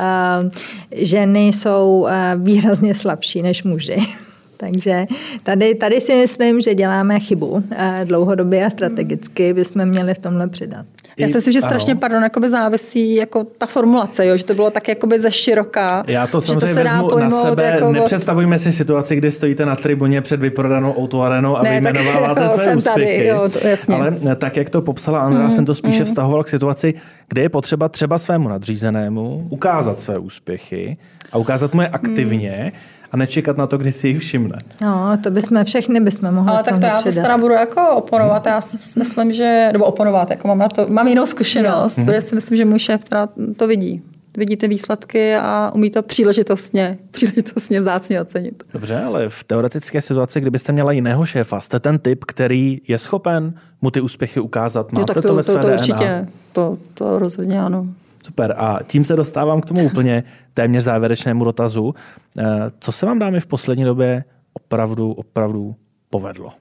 ženy 0.96 1.46
jsou 1.48 2.08
výrazně 2.36 2.94
slabší 2.94 3.42
než 3.42 3.62
muži. 3.62 4.06
Takže 4.66 5.06
tady, 5.42 5.74
tady 5.74 6.00
si 6.00 6.14
myslím, 6.14 6.60
že 6.60 6.74
děláme 6.74 7.20
chybu. 7.20 7.64
Dlouhodobě 8.04 8.66
a 8.66 8.70
strategicky 8.70 9.54
bychom 9.54 9.86
měli 9.86 10.14
v 10.14 10.18
tomhle 10.18 10.48
přidat. 10.48 10.86
Já 11.18 11.28
si 11.28 11.34
myslím, 11.34 11.52
že 11.52 11.60
strašně, 11.60 11.92
ano. 11.92 12.00
pardon, 12.00 12.22
jakoby 12.22 12.50
závisí 12.50 13.14
jako 13.14 13.44
ta 13.58 13.66
formulace, 13.66 14.26
jo, 14.26 14.36
že 14.36 14.44
to 14.44 14.54
bylo 14.54 14.70
tak 14.70 14.88
jakoby 14.88 15.18
ze 15.18 15.30
široká. 15.30 16.04
Já 16.06 16.26
to 16.26 16.40
samozřejmě 16.40 16.60
to 16.60 16.74
se 16.74 16.84
vezmu 16.84 17.08
dá 17.08 17.24
na 17.24 17.30
sebe. 17.30 17.64
Jako 17.64 17.92
Nepředstavujme 17.92 18.58
si 18.58 18.72
situaci, 18.72 19.16
kdy 19.16 19.30
stojíte 19.32 19.66
na 19.66 19.76
tribuně 19.76 20.20
před 20.20 20.40
vyprodanou 20.40 20.94
autoarenou 20.94 21.56
a 21.56 21.62
ne, 21.62 21.70
vyjmenováváte 21.70 22.48
své 22.54 22.76
úspěchy. 22.76 23.00
Tady, 23.00 23.26
jo, 23.26 23.48
to, 23.48 23.66
jasně. 23.68 23.94
Ale 23.96 24.36
tak, 24.36 24.56
jak 24.56 24.70
to 24.70 24.82
popsala 24.82 25.20
Andrea, 25.20 25.44
mm, 25.46 25.50
jsem 25.50 25.64
to 25.64 25.74
spíše 25.74 25.98
mm. 25.98 26.04
vztahoval 26.04 26.44
k 26.44 26.48
situaci, 26.48 26.94
kde 27.28 27.42
je 27.42 27.48
potřeba 27.48 27.88
třeba 27.88 28.18
svému 28.18 28.48
nadřízenému 28.48 29.46
ukázat 29.50 30.00
své 30.00 30.18
úspěchy 30.18 30.96
a 31.32 31.38
ukázat 31.38 31.74
mu 31.74 31.80
je 31.80 31.88
aktivně, 31.88 32.72
mm 32.74 32.91
a 33.12 33.16
nečekat 33.16 33.56
na 33.56 33.66
to, 33.66 33.78
kdy 33.78 33.92
si 33.92 34.08
jich 34.08 34.18
všimne. 34.18 34.58
No, 34.82 35.16
to 35.22 35.30
bychom 35.30 35.64
všechny 35.64 36.00
bychom 36.00 36.34
mohli 36.34 36.50
Ale 36.50 36.62
tak 36.62 36.78
to 36.78 36.86
já 36.86 37.00
se 37.00 37.12
teda 37.12 37.38
budu 37.38 37.54
jako 37.54 37.88
oponovat. 37.90 38.46
Já 38.46 38.60
si 38.60 38.98
myslím, 38.98 39.32
že, 39.32 39.68
nebo 39.72 39.84
oponovat, 39.84 40.30
jako 40.30 40.48
mám 40.48 40.58
na 40.58 40.68
to, 40.68 40.86
mám 40.88 41.08
jinou 41.08 41.26
zkušenost, 41.26 41.96
no. 41.96 42.04
protože 42.04 42.20
si 42.20 42.34
myslím, 42.34 42.58
že 42.58 42.64
můj 42.64 42.78
šéf 42.78 43.04
teda 43.04 43.28
to 43.56 43.66
vidí. 43.66 44.02
Vidí 44.36 44.56
ty 44.56 44.68
výsledky 44.68 45.36
a 45.36 45.70
umí 45.74 45.90
to 45.90 46.02
příležitostně, 46.02 46.98
příležitostně 47.10 47.80
vzácně 47.80 48.20
ocenit. 48.20 48.62
Dobře, 48.72 49.00
ale 49.00 49.28
v 49.28 49.44
teoretické 49.44 50.00
situaci, 50.00 50.40
kdybyste 50.40 50.72
měla 50.72 50.92
jiného 50.92 51.26
šéfa, 51.26 51.60
jste 51.60 51.80
ten 51.80 51.98
typ, 51.98 52.24
který 52.24 52.80
je 52.88 52.98
schopen 52.98 53.54
mu 53.82 53.90
ty 53.90 54.00
úspěchy 54.00 54.40
ukázat? 54.40 54.92
Máte 54.92 55.00
jo, 55.00 55.04
tak 55.04 55.16
to, 55.16 55.22
to, 55.22 55.34
ve 55.34 55.42
své 55.42 55.54
to, 55.54 55.60
to 55.60 55.74
určitě, 55.74 56.26
to, 56.52 56.78
to 56.94 57.18
rozhodně 57.18 57.60
ano. 57.60 57.86
Super. 58.22 58.54
A 58.56 58.78
tím 58.84 59.04
se 59.04 59.16
dostávám 59.16 59.60
k 59.60 59.66
tomu 59.66 59.84
úplně 59.86 60.24
téměř 60.54 60.84
závěrečnému 60.84 61.44
dotazu. 61.44 61.94
Eh, 62.38 62.44
co 62.78 62.92
se 62.92 63.06
vám 63.06 63.18
dámy 63.18 63.40
v 63.40 63.46
poslední 63.46 63.84
době 63.84 64.24
opravdu, 64.52 65.12
opravdu 65.12 65.74
povedlo? 66.10 66.52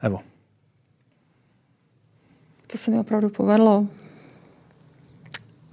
Evo. 0.00 0.20
Co 2.68 2.78
se 2.78 2.90
mi 2.90 2.98
opravdu 2.98 3.28
povedlo? 3.28 3.86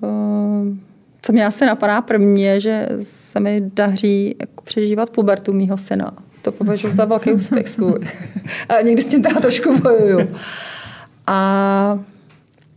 Eh, 0.03 0.91
co 1.21 1.33
mě 1.33 1.45
asi 1.45 1.65
napadá 1.65 2.01
první 2.01 2.41
je, 2.41 2.59
že 2.59 2.87
se 3.01 3.39
mi 3.39 3.57
daří 3.61 4.35
jako 4.39 4.63
přežívat 4.63 5.09
pubertu 5.09 5.53
mýho 5.53 5.77
syna. 5.77 6.11
To 6.41 6.51
považuji 6.51 6.91
za 6.91 7.05
velký 7.05 7.31
úspěch 7.31 7.67
svůj. 7.67 7.99
A 8.69 8.81
někdy 8.81 9.01
s 9.01 9.07
tím 9.07 9.21
teda 9.21 9.39
trošku 9.39 9.79
bojuju. 9.79 10.27
A 11.27 11.99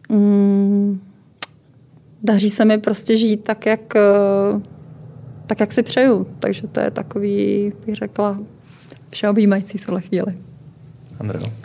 mm, 0.09 1.01
daří 2.25 2.51
se 2.51 2.65
mi 2.65 2.79
prostě 2.79 3.17
žít 3.17 3.45
tak, 3.45 3.67
jak, 3.67 3.97
eh, 3.97 4.61
tak, 5.47 5.61
jak 5.61 5.73
si 5.73 5.83
přeju. 5.83 6.27
Takže 6.39 6.67
to 6.69 6.81
je 6.81 6.91
takový, 6.91 7.73
bych 7.87 7.95
řekla, 7.95 8.39
všeobjímající 9.11 9.79
tohle 9.79 10.01
chvíli. 10.01 10.35
Andreo. 11.21 11.64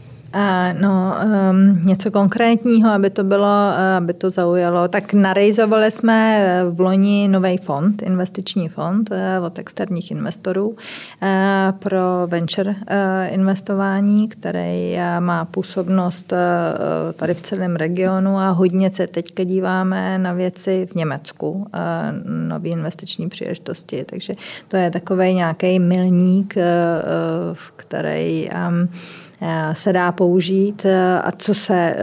No, 0.81 1.15
um, 1.51 1.81
něco 1.81 2.11
konkrétního, 2.11 2.89
aby 2.89 3.09
to 3.09 3.23
bylo, 3.23 3.71
eh, 3.77 3.95
aby 3.97 4.13
to 4.13 4.31
zaujalo. 4.31 4.87
Tak 4.87 5.13
narejzovali 5.13 5.91
jsme 5.91 6.37
eh, 6.39 6.69
v 6.69 6.79
loni 6.79 7.27
nový 7.27 7.57
fond, 7.57 8.01
investiční 8.01 8.69
fond 8.69 9.09
eh, 9.11 9.39
od 9.39 9.59
externích 9.59 10.11
investorů 10.11 10.75
pro 11.79 12.27
venture 12.27 12.75
investování, 13.29 14.27
který 14.27 14.97
má 15.19 15.45
působnost 15.45 16.33
tady 17.15 17.33
v 17.33 17.41
celém 17.41 17.75
regionu 17.75 18.37
a 18.37 18.49
hodně 18.49 18.91
se 18.91 19.07
teďka 19.07 19.43
díváme 19.43 20.17
na 20.17 20.33
věci 20.33 20.87
v 20.91 20.95
Německu, 20.95 21.67
nový 22.47 22.69
investiční 22.69 23.29
příležitosti. 23.29 24.05
Takže 24.05 24.33
to 24.67 24.77
je 24.77 24.91
takový 24.91 25.33
nějaký 25.33 25.79
milník, 25.79 26.55
který 27.75 28.49
Eh, 28.51 28.87
se 29.73 29.93
dá 29.93 30.11
použít. 30.11 30.85
Eh, 30.85 31.21
a 31.21 31.31
co 31.31 31.53
se 31.53 31.75
eh, 31.75 31.95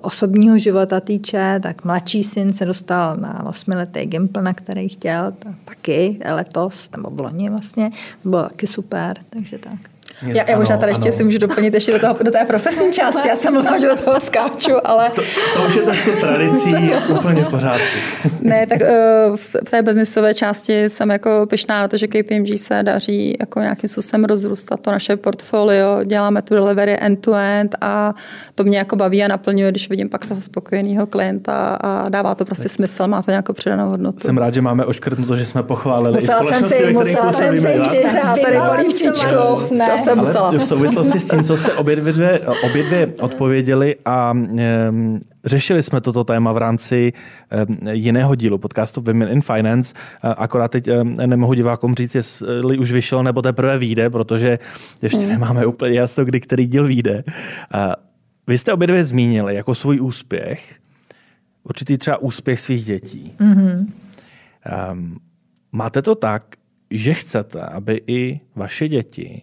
osobního 0.00 0.58
života 0.58 1.00
týče, 1.00 1.60
tak 1.62 1.84
mladší 1.84 2.24
syn 2.24 2.52
se 2.52 2.64
dostal 2.64 3.16
na 3.16 3.46
osmiletý 3.46 4.00
Gimpl, 4.06 4.42
na 4.42 4.54
který 4.54 4.88
chtěl, 4.88 5.32
taky 5.64 6.18
letos, 6.34 6.90
nebo 6.90 7.10
v 7.10 7.20
loni 7.20 7.50
vlastně, 7.50 7.90
bylo 8.24 8.42
taky 8.42 8.66
super, 8.66 9.16
takže 9.30 9.58
tak. 9.58 9.91
Já, 10.22 10.50
já 10.50 10.58
možná 10.58 10.76
tady 10.76 10.90
ještě 10.90 11.12
si 11.12 11.24
můžu 11.24 11.38
doplnit 11.38 11.74
ještě 11.74 11.92
do, 11.92 11.98
toho, 11.98 12.16
do 12.22 12.30
té 12.30 12.44
profesní 12.44 12.92
části. 12.92 13.28
Já 13.28 13.36
jsem 13.36 13.52
mluvila, 13.52 13.78
že 13.78 13.88
do 13.88 13.96
toho 13.96 14.20
skáču, 14.20 14.72
ale... 14.84 15.10
To, 15.10 15.22
to 15.56 15.62
už 15.66 15.76
je 15.76 15.82
trošku 15.82 16.10
tradicí 16.20 16.92
úplně 17.08 17.44
v 17.44 17.50
pořádku. 17.50 17.98
ne, 18.40 18.66
tak 18.66 18.80
uh, 18.80 19.36
v 19.36 19.70
té 19.70 19.82
biznisové 19.82 20.34
části 20.34 20.90
jsem 20.90 21.10
jako 21.10 21.46
pyšná 21.50 21.80
na 21.80 21.88
to, 21.88 21.96
že 21.96 22.08
KPMG 22.08 22.58
se 22.58 22.82
daří 22.82 23.36
jako 23.40 23.60
nějakým 23.60 23.88
způsobem 23.88 24.24
rozrůstat 24.24 24.80
to 24.80 24.90
naše 24.90 25.16
portfolio. 25.16 26.04
Děláme 26.04 26.42
tu 26.42 26.54
delivery 26.54 26.98
end-to-end 27.00 27.74
a 27.80 28.14
to 28.54 28.64
mě 28.64 28.78
jako 28.78 28.96
baví 28.96 29.24
a 29.24 29.28
naplňuje, 29.28 29.70
když 29.70 29.90
vidím 29.90 30.08
pak 30.08 30.26
toho 30.26 30.40
spokojeného 30.40 31.06
klienta 31.06 31.78
a 31.80 32.08
dává 32.08 32.34
to 32.34 32.44
prostě 32.44 32.68
smysl, 32.68 33.06
má 33.06 33.22
to 33.22 33.30
nějakou 33.30 33.52
přidanou 33.52 33.90
hodnotu. 33.90 34.20
Jsem 34.20 34.38
rád, 34.38 34.54
že 34.54 34.60
máme 34.60 34.84
oškrtnuto, 34.84 35.36
že 35.36 35.44
jsme 35.44 35.62
pochválili 35.62 36.14
musela 36.20 36.38
i 36.38 36.44
společnosti, 36.44 36.76
jsem 36.76 36.86
si, 36.86 36.92
musela 36.92 37.32
jsem 37.32 37.56
si 37.56 37.62
tady 38.42 38.58
polívčičku. 38.70 39.74
Jsem 40.04 40.11
musela. 40.14 40.50
v 40.50 40.64
souvislosti 40.64 41.20
s 41.20 41.24
tím, 41.24 41.44
co 41.44 41.56
jste 41.56 41.72
obě 41.72 41.96
dvě, 41.96 42.40
obě 42.64 42.82
dvě 42.82 43.12
odpověděli 43.20 43.96
a 44.04 44.32
um, 44.32 45.20
řešili 45.44 45.82
jsme 45.82 46.00
toto 46.00 46.24
téma 46.24 46.52
v 46.52 46.56
rámci 46.56 47.12
um, 47.68 47.78
jiného 47.90 48.34
dílu 48.34 48.58
podcastu 48.58 49.00
Women 49.00 49.28
in 49.28 49.42
Finance, 49.42 49.94
uh, 50.24 50.34
akorát 50.36 50.70
teď 50.70 50.88
um, 50.88 51.16
nemohu 51.16 51.54
divákům 51.54 51.94
říct, 51.94 52.14
jestli 52.14 52.78
už 52.78 52.92
vyšel 52.92 53.22
nebo 53.22 53.42
teprve 53.42 53.78
vyjde, 53.78 54.10
protože 54.10 54.58
ještě 55.02 55.20
mm. 55.20 55.28
nemáme 55.28 55.66
úplně 55.66 55.98
jasno, 55.98 56.24
kdy 56.24 56.40
který 56.40 56.66
díl 56.66 56.86
vyjde. 56.86 57.24
Uh, 57.74 57.92
vy 58.46 58.58
jste 58.58 58.72
obě 58.72 58.86
dvě 58.86 59.04
zmínili 59.04 59.54
jako 59.54 59.74
svůj 59.74 60.00
úspěch, 60.00 60.76
určitý 61.64 61.98
třeba 61.98 62.22
úspěch 62.22 62.60
svých 62.60 62.84
dětí. 62.84 63.34
Mm-hmm. 63.40 63.86
Um, 64.92 65.18
máte 65.72 66.02
to 66.02 66.14
tak, 66.14 66.56
že 66.90 67.14
chcete, 67.14 67.60
aby 67.60 68.00
i 68.06 68.40
vaše 68.56 68.88
děti 68.88 69.42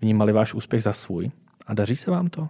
vnímali 0.00 0.32
váš 0.32 0.54
úspěch 0.54 0.82
za 0.82 0.92
svůj 0.92 1.30
a 1.66 1.74
daří 1.74 1.96
se 1.96 2.10
vám 2.10 2.28
to? 2.28 2.48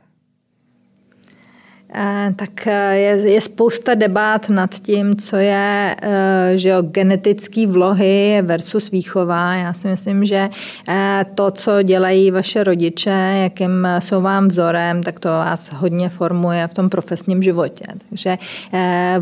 Eh, 1.95 2.35
tak 2.37 2.67
eh, 2.67 2.97
je, 2.97 3.31
je 3.33 3.41
spousta 3.41 3.95
debat 3.95 4.51
nad 4.51 4.75
tím, 4.75 5.17
co 5.17 5.37
je 5.37 5.97
eh, 6.03 6.53
že 6.55 6.69
jo, 6.69 6.83
genetický 6.83 7.67
vlohy 7.67 8.43
versus 8.43 8.91
výchova. 8.91 9.55
Já 9.55 9.73
si 9.73 9.89
myslím, 9.89 10.25
že 10.25 10.49
to, 11.35 11.51
co 11.51 11.83
dělají 11.83 12.31
vaše 12.31 12.65
rodiče, 12.65 13.41
jakým 13.43 13.89
jsou 13.99 14.23
vám 14.23 14.49
vzorem, 14.49 15.03
tak 15.03 15.21
to 15.21 15.29
vás 15.29 15.71
hodně 15.73 16.09
formuje 16.09 16.67
v 16.67 16.75
tom 16.75 16.89
profesním 16.89 17.43
životě. 17.43 17.85
Takže 18.09 18.39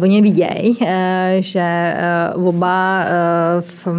oni 0.02 0.22
vidějí, 0.22 0.78
že 1.40 1.94
oba 2.34 3.04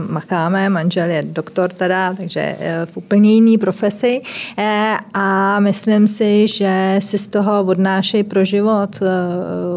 makáme, 0.09 0.69
manžel 0.69 1.09
je 1.09 1.23
doktor 1.23 1.69
teda, 1.69 2.13
takže 2.13 2.57
v 2.85 2.97
úplně 2.97 3.33
jiný 3.33 3.57
profesi 3.57 4.21
a 5.13 5.59
myslím 5.59 6.07
si, 6.07 6.47
že 6.47 6.95
si 6.99 7.17
z 7.17 7.27
toho 7.27 7.63
odnášejí 7.63 8.23
pro 8.23 8.43
život 8.43 8.58
život 8.59 8.99
eh, 9.01 9.07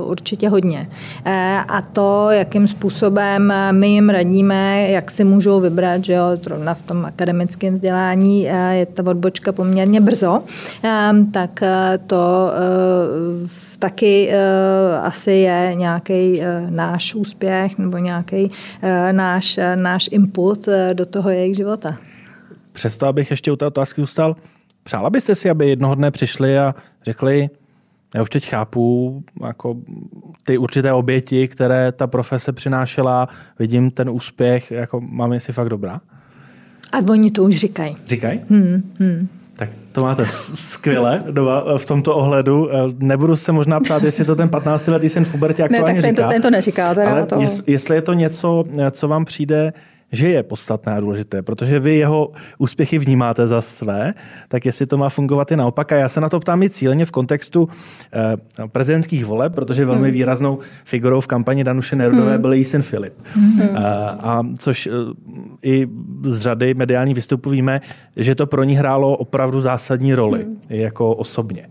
určitě 0.05 0.49
hodně. 0.49 0.91
Eh, 1.25 1.59
a 1.69 1.83
to, 1.83 2.31
jakým 2.31 2.69
způsobem 2.69 3.53
my 3.71 3.89
jim 3.89 4.09
radíme, 4.09 4.91
jak 4.91 5.11
si 5.11 5.25
můžou 5.25 5.61
vybrat, 5.61 6.05
že 6.05 6.13
jo, 6.13 6.25
zrovna 6.43 6.75
v 6.75 6.83
tom 6.83 7.05
akademickém 7.05 7.75
vzdělání 7.75 8.49
eh, 8.49 8.75
je 8.75 8.87
ta 8.87 9.07
odbočka 9.07 9.53
poměrně 9.53 10.01
brzo, 10.01 10.43
tak 11.33 11.61
to 12.07 12.51
taky 13.79 14.33
asi 15.03 15.33
je 15.33 15.75
nějaký 15.75 16.43
náš 16.71 17.15
úspěch 17.15 17.79
nebo 17.79 17.99
nějaký 17.99 18.51
náš, 19.13 19.59
náš 19.75 20.09
input 20.13 20.69
do 20.93 21.07
toho 21.07 21.31
jejich 21.31 21.57
života. 21.57 21.99
Přesto, 22.73 23.07
abych 23.07 23.31
ještě 23.31 23.53
u 23.53 23.57
té 23.57 23.67
otázky 23.67 24.01
zůstal, 24.01 24.37
přála 24.85 25.11
byste 25.11 25.35
si, 25.35 25.51
aby 25.51 25.69
jednoho 25.69 25.95
dne 25.95 26.11
přišli 26.11 26.59
a 26.59 26.75
řekli, 27.05 27.51
já 28.15 28.23
už 28.23 28.31
teď 28.31 28.49
chápu 28.49 29.25
jako 29.47 29.77
ty 30.45 30.59
určité 30.59 30.93
oběti, 30.93 31.49
které 31.49 31.93
ta 31.93 32.07
profese 32.07 32.53
přinášela, 32.53 33.29
vidím 33.59 33.91
ten 33.91 34.11
úspěch, 34.11 34.71
jako 34.71 35.01
mám 35.01 35.41
si 35.41 35.53
fakt 35.53 35.69
dobrá. 35.69 36.01
A 36.93 36.99
oni 37.11 37.31
to 37.31 37.43
už 37.43 37.57
říkají. 37.57 37.97
Říkají? 38.07 38.41
Hmm, 38.51 38.93
hmm. 38.99 39.29
Tak 39.57 39.69
to 39.93 40.01
máte 40.01 40.27
skvěle 40.27 41.23
doma 41.31 41.65
v 41.79 41.87
tomto 41.87 42.17
ohledu. 42.17 42.69
Nebudu 42.99 43.37
se 43.37 43.53
možná 43.53 43.81
ptát, 43.81 44.03
jestli 44.03 44.25
to 44.25 44.37
ten 44.37 44.49
15-letý 44.49 45.09
syn 45.09 45.25
v 45.25 45.31
pubertě 45.31 45.63
aktuálně 45.63 45.95
ne, 45.95 46.03
tak 46.03 46.05
ten 46.05 46.11
říká. 46.11 46.27
To, 46.27 46.33
ten 46.33 46.43
to 46.43 46.51
neříká. 46.51 46.95
Teda 46.95 47.11
ale 47.11 47.27
toho. 47.27 47.43
jestli 47.67 47.97
je 47.97 48.03
to 48.03 48.13
něco, 48.13 48.65
co 48.91 49.09
vám 49.09 49.25
přijde 49.25 49.73
že 50.13 50.29
je 50.29 50.43
podstatné 50.43 50.93
a 50.93 51.01
důležité, 51.01 51.43
protože 51.43 51.79
vy 51.79 51.97
jeho 51.97 52.33
úspěchy 52.59 52.99
vnímáte 52.99 53.49
za 53.49 53.63
své, 53.63 54.15
tak 54.49 54.67
jestli 54.67 54.87
to 54.87 54.99
má 54.99 55.09
fungovat 55.09 55.53
i 55.53 55.57
naopak. 55.57 55.93
A 55.93 55.97
já 55.97 56.09
se 56.09 56.21
na 56.21 56.29
to 56.29 56.41
ptám 56.41 56.63
i 56.63 56.71
cíleně 56.71 57.05
v 57.05 57.11
kontextu 57.11 57.69
eh, 58.13 58.37
prezidentských 58.69 59.25
voleb, 59.25 59.55
protože 59.55 59.85
velmi 59.85 60.09
hmm. 60.09 60.15
výraznou 60.15 60.59
figurou 60.85 61.21
v 61.21 61.27
kampani 61.27 61.65
Danuše 61.65 61.97
Nerudové 61.97 62.33
hmm. 62.33 62.41
byl 62.41 62.53
její 62.53 62.65
syn 62.65 62.83
Filip. 62.83 63.15
Hmm. 63.35 63.61
A, 63.61 63.79
eh, 63.79 64.17
a 64.23 64.43
což 64.59 64.87
eh, 64.87 64.91
i 65.63 65.89
z 66.23 66.41
řady 66.41 66.75
mediálních 66.75 67.15
vystupů 67.15 67.51
víme, 67.51 67.81
že 68.17 68.35
to 68.35 68.47
pro 68.47 68.65
ní 68.65 68.75
hrálo 68.75 69.17
opravdu 69.17 69.61
zásadní 69.61 70.15
roli, 70.15 70.43
hmm. 70.43 70.61
jako 70.69 71.15
osobně. 71.15 71.69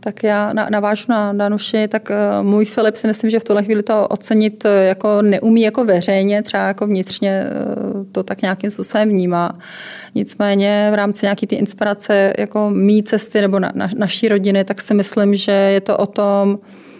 Tak 0.00 0.22
já 0.22 0.52
navážu 0.52 1.04
na 1.08 1.32
Danuši, 1.32 1.88
tak 1.88 2.10
uh, 2.10 2.46
můj 2.46 2.64
Filip 2.64 2.96
si 2.96 3.06
myslím, 3.06 3.30
že 3.30 3.40
v 3.40 3.44
tuhle 3.44 3.62
chvíli 3.62 3.82
to 3.82 4.08
ocenit 4.08 4.64
uh, 4.64 4.70
jako 4.70 5.22
neumí 5.22 5.62
jako 5.62 5.84
veřejně, 5.84 6.42
třeba 6.42 6.62
jako 6.62 6.86
vnitřně 6.86 7.44
uh, 7.44 8.04
to 8.12 8.22
tak 8.22 8.42
nějakým 8.42 8.70
způsobem 8.70 9.08
vnímá. 9.08 9.58
Nicméně 10.14 10.88
v 10.92 10.94
rámci 10.94 11.26
nějaké 11.26 11.46
ty 11.46 11.54
inspirace 11.54 12.32
jako 12.38 12.70
mý 12.70 13.02
cesty 13.02 13.40
nebo 13.40 13.58
na, 13.58 13.72
na, 13.74 13.88
naší 13.96 14.28
rodiny, 14.28 14.64
tak 14.64 14.82
si 14.82 14.94
myslím, 14.94 15.34
že 15.34 15.52
je 15.52 15.80
to 15.80 15.96
o 15.96 16.06
tom, 16.06 16.58
Eh, 16.58 16.91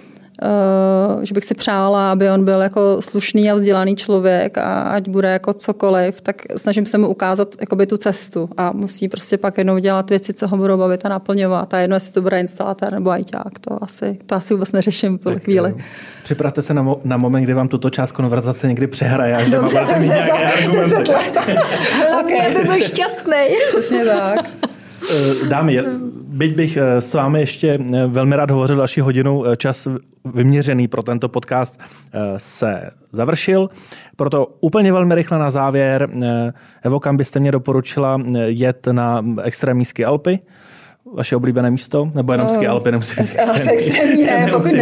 že 1.23 1.35
bych 1.35 1.45
si 1.45 1.55
přála, 1.55 2.13
aby 2.13 2.31
on 2.31 2.45
byl 2.45 2.61
jako 2.61 2.97
slušný 3.03 3.51
a 3.51 3.55
vzdělaný 3.55 3.97
člověk 3.97 4.59
a 4.59 4.81
ať 4.81 5.09
bude 5.09 5.29
jako 5.29 5.53
cokoliv, 5.53 6.21
tak 6.21 6.37
snažím 6.57 6.87
se 6.87 6.99
mu 6.99 7.09
ukázat 7.09 7.49
jakoby 7.61 7.87
tu 7.87 7.97
cestu 7.97 8.49
a 8.57 8.73
musí 8.73 9.09
prostě 9.09 9.39
pak 9.39 9.59
jednou 9.59 9.79
dělat 9.79 10.11
věci, 10.11 10.33
co 10.33 10.49
ho 10.49 10.57
budou 10.57 10.77
bavit 10.79 11.07
a 11.07 11.09
naplňovat. 11.09 11.75
A 11.75 11.79
jedno, 11.79 11.97
jestli 11.97 12.13
to 12.13 12.23
bude 12.23 12.41
instalatér 12.41 12.93
nebo 12.93 13.11
ajťák, 13.11 13.59
to 13.61 13.85
asi, 13.85 14.19
to 14.27 14.35
asi 14.35 14.55
vůbec 14.55 14.73
neřeším 14.73 15.19
v 15.19 15.23
tuhle 15.23 15.39
chvíli. 15.41 15.75
Připravte 16.25 16.63
se 16.63 16.75
na, 16.75 16.83
mo- 16.85 17.01
na 17.05 17.17
moment, 17.17 17.43
kdy 17.43 17.55
vám 17.55 17.69
tuto 17.69 17.91
část 17.91 18.13
konverzace 18.13 18.69
někdy 18.69 18.87
přehraje, 18.87 19.37
až 19.37 19.51
dobře, 19.51 19.81
budete 19.81 19.99
mít 20.01 20.07
nějaké 20.09 20.33
argumenty. 20.33 21.13
Hlavně, 22.11 22.47
aby 22.47 22.65
byl 22.65 22.83
šťastný. 22.83 23.57
Přesně 23.69 24.05
tak. 24.05 24.49
Eh, 25.11 25.47
dámy, 25.49 25.79
byť 26.23 26.55
bych 26.55 26.77
eh, 26.77 27.01
s 27.01 27.15
vámi 27.15 27.41
ještě 27.41 27.79
eh, 27.95 28.07
velmi 28.07 28.37
rád 28.37 28.51
hovořil 28.51 28.77
další 28.77 29.01
hodinu, 29.01 29.45
čas 29.57 29.89
vyměřený 30.35 30.89
pro 30.89 31.03
tento 31.03 31.29
podcast 31.29 31.81
se 32.37 32.91
završil. 33.13 33.71
Proto 34.17 34.47
úplně 34.61 34.93
velmi 34.93 35.15
rychle 35.15 35.39
na 35.39 35.51
závěr, 35.51 36.09
Evo, 36.83 37.01
kam 37.01 37.17
byste 37.17 37.41
mě 37.41 37.53
doporučila 37.53 38.23
jet 38.45 38.87
na 38.93 39.25
extrémní 39.43 39.85
Alpy? 40.07 40.39
Vaše 41.15 41.37
oblíbené 41.37 41.71
místo? 41.71 42.11
Nebo 42.15 42.33
jenom 42.33 42.49
ski 42.49 42.67
Alpy? 42.67 42.93
Nemusí 42.93 43.15
být 43.15 43.21
extrémní. 43.21 43.71
extrémní 43.71 44.25
ne, 44.25 44.49
pokud 44.53 44.73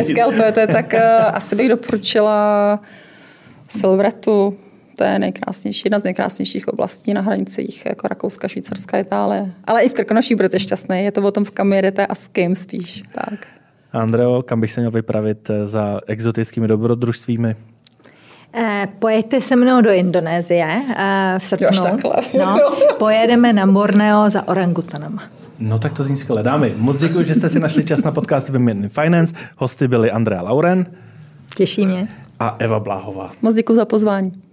je 0.57 0.67
tak 0.67 0.95
asi 1.33 1.57
bych 1.57 1.69
doporučila 1.69 2.81
Silvretu, 3.69 4.57
to 5.01 5.05
je 5.05 5.19
nejkrásnější, 5.19 5.83
jedna 5.85 5.99
z 5.99 6.03
nejkrásnějších 6.03 6.69
oblastí 6.69 7.15
na 7.15 7.21
hranicích 7.21 7.87
jako 7.87 8.09
Rakouska, 8.09 8.49
Švýcarska, 8.49 8.99
Itálie. 8.99 9.53
Ale 9.65 9.83
i 9.83 9.89
v 9.89 9.95
Krkonoší 9.95 10.35
budete 10.35 10.61
šťastný. 10.61 11.05
Je 11.05 11.13
to 11.13 11.23
o 11.23 11.31
tom, 11.31 11.45
s 11.45 11.51
kam 11.51 11.73
jedete 11.73 12.07
a 12.07 12.15
s 12.15 12.29
kým 12.29 12.55
spíš. 12.55 13.03
Tak. 13.13 13.47
Andreo, 13.93 14.43
kam 14.43 14.61
bych 14.61 14.73
se 14.73 14.81
měl 14.81 14.91
vypravit 14.91 15.51
eh, 15.51 15.67
za 15.67 16.01
exotickými 16.07 16.69
dobrodružstvími? 16.69 17.57
Eh, 18.55 18.89
pojďte 18.99 19.41
se 19.41 19.57
mnou 19.57 19.81
do 19.81 19.91
Indonésie 19.91 20.83
eh, 20.97 21.39
v 21.39 21.45
srpnu. 21.45 21.83
No, 22.39 22.57
pojedeme 22.99 23.53
na 23.53 23.67
Borneo 23.67 24.31
za 24.31 24.49
orangutanama. 24.49 25.23
No 25.59 25.79
tak 25.79 25.93
to 25.93 26.05
zní 26.05 26.17
skvěle. 26.17 26.43
Dámy, 26.43 26.75
moc 26.77 26.99
děkuji, 26.99 27.25
že 27.25 27.35
jste 27.35 27.49
si 27.49 27.61
našli 27.61 27.85
čas 27.85 28.03
na 28.03 28.13
podcast 28.13 28.49
Women 28.49 28.85
in 28.85 28.89
Finance. 28.89 29.35
Hosty 29.57 29.89
byli 29.89 30.11
Andrea 30.11 30.43
Lauren. 30.43 30.87
Těší 31.57 31.87
mě. 31.87 32.09
A 32.41 32.57
Eva 32.59 32.81
Bláhová. 32.81 33.33
Moc 33.43 33.55
děkuji 33.55 33.75
za 33.75 33.85
pozvání. 33.85 34.50